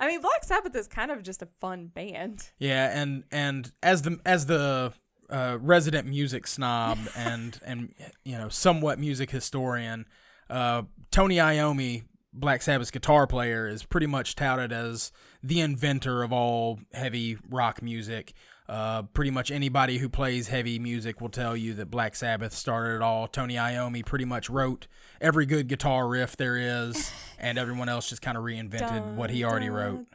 I 0.00 0.06
mean, 0.06 0.20
Black 0.20 0.44
Sabbath 0.44 0.76
is 0.76 0.86
kind 0.86 1.10
of 1.10 1.22
just 1.24 1.42
a 1.42 1.48
fun 1.60 1.86
band. 1.88 2.50
Yeah, 2.58 3.00
and 3.00 3.24
and 3.32 3.72
as 3.82 4.02
the 4.02 4.20
as 4.24 4.46
the 4.46 4.92
uh, 5.30 5.58
resident 5.60 6.06
music 6.06 6.46
snob 6.46 6.98
and 7.16 7.60
and 7.64 7.94
you 8.24 8.36
know 8.36 8.48
somewhat 8.48 8.98
music 8.98 9.30
historian, 9.30 10.06
uh, 10.50 10.82
Tony 11.10 11.36
Iommi, 11.36 12.04
Black 12.32 12.62
Sabbath's 12.62 12.90
guitar 12.90 13.26
player, 13.26 13.66
is 13.66 13.84
pretty 13.84 14.06
much 14.06 14.34
touted 14.34 14.72
as 14.72 15.12
the 15.42 15.60
inventor 15.60 16.22
of 16.22 16.32
all 16.32 16.80
heavy 16.92 17.38
rock 17.48 17.82
music. 17.82 18.34
Uh, 18.68 19.00
pretty 19.14 19.30
much 19.30 19.50
anybody 19.50 19.96
who 19.96 20.10
plays 20.10 20.48
heavy 20.48 20.78
music 20.78 21.22
will 21.22 21.30
tell 21.30 21.56
you 21.56 21.72
that 21.72 21.90
Black 21.90 22.14
Sabbath 22.14 22.52
started 22.52 22.96
it 22.96 23.02
all. 23.02 23.26
Tony 23.26 23.54
Iommi 23.54 24.04
pretty 24.04 24.26
much 24.26 24.50
wrote 24.50 24.86
every 25.22 25.46
good 25.46 25.68
guitar 25.68 26.06
riff 26.06 26.36
there 26.36 26.58
is, 26.58 27.10
and 27.38 27.56
everyone 27.56 27.88
else 27.88 28.10
just 28.10 28.20
kind 28.20 28.36
of 28.36 28.44
reinvented 28.44 29.14
what 29.14 29.30
he 29.30 29.42
already 29.42 29.70
wrote 29.70 30.06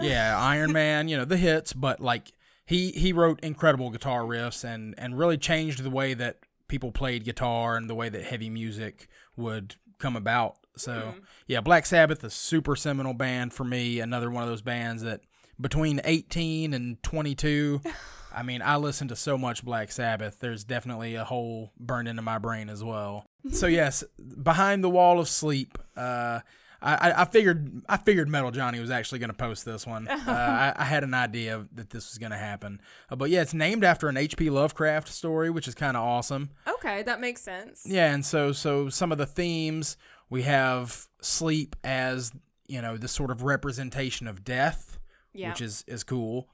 yeah, 0.00 0.38
Iron 0.38 0.72
Man, 0.72 1.08
you 1.08 1.16
know, 1.16 1.24
the 1.24 1.36
hits, 1.36 1.72
but 1.72 2.00
like 2.00 2.32
he 2.72 2.90
he 2.92 3.12
wrote 3.12 3.38
incredible 3.40 3.90
guitar 3.90 4.22
riffs 4.22 4.64
and 4.64 4.94
and 4.96 5.18
really 5.18 5.36
changed 5.36 5.82
the 5.82 5.90
way 5.90 6.14
that 6.14 6.38
people 6.68 6.90
played 6.90 7.22
guitar 7.22 7.76
and 7.76 7.88
the 7.88 7.94
way 7.94 8.08
that 8.08 8.24
heavy 8.24 8.48
music 8.48 9.08
would 9.36 9.76
come 9.98 10.16
about. 10.16 10.56
So, 10.74 11.14
yeah, 11.46 11.60
Black 11.60 11.84
Sabbath, 11.84 12.24
a 12.24 12.30
super 12.30 12.76
seminal 12.76 13.12
band 13.12 13.52
for 13.52 13.62
me, 13.62 14.00
another 14.00 14.30
one 14.30 14.42
of 14.42 14.48
those 14.48 14.62
bands 14.62 15.02
that 15.02 15.20
between 15.60 16.00
18 16.02 16.72
and 16.72 17.02
22 17.02 17.82
I 18.34 18.42
mean, 18.42 18.62
I 18.62 18.76
listen 18.76 19.08
to 19.08 19.16
so 19.16 19.36
much 19.36 19.62
Black 19.62 19.92
Sabbath. 19.92 20.40
There's 20.40 20.64
definitely 20.64 21.16
a 21.16 21.24
hole 21.24 21.72
burned 21.78 22.08
into 22.08 22.22
my 22.22 22.38
brain 22.38 22.70
as 22.70 22.82
well. 22.82 23.26
So 23.50 23.66
yes, 23.68 24.02
behind 24.42 24.82
the 24.82 24.88
wall 24.88 25.20
of 25.20 25.28
sleep. 25.28 25.78
Uh, 25.94 26.40
I, 26.82 27.22
I- 27.22 27.24
figured 27.26 27.82
I 27.88 27.96
figured 27.96 28.28
Metal 28.28 28.50
Johnny 28.50 28.80
was 28.80 28.90
actually 28.90 29.20
going 29.20 29.30
to 29.30 29.36
post 29.36 29.64
this 29.64 29.86
one. 29.86 30.08
Uh, 30.26 30.30
I, 30.30 30.72
I 30.76 30.84
had 30.84 31.04
an 31.04 31.14
idea 31.14 31.66
that 31.74 31.90
this 31.90 32.10
was 32.10 32.18
going 32.18 32.32
to 32.32 32.38
happen. 32.38 32.80
Uh, 33.10 33.16
but 33.16 33.28
yeah, 33.30 33.42
it's 33.42 33.54
named 33.54 33.84
after 33.84 34.08
an 34.08 34.16
H.P. 34.16 34.50
Lovecraft 34.50 35.08
story, 35.08 35.50
which 35.50 35.66
is 35.68 35.74
kind 35.74 35.96
of 35.96 36.02
awesome. 36.02 36.50
Okay, 36.66 37.02
that 37.02 37.20
makes 37.20 37.40
sense. 37.42 37.82
Yeah, 37.84 38.12
and 38.12 38.24
so 38.24 38.52
so 38.52 38.88
some 38.88 39.12
of 39.12 39.18
the 39.18 39.26
themes 39.26 39.96
we 40.30 40.42
have 40.42 41.06
sleep 41.20 41.76
as 41.84 42.32
you 42.68 42.80
know 42.82 42.96
the 42.96 43.08
sort 43.08 43.30
of 43.30 43.42
representation 43.42 44.26
of 44.26 44.44
death, 44.44 44.98
Yeah. 45.32 45.48
which 45.50 45.60
is 45.60 45.84
is 45.86 46.04
cool. 46.04 46.48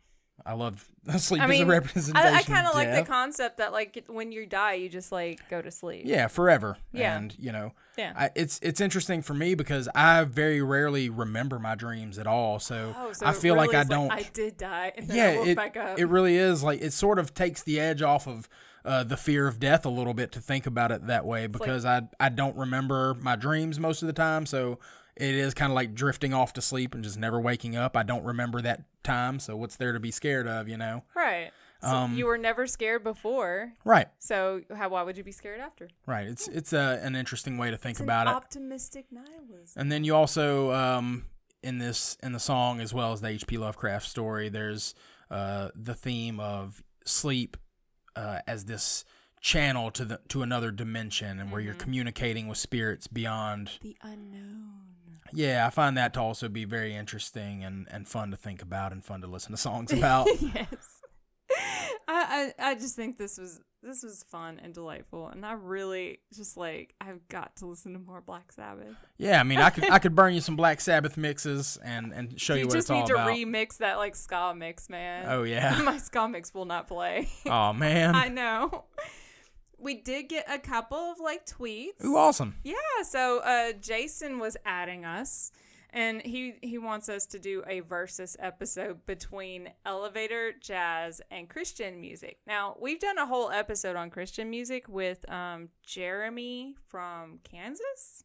I 0.46 0.54
love 0.54 0.86
sleep 1.18 1.42
I 1.42 1.44
as 1.44 1.50
a 1.50 1.52
mean, 1.52 1.66
representation. 1.68 2.16
I, 2.34 2.38
I 2.38 2.42
kind 2.42 2.66
of 2.66 2.74
like 2.74 2.94
the 2.94 3.04
concept 3.04 3.58
that 3.58 3.72
like 3.72 4.04
when 4.08 4.32
you 4.32 4.46
die, 4.46 4.74
you 4.74 4.88
just 4.88 5.12
like 5.12 5.48
go 5.50 5.60
to 5.60 5.70
sleep. 5.70 6.02
Yeah, 6.06 6.28
forever. 6.28 6.78
Yeah. 6.92 7.16
And 7.16 7.34
you 7.38 7.52
know, 7.52 7.72
Yeah. 7.96 8.12
I, 8.16 8.30
it's 8.34 8.58
it's 8.62 8.80
interesting 8.80 9.22
for 9.22 9.34
me 9.34 9.54
because 9.54 9.88
I 9.94 10.24
very 10.24 10.62
rarely 10.62 11.10
remember 11.10 11.58
my 11.58 11.74
dreams 11.74 12.18
at 12.18 12.26
all. 12.26 12.58
So, 12.58 12.94
Oh, 12.96 13.12
so 13.12 13.26
I 13.26 13.32
feel 13.32 13.56
like 13.56 13.74
I 13.74 13.84
don't. 13.84 14.10
I 14.10 14.22
did 14.32 14.56
die, 14.56 14.92
and 14.96 15.08
then 15.08 15.16
yeah, 15.16 15.26
I 15.30 15.36
woke 15.38 15.46
it 15.48 15.56
back 15.56 15.76
up. 15.76 15.98
it 15.98 16.06
really 16.06 16.36
is 16.36 16.62
like 16.62 16.80
it 16.80 16.92
sort 16.92 17.18
of 17.18 17.34
takes 17.34 17.62
the 17.62 17.78
edge 17.80 18.00
off 18.02 18.26
of 18.26 18.48
uh, 18.84 19.04
the 19.04 19.16
fear 19.16 19.46
of 19.48 19.58
death 19.60 19.84
a 19.84 19.90
little 19.90 20.14
bit 20.14 20.32
to 20.32 20.40
think 20.40 20.64
about 20.66 20.90
it 20.92 21.06
that 21.08 21.26
way 21.26 21.46
because 21.46 21.84
I 21.84 22.02
I 22.18 22.28
don't 22.30 22.56
remember 22.56 23.14
my 23.14 23.36
dreams 23.36 23.78
most 23.78 24.02
of 24.02 24.06
the 24.06 24.12
time. 24.14 24.46
So 24.46 24.78
it 25.20 25.34
is 25.34 25.54
kind 25.54 25.70
of 25.72 25.74
like 25.76 25.94
drifting 25.94 26.32
off 26.32 26.52
to 26.54 26.62
sleep 26.62 26.94
and 26.94 27.02
just 27.04 27.18
never 27.18 27.40
waking 27.40 27.76
up. 27.76 27.96
I 27.96 28.02
don't 28.04 28.24
remember 28.24 28.60
that 28.62 28.84
time. 29.02 29.40
So 29.40 29.56
what's 29.56 29.76
there 29.76 29.92
to 29.92 30.00
be 30.00 30.10
scared 30.10 30.46
of? 30.46 30.68
You 30.68 30.76
know? 30.76 31.04
right. 31.14 31.50
So 31.80 31.88
Um, 31.88 32.14
you 32.16 32.26
were 32.26 32.38
never 32.38 32.66
scared 32.66 33.04
before, 33.04 33.72
Right. 33.84 34.08
so 34.18 34.62
how? 34.76 34.88
Why 34.88 35.02
would 35.04 35.16
you 35.16 35.22
be 35.22 35.30
scared 35.30 35.60
after? 35.60 35.88
Right. 36.06 36.26
It's 36.26 36.48
it's 36.48 36.72
a, 36.72 36.98
an 37.04 37.14
interesting 37.14 37.56
way 37.56 37.70
to 37.70 37.76
think 37.76 37.92
It's 37.94 38.00
about 38.00 38.26
it. 38.26 38.30
optimistic 38.30 39.06
nihilism. 39.12 39.80
And 39.80 39.92
then 39.92 40.02
you 40.02 40.16
also 40.16 40.72
um, 40.72 41.26
in 41.62 41.78
this 41.78 42.16
in 42.20 42.32
the 42.32 42.40
song 42.40 42.80
as 42.80 42.92
well 42.92 43.12
as 43.12 43.20
the 43.20 43.28
H.P. 43.28 43.58
Lovecraft 43.58 44.08
story, 44.08 44.48
there's 44.48 44.94
uh, 45.30 45.68
the 45.76 45.94
theme 45.94 46.40
of 46.40 46.82
sleep 47.04 47.56
uh, 48.16 48.40
as 48.48 48.64
this 48.64 49.04
channel 49.40 49.92
to 49.92 50.04
the 50.04 50.20
to 50.30 50.42
another 50.42 50.72
dimension 50.72 51.38
and 51.38 51.52
where 51.52 51.60
you're 51.60 51.74
communicating 51.74 52.48
with 52.48 52.58
spirits 52.58 53.06
beyond. 53.06 53.70
The 53.82 53.96
unknown. 54.02 54.87
Yeah, 55.32 55.66
I 55.66 55.70
find 55.70 55.96
that 55.96 56.14
to 56.14 56.20
also 56.20 56.48
be 56.48 56.64
very 56.64 56.94
interesting 56.94 57.64
and, 57.64 57.86
and 57.90 58.08
fun 58.08 58.30
to 58.30 58.36
think 58.36 58.62
about 58.62 58.92
and 58.92 59.04
fun 59.04 59.20
to 59.22 59.26
listen 59.26 59.52
to 59.52 59.58
songs 59.58 59.92
about. 59.94 60.26
yes. 60.40 61.02
I, 62.06 62.52
I 62.58 62.70
I 62.70 62.74
just 62.74 62.96
think 62.96 63.18
this 63.18 63.38
was 63.38 63.60
this 63.82 64.02
was 64.02 64.24
fun 64.24 64.60
and 64.62 64.74
delightful, 64.74 65.28
and 65.28 65.44
I 65.46 65.52
really 65.52 66.20
just 66.34 66.56
like 66.56 66.94
I've 67.00 67.26
got 67.28 67.56
to 67.56 67.66
listen 67.66 67.92
to 67.92 67.98
more 67.98 68.20
Black 68.20 68.50
Sabbath. 68.52 68.94
yeah, 69.18 69.40
I 69.40 69.42
mean, 69.44 69.58
I 69.58 69.70
could 69.70 69.90
I 69.90 69.98
could 69.98 70.14
burn 70.14 70.34
you 70.34 70.40
some 70.40 70.56
Black 70.56 70.80
Sabbath 70.80 71.16
mixes 71.16 71.78
and 71.84 72.12
and 72.12 72.40
show 72.40 72.54
you, 72.54 72.60
what 72.60 72.62
you 72.62 72.66
what 72.68 72.74
just 72.74 72.90
it's 72.90 72.90
all 72.90 73.00
need 73.02 73.44
to 73.44 73.46
remix 73.46 73.78
that 73.78 73.98
like 73.98 74.16
ska 74.16 74.54
mix, 74.56 74.88
man. 74.88 75.26
oh 75.28 75.42
yeah. 75.42 75.78
My 75.84 75.98
ska 75.98 76.28
mix 76.28 76.52
will 76.52 76.64
not 76.64 76.88
play. 76.88 77.28
oh 77.46 77.72
man. 77.72 78.14
I 78.14 78.28
know. 78.28 78.84
We 79.78 79.94
did 79.94 80.28
get 80.28 80.44
a 80.52 80.58
couple 80.58 80.98
of 80.98 81.20
like 81.20 81.46
tweets. 81.46 82.04
Ooh, 82.04 82.16
awesome. 82.16 82.56
Yeah, 82.64 82.74
so 83.02 83.38
uh, 83.38 83.72
Jason 83.80 84.38
was 84.38 84.56
adding 84.64 85.04
us, 85.04 85.52
and 85.90 86.20
he 86.22 86.54
he 86.62 86.78
wants 86.78 87.08
us 87.08 87.26
to 87.26 87.38
do 87.38 87.62
a 87.66 87.80
versus 87.80 88.36
episode 88.40 89.06
between 89.06 89.70
elevator 89.86 90.52
jazz 90.60 91.22
and 91.30 91.48
Christian 91.48 92.00
music. 92.00 92.38
Now 92.46 92.76
we've 92.80 93.00
done 93.00 93.18
a 93.18 93.26
whole 93.26 93.50
episode 93.50 93.96
on 93.96 94.10
Christian 94.10 94.50
music 94.50 94.88
with 94.88 95.28
um, 95.30 95.68
Jeremy 95.86 96.74
from 96.88 97.38
Kansas 97.44 98.24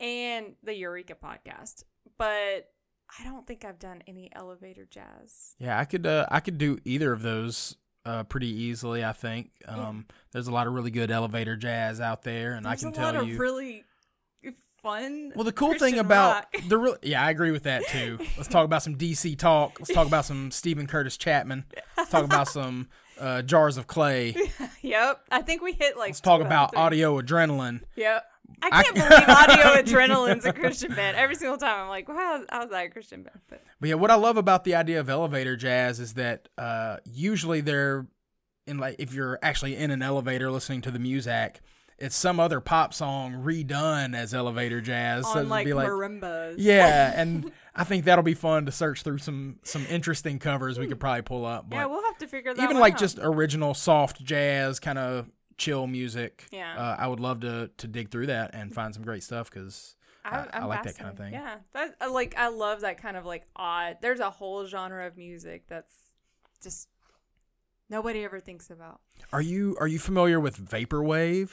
and 0.00 0.54
the 0.62 0.74
Eureka 0.74 1.14
podcast, 1.14 1.84
but 2.16 2.72
I 3.18 3.24
don't 3.24 3.46
think 3.46 3.64
I've 3.64 3.78
done 3.78 4.02
any 4.06 4.30
elevator 4.34 4.86
jazz. 4.90 5.54
Yeah, 5.58 5.78
I 5.78 5.84
could 5.84 6.06
uh, 6.06 6.26
I 6.30 6.40
could 6.40 6.58
do 6.58 6.78
either 6.84 7.12
of 7.12 7.22
those 7.22 7.76
uh, 8.08 8.24
pretty 8.24 8.48
easily. 8.48 9.04
I 9.04 9.12
think 9.12 9.50
um, 9.66 10.06
there's 10.32 10.48
a 10.48 10.52
lot 10.52 10.66
of 10.66 10.72
really 10.72 10.90
good 10.90 11.10
elevator 11.10 11.56
jazz 11.56 12.00
out 12.00 12.22
there, 12.22 12.54
and 12.54 12.64
There's 12.64 12.82
I 12.84 12.86
can 12.86 12.88
a 12.88 12.96
tell 12.96 13.12
lot 13.14 13.26
you. 13.26 13.34
of 13.34 13.38
really 13.38 13.84
fun. 14.82 15.32
well, 15.34 15.44
the 15.44 15.52
cool 15.52 15.74
thing 15.74 15.98
about 15.98 16.34
rock. 16.54 16.68
the 16.68 16.78
real 16.78 16.96
yeah, 17.02 17.22
I 17.22 17.30
agree 17.30 17.50
with 17.50 17.64
that 17.64 17.86
too. 17.88 18.18
Let's 18.36 18.48
talk 18.48 18.64
about 18.64 18.82
some 18.82 18.96
DC 18.96 19.36
talk. 19.38 19.78
Let's 19.78 19.92
talk 19.92 20.06
about 20.06 20.24
some 20.24 20.50
Steven 20.50 20.86
Curtis 20.86 21.16
Chapman. 21.16 21.64
Let's 21.96 22.10
talk 22.10 22.24
about 22.24 22.48
some 22.48 22.88
uh, 23.18 23.42
jars 23.42 23.76
of 23.76 23.86
clay. 23.86 24.34
Yep, 24.80 25.24
I 25.30 25.42
think 25.42 25.60
we 25.60 25.72
hit 25.72 25.96
like. 25.98 26.10
Let's 26.10 26.20
talk 26.20 26.38
two 26.38 26.44
out 26.44 26.46
of 26.46 26.46
about 26.46 26.70
three. 26.70 26.80
audio 26.80 27.20
adrenaline. 27.20 27.80
Yep. 27.96 28.24
I 28.62 28.68
I- 28.72 28.82
can't 28.82 28.94
believe 28.94 29.12
Audio 29.12 29.82
Adrenaline's 29.82 30.44
a 30.44 30.52
Christian 30.52 30.94
band. 30.94 31.16
Every 31.16 31.34
single 31.36 31.58
time 31.58 31.82
I'm 31.82 31.88
like, 31.88 32.08
wow, 32.08 32.42
how's 32.50 32.70
that 32.70 32.86
a 32.86 32.88
Christian 32.90 33.22
band? 33.22 33.40
But 33.48 33.62
But 33.80 33.88
yeah, 33.88 33.94
what 33.96 34.10
I 34.10 34.14
love 34.16 34.36
about 34.36 34.64
the 34.64 34.74
idea 34.74 35.00
of 35.00 35.08
elevator 35.08 35.56
jazz 35.56 36.00
is 36.00 36.14
that 36.14 36.48
uh, 36.58 36.96
usually 37.04 37.60
they're 37.60 38.06
in 38.66 38.78
like 38.78 38.96
if 38.98 39.14
you're 39.14 39.38
actually 39.42 39.76
in 39.76 39.90
an 39.90 40.02
elevator 40.02 40.50
listening 40.50 40.80
to 40.82 40.90
the 40.90 40.98
music, 40.98 41.60
it's 41.98 42.14
some 42.14 42.38
other 42.38 42.60
pop 42.60 42.92
song 42.94 43.32
redone 43.44 44.14
as 44.14 44.32
elevator 44.34 44.80
jazz. 44.80 45.24
so 45.24 45.30
on 45.32 45.38
it'd 45.38 45.48
like, 45.48 45.64
be 45.66 45.72
like 45.74 45.88
marimbas. 45.88 46.54
yeah, 46.58 47.12
and 47.20 47.50
I 47.74 47.84
think 47.84 48.04
that'll 48.04 48.22
be 48.22 48.34
fun 48.34 48.66
to 48.66 48.72
search 48.72 49.02
through 49.02 49.18
some 49.18 49.58
some 49.62 49.84
interesting 49.88 50.38
covers 50.38 50.78
we 50.78 50.86
could 50.86 51.00
probably 51.00 51.22
pull 51.22 51.44
up. 51.46 51.68
But 51.70 51.76
Yeah, 51.76 51.86
we'll 51.86 52.04
have 52.04 52.18
to 52.18 52.26
figure 52.28 52.52
that 52.54 52.62
even 52.62 52.78
like 52.78 52.94
out. 52.94 52.98
just 53.00 53.18
original 53.22 53.72
soft 53.74 54.22
jazz 54.22 54.78
kind 54.80 54.98
of 54.98 55.26
chill 55.58 55.86
music. 55.86 56.46
Yeah. 56.50 56.76
uh, 56.76 56.96
I 56.98 57.06
would 57.06 57.20
love 57.20 57.40
to 57.40 57.70
to 57.76 57.86
dig 57.86 58.10
through 58.10 58.26
that 58.26 58.54
and 58.54 58.72
find 58.72 58.94
some 58.94 59.02
great 59.02 59.22
stuff 59.22 59.50
because 59.50 59.96
I, 60.24 60.38
I 60.38 60.48
I'm 60.52 60.68
like 60.68 60.84
that 60.84 60.96
kind 60.96 61.10
of 61.10 61.16
thing. 61.16 61.32
Yeah, 61.32 61.56
that 61.74 61.96
like 62.10 62.34
I 62.38 62.48
love 62.48 62.80
that 62.82 62.98
kind 63.00 63.16
of 63.16 63.26
like 63.26 63.46
odd. 63.56 63.98
There's 64.00 64.20
a 64.20 64.30
whole 64.30 64.66
genre 64.66 65.06
of 65.06 65.16
music 65.16 65.64
that's 65.68 65.96
just 66.62 66.88
nobody 67.90 68.24
ever 68.24 68.40
thinks 68.40 68.70
about. 68.70 69.00
Are 69.32 69.42
you 69.42 69.76
are 69.80 69.88
you 69.88 69.98
familiar 69.98 70.40
with 70.40 70.58
vaporwave? 70.58 71.50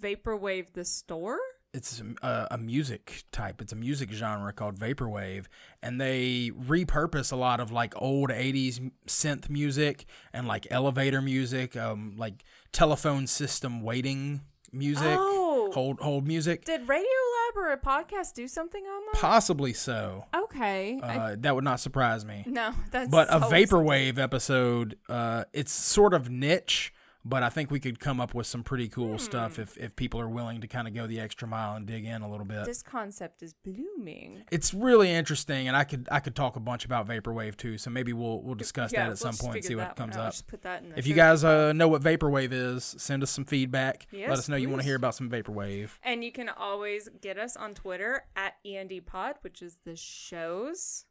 Vaporwave 0.00 0.72
the 0.74 0.84
store. 0.84 1.38
It's 1.74 2.02
a, 2.22 2.48
a 2.52 2.58
music 2.58 3.24
type. 3.32 3.60
It's 3.62 3.72
a 3.72 3.76
music 3.76 4.10
genre 4.12 4.52
called 4.52 4.78
vaporwave, 4.78 5.46
and 5.82 6.00
they 6.00 6.50
repurpose 6.54 7.32
a 7.32 7.36
lot 7.36 7.60
of 7.60 7.72
like 7.72 7.94
old 8.00 8.30
'80s 8.30 8.90
synth 9.06 9.48
music 9.48 10.04
and 10.32 10.46
like 10.46 10.66
elevator 10.70 11.22
music, 11.22 11.76
um, 11.76 12.14
like 12.16 12.44
telephone 12.72 13.26
system 13.26 13.80
waiting 13.82 14.42
music, 14.72 15.16
Oh. 15.18 15.70
hold 15.74 16.00
hold 16.00 16.26
music. 16.26 16.64
Did 16.64 16.88
Radio 16.88 17.06
Lab 17.08 17.56
or 17.64 17.72
a 17.72 17.78
podcast 17.78 18.34
do 18.34 18.46
something 18.48 18.82
on 18.84 19.02
that? 19.12 19.20
Possibly 19.20 19.72
so. 19.72 20.24
okay. 20.34 20.98
I- 21.02 21.16
Uh, 21.16 21.36
that 21.40 21.54
would 21.54 21.64
not 21.64 21.80
surprise 21.80 22.24
me. 22.24 22.44
no, 22.46 22.72
that's 22.90 23.08
But 23.10 23.28
a 23.30 23.40
vaporwave 23.40 24.18
episode, 24.18 24.98
uh, 25.08 25.44
it's 25.52 25.72
sort 25.72 26.12
of 26.14 26.30
niche, 26.30 26.92
but 27.24 27.42
I 27.42 27.48
think 27.50 27.70
we 27.70 27.78
could 27.80 28.00
come 28.00 28.20
up 28.20 28.34
with 28.34 28.46
some 28.46 28.62
pretty 28.64 28.88
cool 28.88 29.18
stuff 29.18 29.58
if, 29.58 29.76
if 29.78 29.94
people 29.94 30.20
are 30.20 30.28
willing 30.28 30.60
to 30.60 30.66
kind 30.66 30.88
of 30.88 30.94
go 30.94 31.06
the 31.06 31.20
extra 31.20 31.46
mile 31.46 31.76
and 31.76 31.86
dig 31.86 32.04
in 32.04 32.22
a 32.22 32.30
little 32.30 32.44
bit. 32.44 32.64
This 32.64 32.82
concept 32.82 33.42
is 33.42 33.52
blooming. 33.52 34.42
it's 34.50 34.74
really 34.74 35.10
interesting, 35.10 35.68
and 35.68 35.76
I 35.76 35.84
could 35.84 36.08
I 36.10 36.20
could 36.20 36.34
talk 36.34 36.56
a 36.56 36.60
bunch 36.60 36.84
about 36.84 37.06
vaporwave 37.06 37.56
too. 37.56 37.78
So 37.78 37.90
maybe 37.90 38.12
we'll 38.12 38.42
we'll 38.42 38.54
discuss 38.56 38.92
Yeah, 38.92 39.04
that 39.04 39.12
at 39.12 39.18
some 39.18 39.28
let's 39.28 39.42
point 39.42 39.56
and 39.56 39.64
see 39.64 39.74
what 39.76 39.94
comes 39.96 40.16
up. 40.16 40.32
Just 40.32 40.46
put 40.48 40.62
that 40.62 40.82
in 40.82 40.90
the 40.90 40.98
If 40.98 41.06
you 41.06 41.14
guys 41.14 41.44
uh, 41.44 41.72
know 41.72 41.88
what 41.88 42.02
vaporwave 42.02 42.52
is, 42.52 42.84
send 42.98 43.22
us 43.22 43.30
some 43.30 43.44
feedback. 43.44 44.06
Let 44.12 44.30
us 44.30 44.48
know 44.48 44.56
you 44.56 44.68
want 44.68 44.82
to 44.82 44.86
hear 44.86 44.96
about 44.96 45.14
some 45.14 45.30
vaporwave. 45.30 45.90
And 46.02 46.24
you 46.24 46.32
can 46.32 46.48
always 46.48 47.08
get 47.20 47.38
us 47.38 47.56
on 47.56 47.74
Twitter 47.74 48.24
at 48.34 48.54
ENDPod, 48.66 49.34
which 49.42 49.62
is 49.62 49.78
the 49.84 49.94
show's 49.96 51.04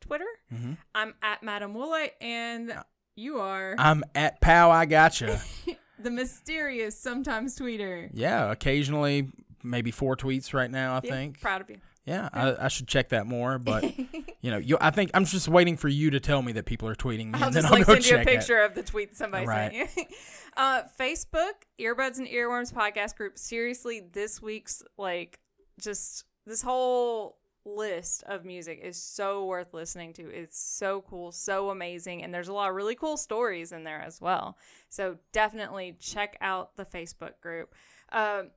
Twitter. 0.00 0.26
Mhm. 0.52 0.76
I'm 0.94 1.14
at 1.22 1.42
Madam 1.42 1.74
Woolite, 1.74 2.10
and 2.20 2.74
you 3.16 3.38
are 3.38 3.74
I'm 3.78 4.04
at 4.14 4.40
Pow. 4.40 4.70
I 4.70 4.86
gotcha. 4.86 5.40
the 5.98 6.10
mysterious 6.10 6.98
sometimes 6.98 7.56
tweeter. 7.58 8.10
yeah, 8.12 8.50
occasionally 8.50 9.28
maybe 9.62 9.90
four 9.90 10.16
tweets 10.16 10.52
right 10.52 10.70
now. 10.70 10.94
I 10.94 11.00
Yeah, 11.04 11.10
think. 11.10 11.40
proud 11.40 11.60
of 11.62 11.70
you. 11.70 11.76
Yeah, 12.06 12.28
I, 12.34 12.66
I 12.66 12.68
should 12.68 12.86
check 12.86 13.08
that 13.10 13.26
more, 13.26 13.58
but 13.58 13.82
you 14.42 14.50
know, 14.50 14.58
you, 14.58 14.76
I 14.78 14.90
think 14.90 15.10
I'm 15.14 15.24
just 15.24 15.48
waiting 15.48 15.78
for 15.78 15.88
you 15.88 16.10
to 16.10 16.20
tell 16.20 16.42
me 16.42 16.52
that 16.52 16.66
people 16.66 16.86
are 16.86 16.94
tweeting 16.94 17.28
me, 17.32 17.38
I'll 17.40 17.44
and 17.46 17.54
then 17.54 17.62
just 17.62 17.72
I'll 17.72 17.78
like 17.78 17.86
go 17.86 17.94
send 17.94 18.04
you 18.06 18.14
a 18.16 18.18
check 18.18 18.26
it. 18.26 18.30
picture 18.38 18.58
of 18.60 18.74
the 18.74 18.82
tweet 18.82 19.16
somebody 19.16 19.46
Right. 19.46 19.72
sent 19.72 19.90
you. 19.96 20.16
uh, 20.58 20.82
Facebook, 21.00 21.52
Earbuds 21.80 22.18
and 22.18 22.26
Earworms 22.28 22.74
podcast 22.74 23.16
group. 23.16 23.38
Seriously, 23.38 24.02
this 24.12 24.42
week's 24.42 24.82
like 24.98 25.38
just 25.80 26.24
this 26.44 26.60
whole 26.60 27.38
list 27.64 28.22
of 28.24 28.44
music 28.44 28.80
is 28.82 29.00
so 29.02 29.46
worth 29.46 29.72
listening 29.72 30.12
to. 30.14 30.28
It's 30.30 30.58
so 30.58 31.04
cool, 31.08 31.30
so 31.32 31.70
amazing, 31.70 32.22
and 32.22 32.34
there's 32.34 32.48
a 32.48 32.52
lot 32.52 32.68
of 32.70 32.76
really 32.76 32.94
cool 32.94 33.16
stories 33.16 33.72
in 33.72 33.84
there 33.84 34.00
as 34.00 34.20
well. 34.20 34.58
So 34.88 35.16
definitely 35.32 35.96
check 35.98 36.36
out 36.40 36.76
the 36.76 36.84
Facebook 36.84 37.40
group. 37.40 37.74
Um, 38.12 38.50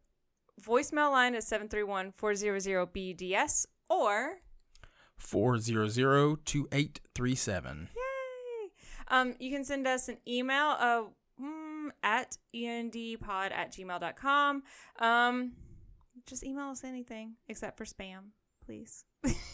voicemail 0.62 1.12
line 1.12 1.34
is 1.36 1.50
731-400-BDS 1.50 3.66
or 3.90 4.40
400-2837. 5.22 7.88
Yay! 7.96 8.72
Um, 9.08 9.36
you 9.40 9.52
can 9.52 9.64
send 9.64 9.88
us 9.88 10.10
an 10.10 10.18
email 10.28 10.76
uh, 10.80 11.04
mm, 11.42 11.90
at 12.04 12.38
endpod 12.54 13.52
at 13.52 13.72
gmail.com. 13.74 14.64
Um, 15.00 15.54
just 16.26 16.44
email 16.44 16.70
us 16.70 16.84
anything 16.84 17.36
except 17.48 17.78
for 17.78 17.86
spam, 17.86 18.32
please. 18.68 19.04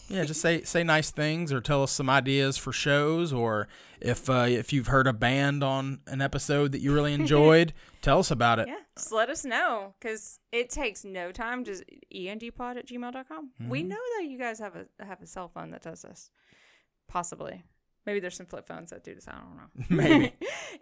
Yeah, 0.10 0.26
just 0.26 0.42
say 0.46 0.64
say 0.64 0.84
nice 0.84 1.10
things 1.12 1.54
or 1.54 1.62
tell 1.62 1.84
us 1.84 1.92
some 1.92 2.10
ideas 2.10 2.58
for 2.58 2.74
shows 2.74 3.32
or 3.32 3.68
if 4.02 4.30
uh, 4.30 4.46
if 4.50 4.74
you've 4.74 4.88
heard 4.88 5.08
a 5.08 5.14
band 5.14 5.64
on 5.64 6.00
an 6.08 6.22
episode 6.22 6.74
that 6.74 6.82
you 6.82 6.94
really 6.94 7.14
enjoyed, 7.22 7.72
tell 8.02 8.20
us 8.20 8.30
about 8.32 8.60
it. 8.60 8.68
Yeah, 8.68 8.80
just 8.98 9.12
let 9.14 9.30
us 9.30 9.46
know 9.46 9.94
because 10.00 10.40
it 10.52 10.70
takes 10.70 11.06
no 11.06 11.32
time. 11.32 11.64
Just 11.64 11.84
endpod 12.14 12.76
at 12.78 12.88
gmail.com. 12.88 13.52
We 13.70 13.80
Mm-hmm. 13.80 13.88
know 13.90 13.98
that 14.18 14.26
you 14.28 14.38
guys 14.38 14.60
have 14.60 14.76
a 14.76 15.06
have 15.06 15.22
a 15.22 15.28
cell 15.28 15.48
phone 15.48 15.72
that 15.72 15.82
does 15.84 16.02
this. 16.02 16.30
Possibly. 17.08 17.64
Maybe 18.06 18.20
there's 18.20 18.36
some 18.36 18.48
flip 18.48 18.68
phones 18.68 18.90
that 18.90 19.06
do 19.06 19.16
this. 19.16 19.30
I 19.30 19.32
don't 19.32 19.56
know. 19.56 19.86
Maybe. 20.04 20.34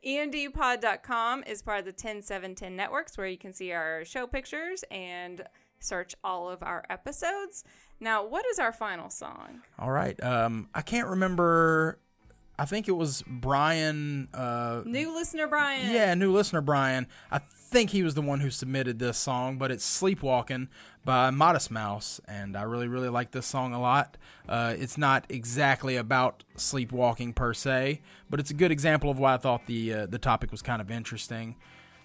ENDpod.com 0.04 1.44
is 1.46 1.62
part 1.62 1.80
of 1.80 1.86
the 1.86 1.92
10710 1.94 2.76
networks 2.76 3.16
where 3.18 3.28
you 3.28 3.38
can 3.38 3.54
see 3.54 3.72
our 3.72 4.04
show 4.06 4.26
pictures 4.28 4.84
and 4.90 5.44
search 5.82 6.16
all 6.24 6.50
of 6.50 6.64
our 6.64 6.84
episodes. 6.90 7.64
Now, 8.00 8.26
what 8.26 8.46
is 8.48 8.60
our 8.60 8.72
final 8.72 9.10
song? 9.10 9.62
All 9.78 9.92
right. 9.92 10.22
Um, 10.24 10.70
I 10.74 10.82
can't 10.82 11.08
remember. 11.08 12.00
I 12.58 12.66
think 12.66 12.88
it 12.88 12.94
was 12.94 13.24
Brian. 13.28 14.28
Uh, 14.34 14.84
New 14.86 15.14
listener 15.14 15.48
Brian. 15.48 15.92
Yeah, 15.92 16.14
new 16.14 16.32
listener 16.32 16.62
Brian. 16.62 17.08
I 17.32 17.40
think 17.40 17.90
he 17.90 18.04
was 18.04 18.14
the 18.16 18.22
one 18.22 18.40
who 18.40 18.50
submitted 18.50 19.00
this 19.00 19.18
song, 19.18 19.58
but 19.58 19.72
it's 19.72 19.86
Sleepwalking 19.86 20.68
by 21.04 21.30
Modest 21.32 21.72
Mouse, 21.72 22.20
and 22.28 22.56
I 22.56 22.64
really, 22.64 22.88
really 22.88 23.10
like 23.10 23.32
this 23.32 23.48
song 23.48 23.74
a 23.74 23.82
lot. 23.82 24.18
Uh, 24.48 24.76
it's 24.78 24.98
not 24.98 25.26
exactly 25.30 25.96
about 25.96 26.44
sleepwalking 26.56 27.34
per 27.34 27.54
se, 27.54 28.02
but 28.30 28.40
it's 28.40 28.52
a 28.52 28.56
good 28.56 28.72
example 28.72 29.10
of 29.10 29.18
why 29.18 29.34
I 29.36 29.38
thought 29.38 29.66
the 29.66 29.94
uh, 29.94 30.06
the 30.06 30.20
topic 30.20 30.52
was 30.52 30.62
kind 30.62 30.82
of 30.82 30.92
interesting. 30.92 31.56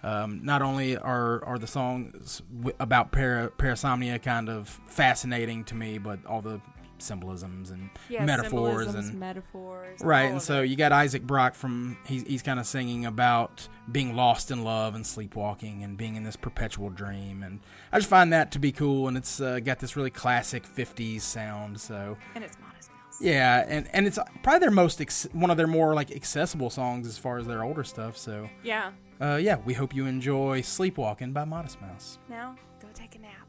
Um, 0.03 0.45
not 0.45 0.63
only 0.63 0.97
are 0.97 1.45
are 1.45 1.59
the 1.59 1.67
songs 1.67 2.43
about 2.79 3.13
para, 3.13 3.51
parasomnia 3.51 4.23
kind 4.23 4.49
of 4.49 4.69
fascinating 4.87 5.65
to 5.65 5.75
me, 5.75 5.99
but 5.99 6.25
all 6.27 6.43
the 6.43 6.61
symbolisms 6.99 7.71
and 7.71 7.91
Yeah, 8.09 8.25
metaphors 8.25 8.85
symbolisms, 8.85 9.09
and 9.09 9.21
metaphors. 9.21 10.01
Right, 10.01 10.31
and 10.31 10.41
so 10.41 10.63
it. 10.63 10.71
you 10.71 10.77
got 10.77 10.93
Isaac 10.93 11.23
Brock 11.23 11.55
from 11.55 11.99
he's 12.07 12.23
he's 12.25 12.43
kind 12.43 12.61
of 12.61 12.67
singing 12.67 13.07
about 13.07 13.69
being 13.91 14.15
lost 14.17 14.51
in 14.51 14.65
love 14.65 14.95
and 14.95 15.07
sleepwalking 15.07 15.83
and 15.83 15.97
being 15.97 16.17
in 16.17 16.25
this 16.25 16.37
perpetual 16.37 16.91
dream, 16.91 17.43
and 17.43 17.61
I 17.93 17.99
just 17.99 18.11
find 18.11 18.33
that 18.33 18.53
to 18.53 18.59
be 18.59 18.73
cool, 18.73 19.09
and 19.09 19.17
it's 19.17 19.41
uh, 19.41 19.61
got 19.61 19.79
this 19.79 19.97
really 19.97 20.11
classic 20.11 20.65
'50s 20.65 21.23
sound. 21.23 21.81
So 21.81 22.17
and 22.35 22.45
it's 22.45 22.57
Modest 22.59 22.91
yeah, 23.21 23.65
and 23.67 23.89
and 23.93 24.07
it's 24.07 24.19
probably 24.43 24.61
their 24.61 24.71
most 24.71 25.01
ex- 25.01 25.29
one 25.33 25.51
of 25.51 25.57
their 25.57 25.67
more 25.67 25.95
like 25.95 26.11
accessible 26.11 26.71
songs 26.71 27.07
as 27.07 27.19
far 27.19 27.39
as 27.39 27.47
their 27.47 27.65
older 27.65 27.85
stuff. 27.85 28.17
So 28.17 28.49
Yeah. 28.63 28.93
Uh, 29.21 29.37
yeah, 29.37 29.59
we 29.65 29.75
hope 29.75 29.95
you 29.95 30.07
enjoy 30.07 30.63
"Sleepwalking" 30.63 31.33
by 31.33 31.45
Modest 31.45 31.81
Mouse. 31.81 32.19
Now, 32.29 32.57
go 32.81 32.89
take 32.95 33.15
a 33.15 33.19
nap. 33.19 33.47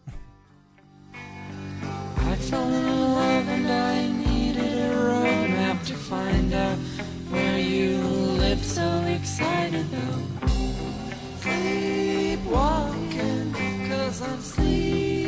I 2.17 2.35
fell 2.35 2.67
in 2.67 3.13
love 3.13 3.47
and 3.47 3.67
I 3.67 4.07
needed 4.09 4.63
a 4.63 4.95
roadmap 4.95 5.85
to 5.87 5.93
find 5.93 6.53
out 6.53 6.77
where 7.29 7.59
you 7.59 7.97
live. 7.97 8.63
So 8.63 8.83
excited 9.07 9.89
though, 9.91 10.47
sleepwalking, 11.41 13.53
cause 13.89 14.21
I'm 14.21 14.41
sleepwalking. 14.41 15.26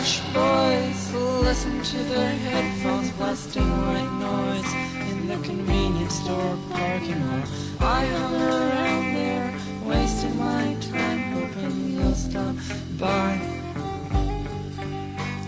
Trash 0.00 0.20
boys 0.32 1.12
listen 1.42 1.82
to 1.82 1.98
their 2.04 2.30
headphones 2.30 3.10
blasting 3.12 3.68
white 3.68 4.12
noise 4.18 4.72
in 5.10 5.26
the 5.28 5.36
convenience 5.46 6.14
store 6.14 6.56
parking 6.70 7.20
lot. 7.30 7.48
I 7.80 8.06
hung 8.06 8.34
around 8.34 9.14
there, 9.14 9.54
wasting 9.84 10.38
my 10.38 10.74
time, 10.80 11.20
hoping 11.32 11.90
you'll 11.92 12.14
stop 12.14 12.56
by. 12.98 13.38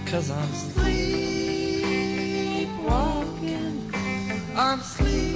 Cause 0.06 0.30
I'm 0.30 0.52
sleepwalking, 0.52 0.96
I'm 4.54 4.80
sleepwalking. 4.80 5.31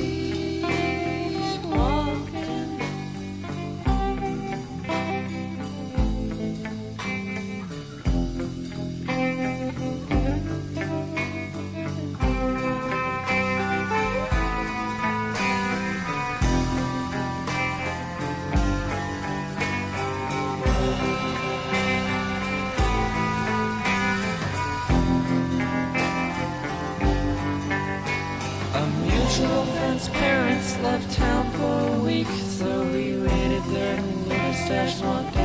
Left 30.83 31.11
town 31.17 31.51
for 31.53 31.97
a 31.97 31.99
week, 32.01 32.27
so 32.27 32.83
we 32.85 33.17
waited 33.21 33.63
there 33.65 33.97
in 33.97 34.29
the 34.29 34.53
stash 34.53 35.01
walked 35.01 35.36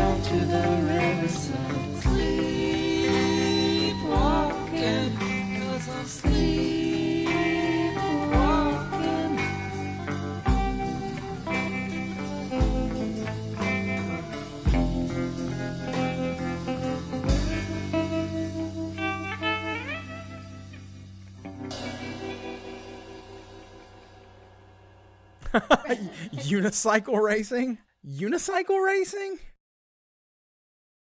Unicycle 26.52 27.18
racing, 27.22 27.78
unicycle 28.06 28.86
racing. 28.86 29.39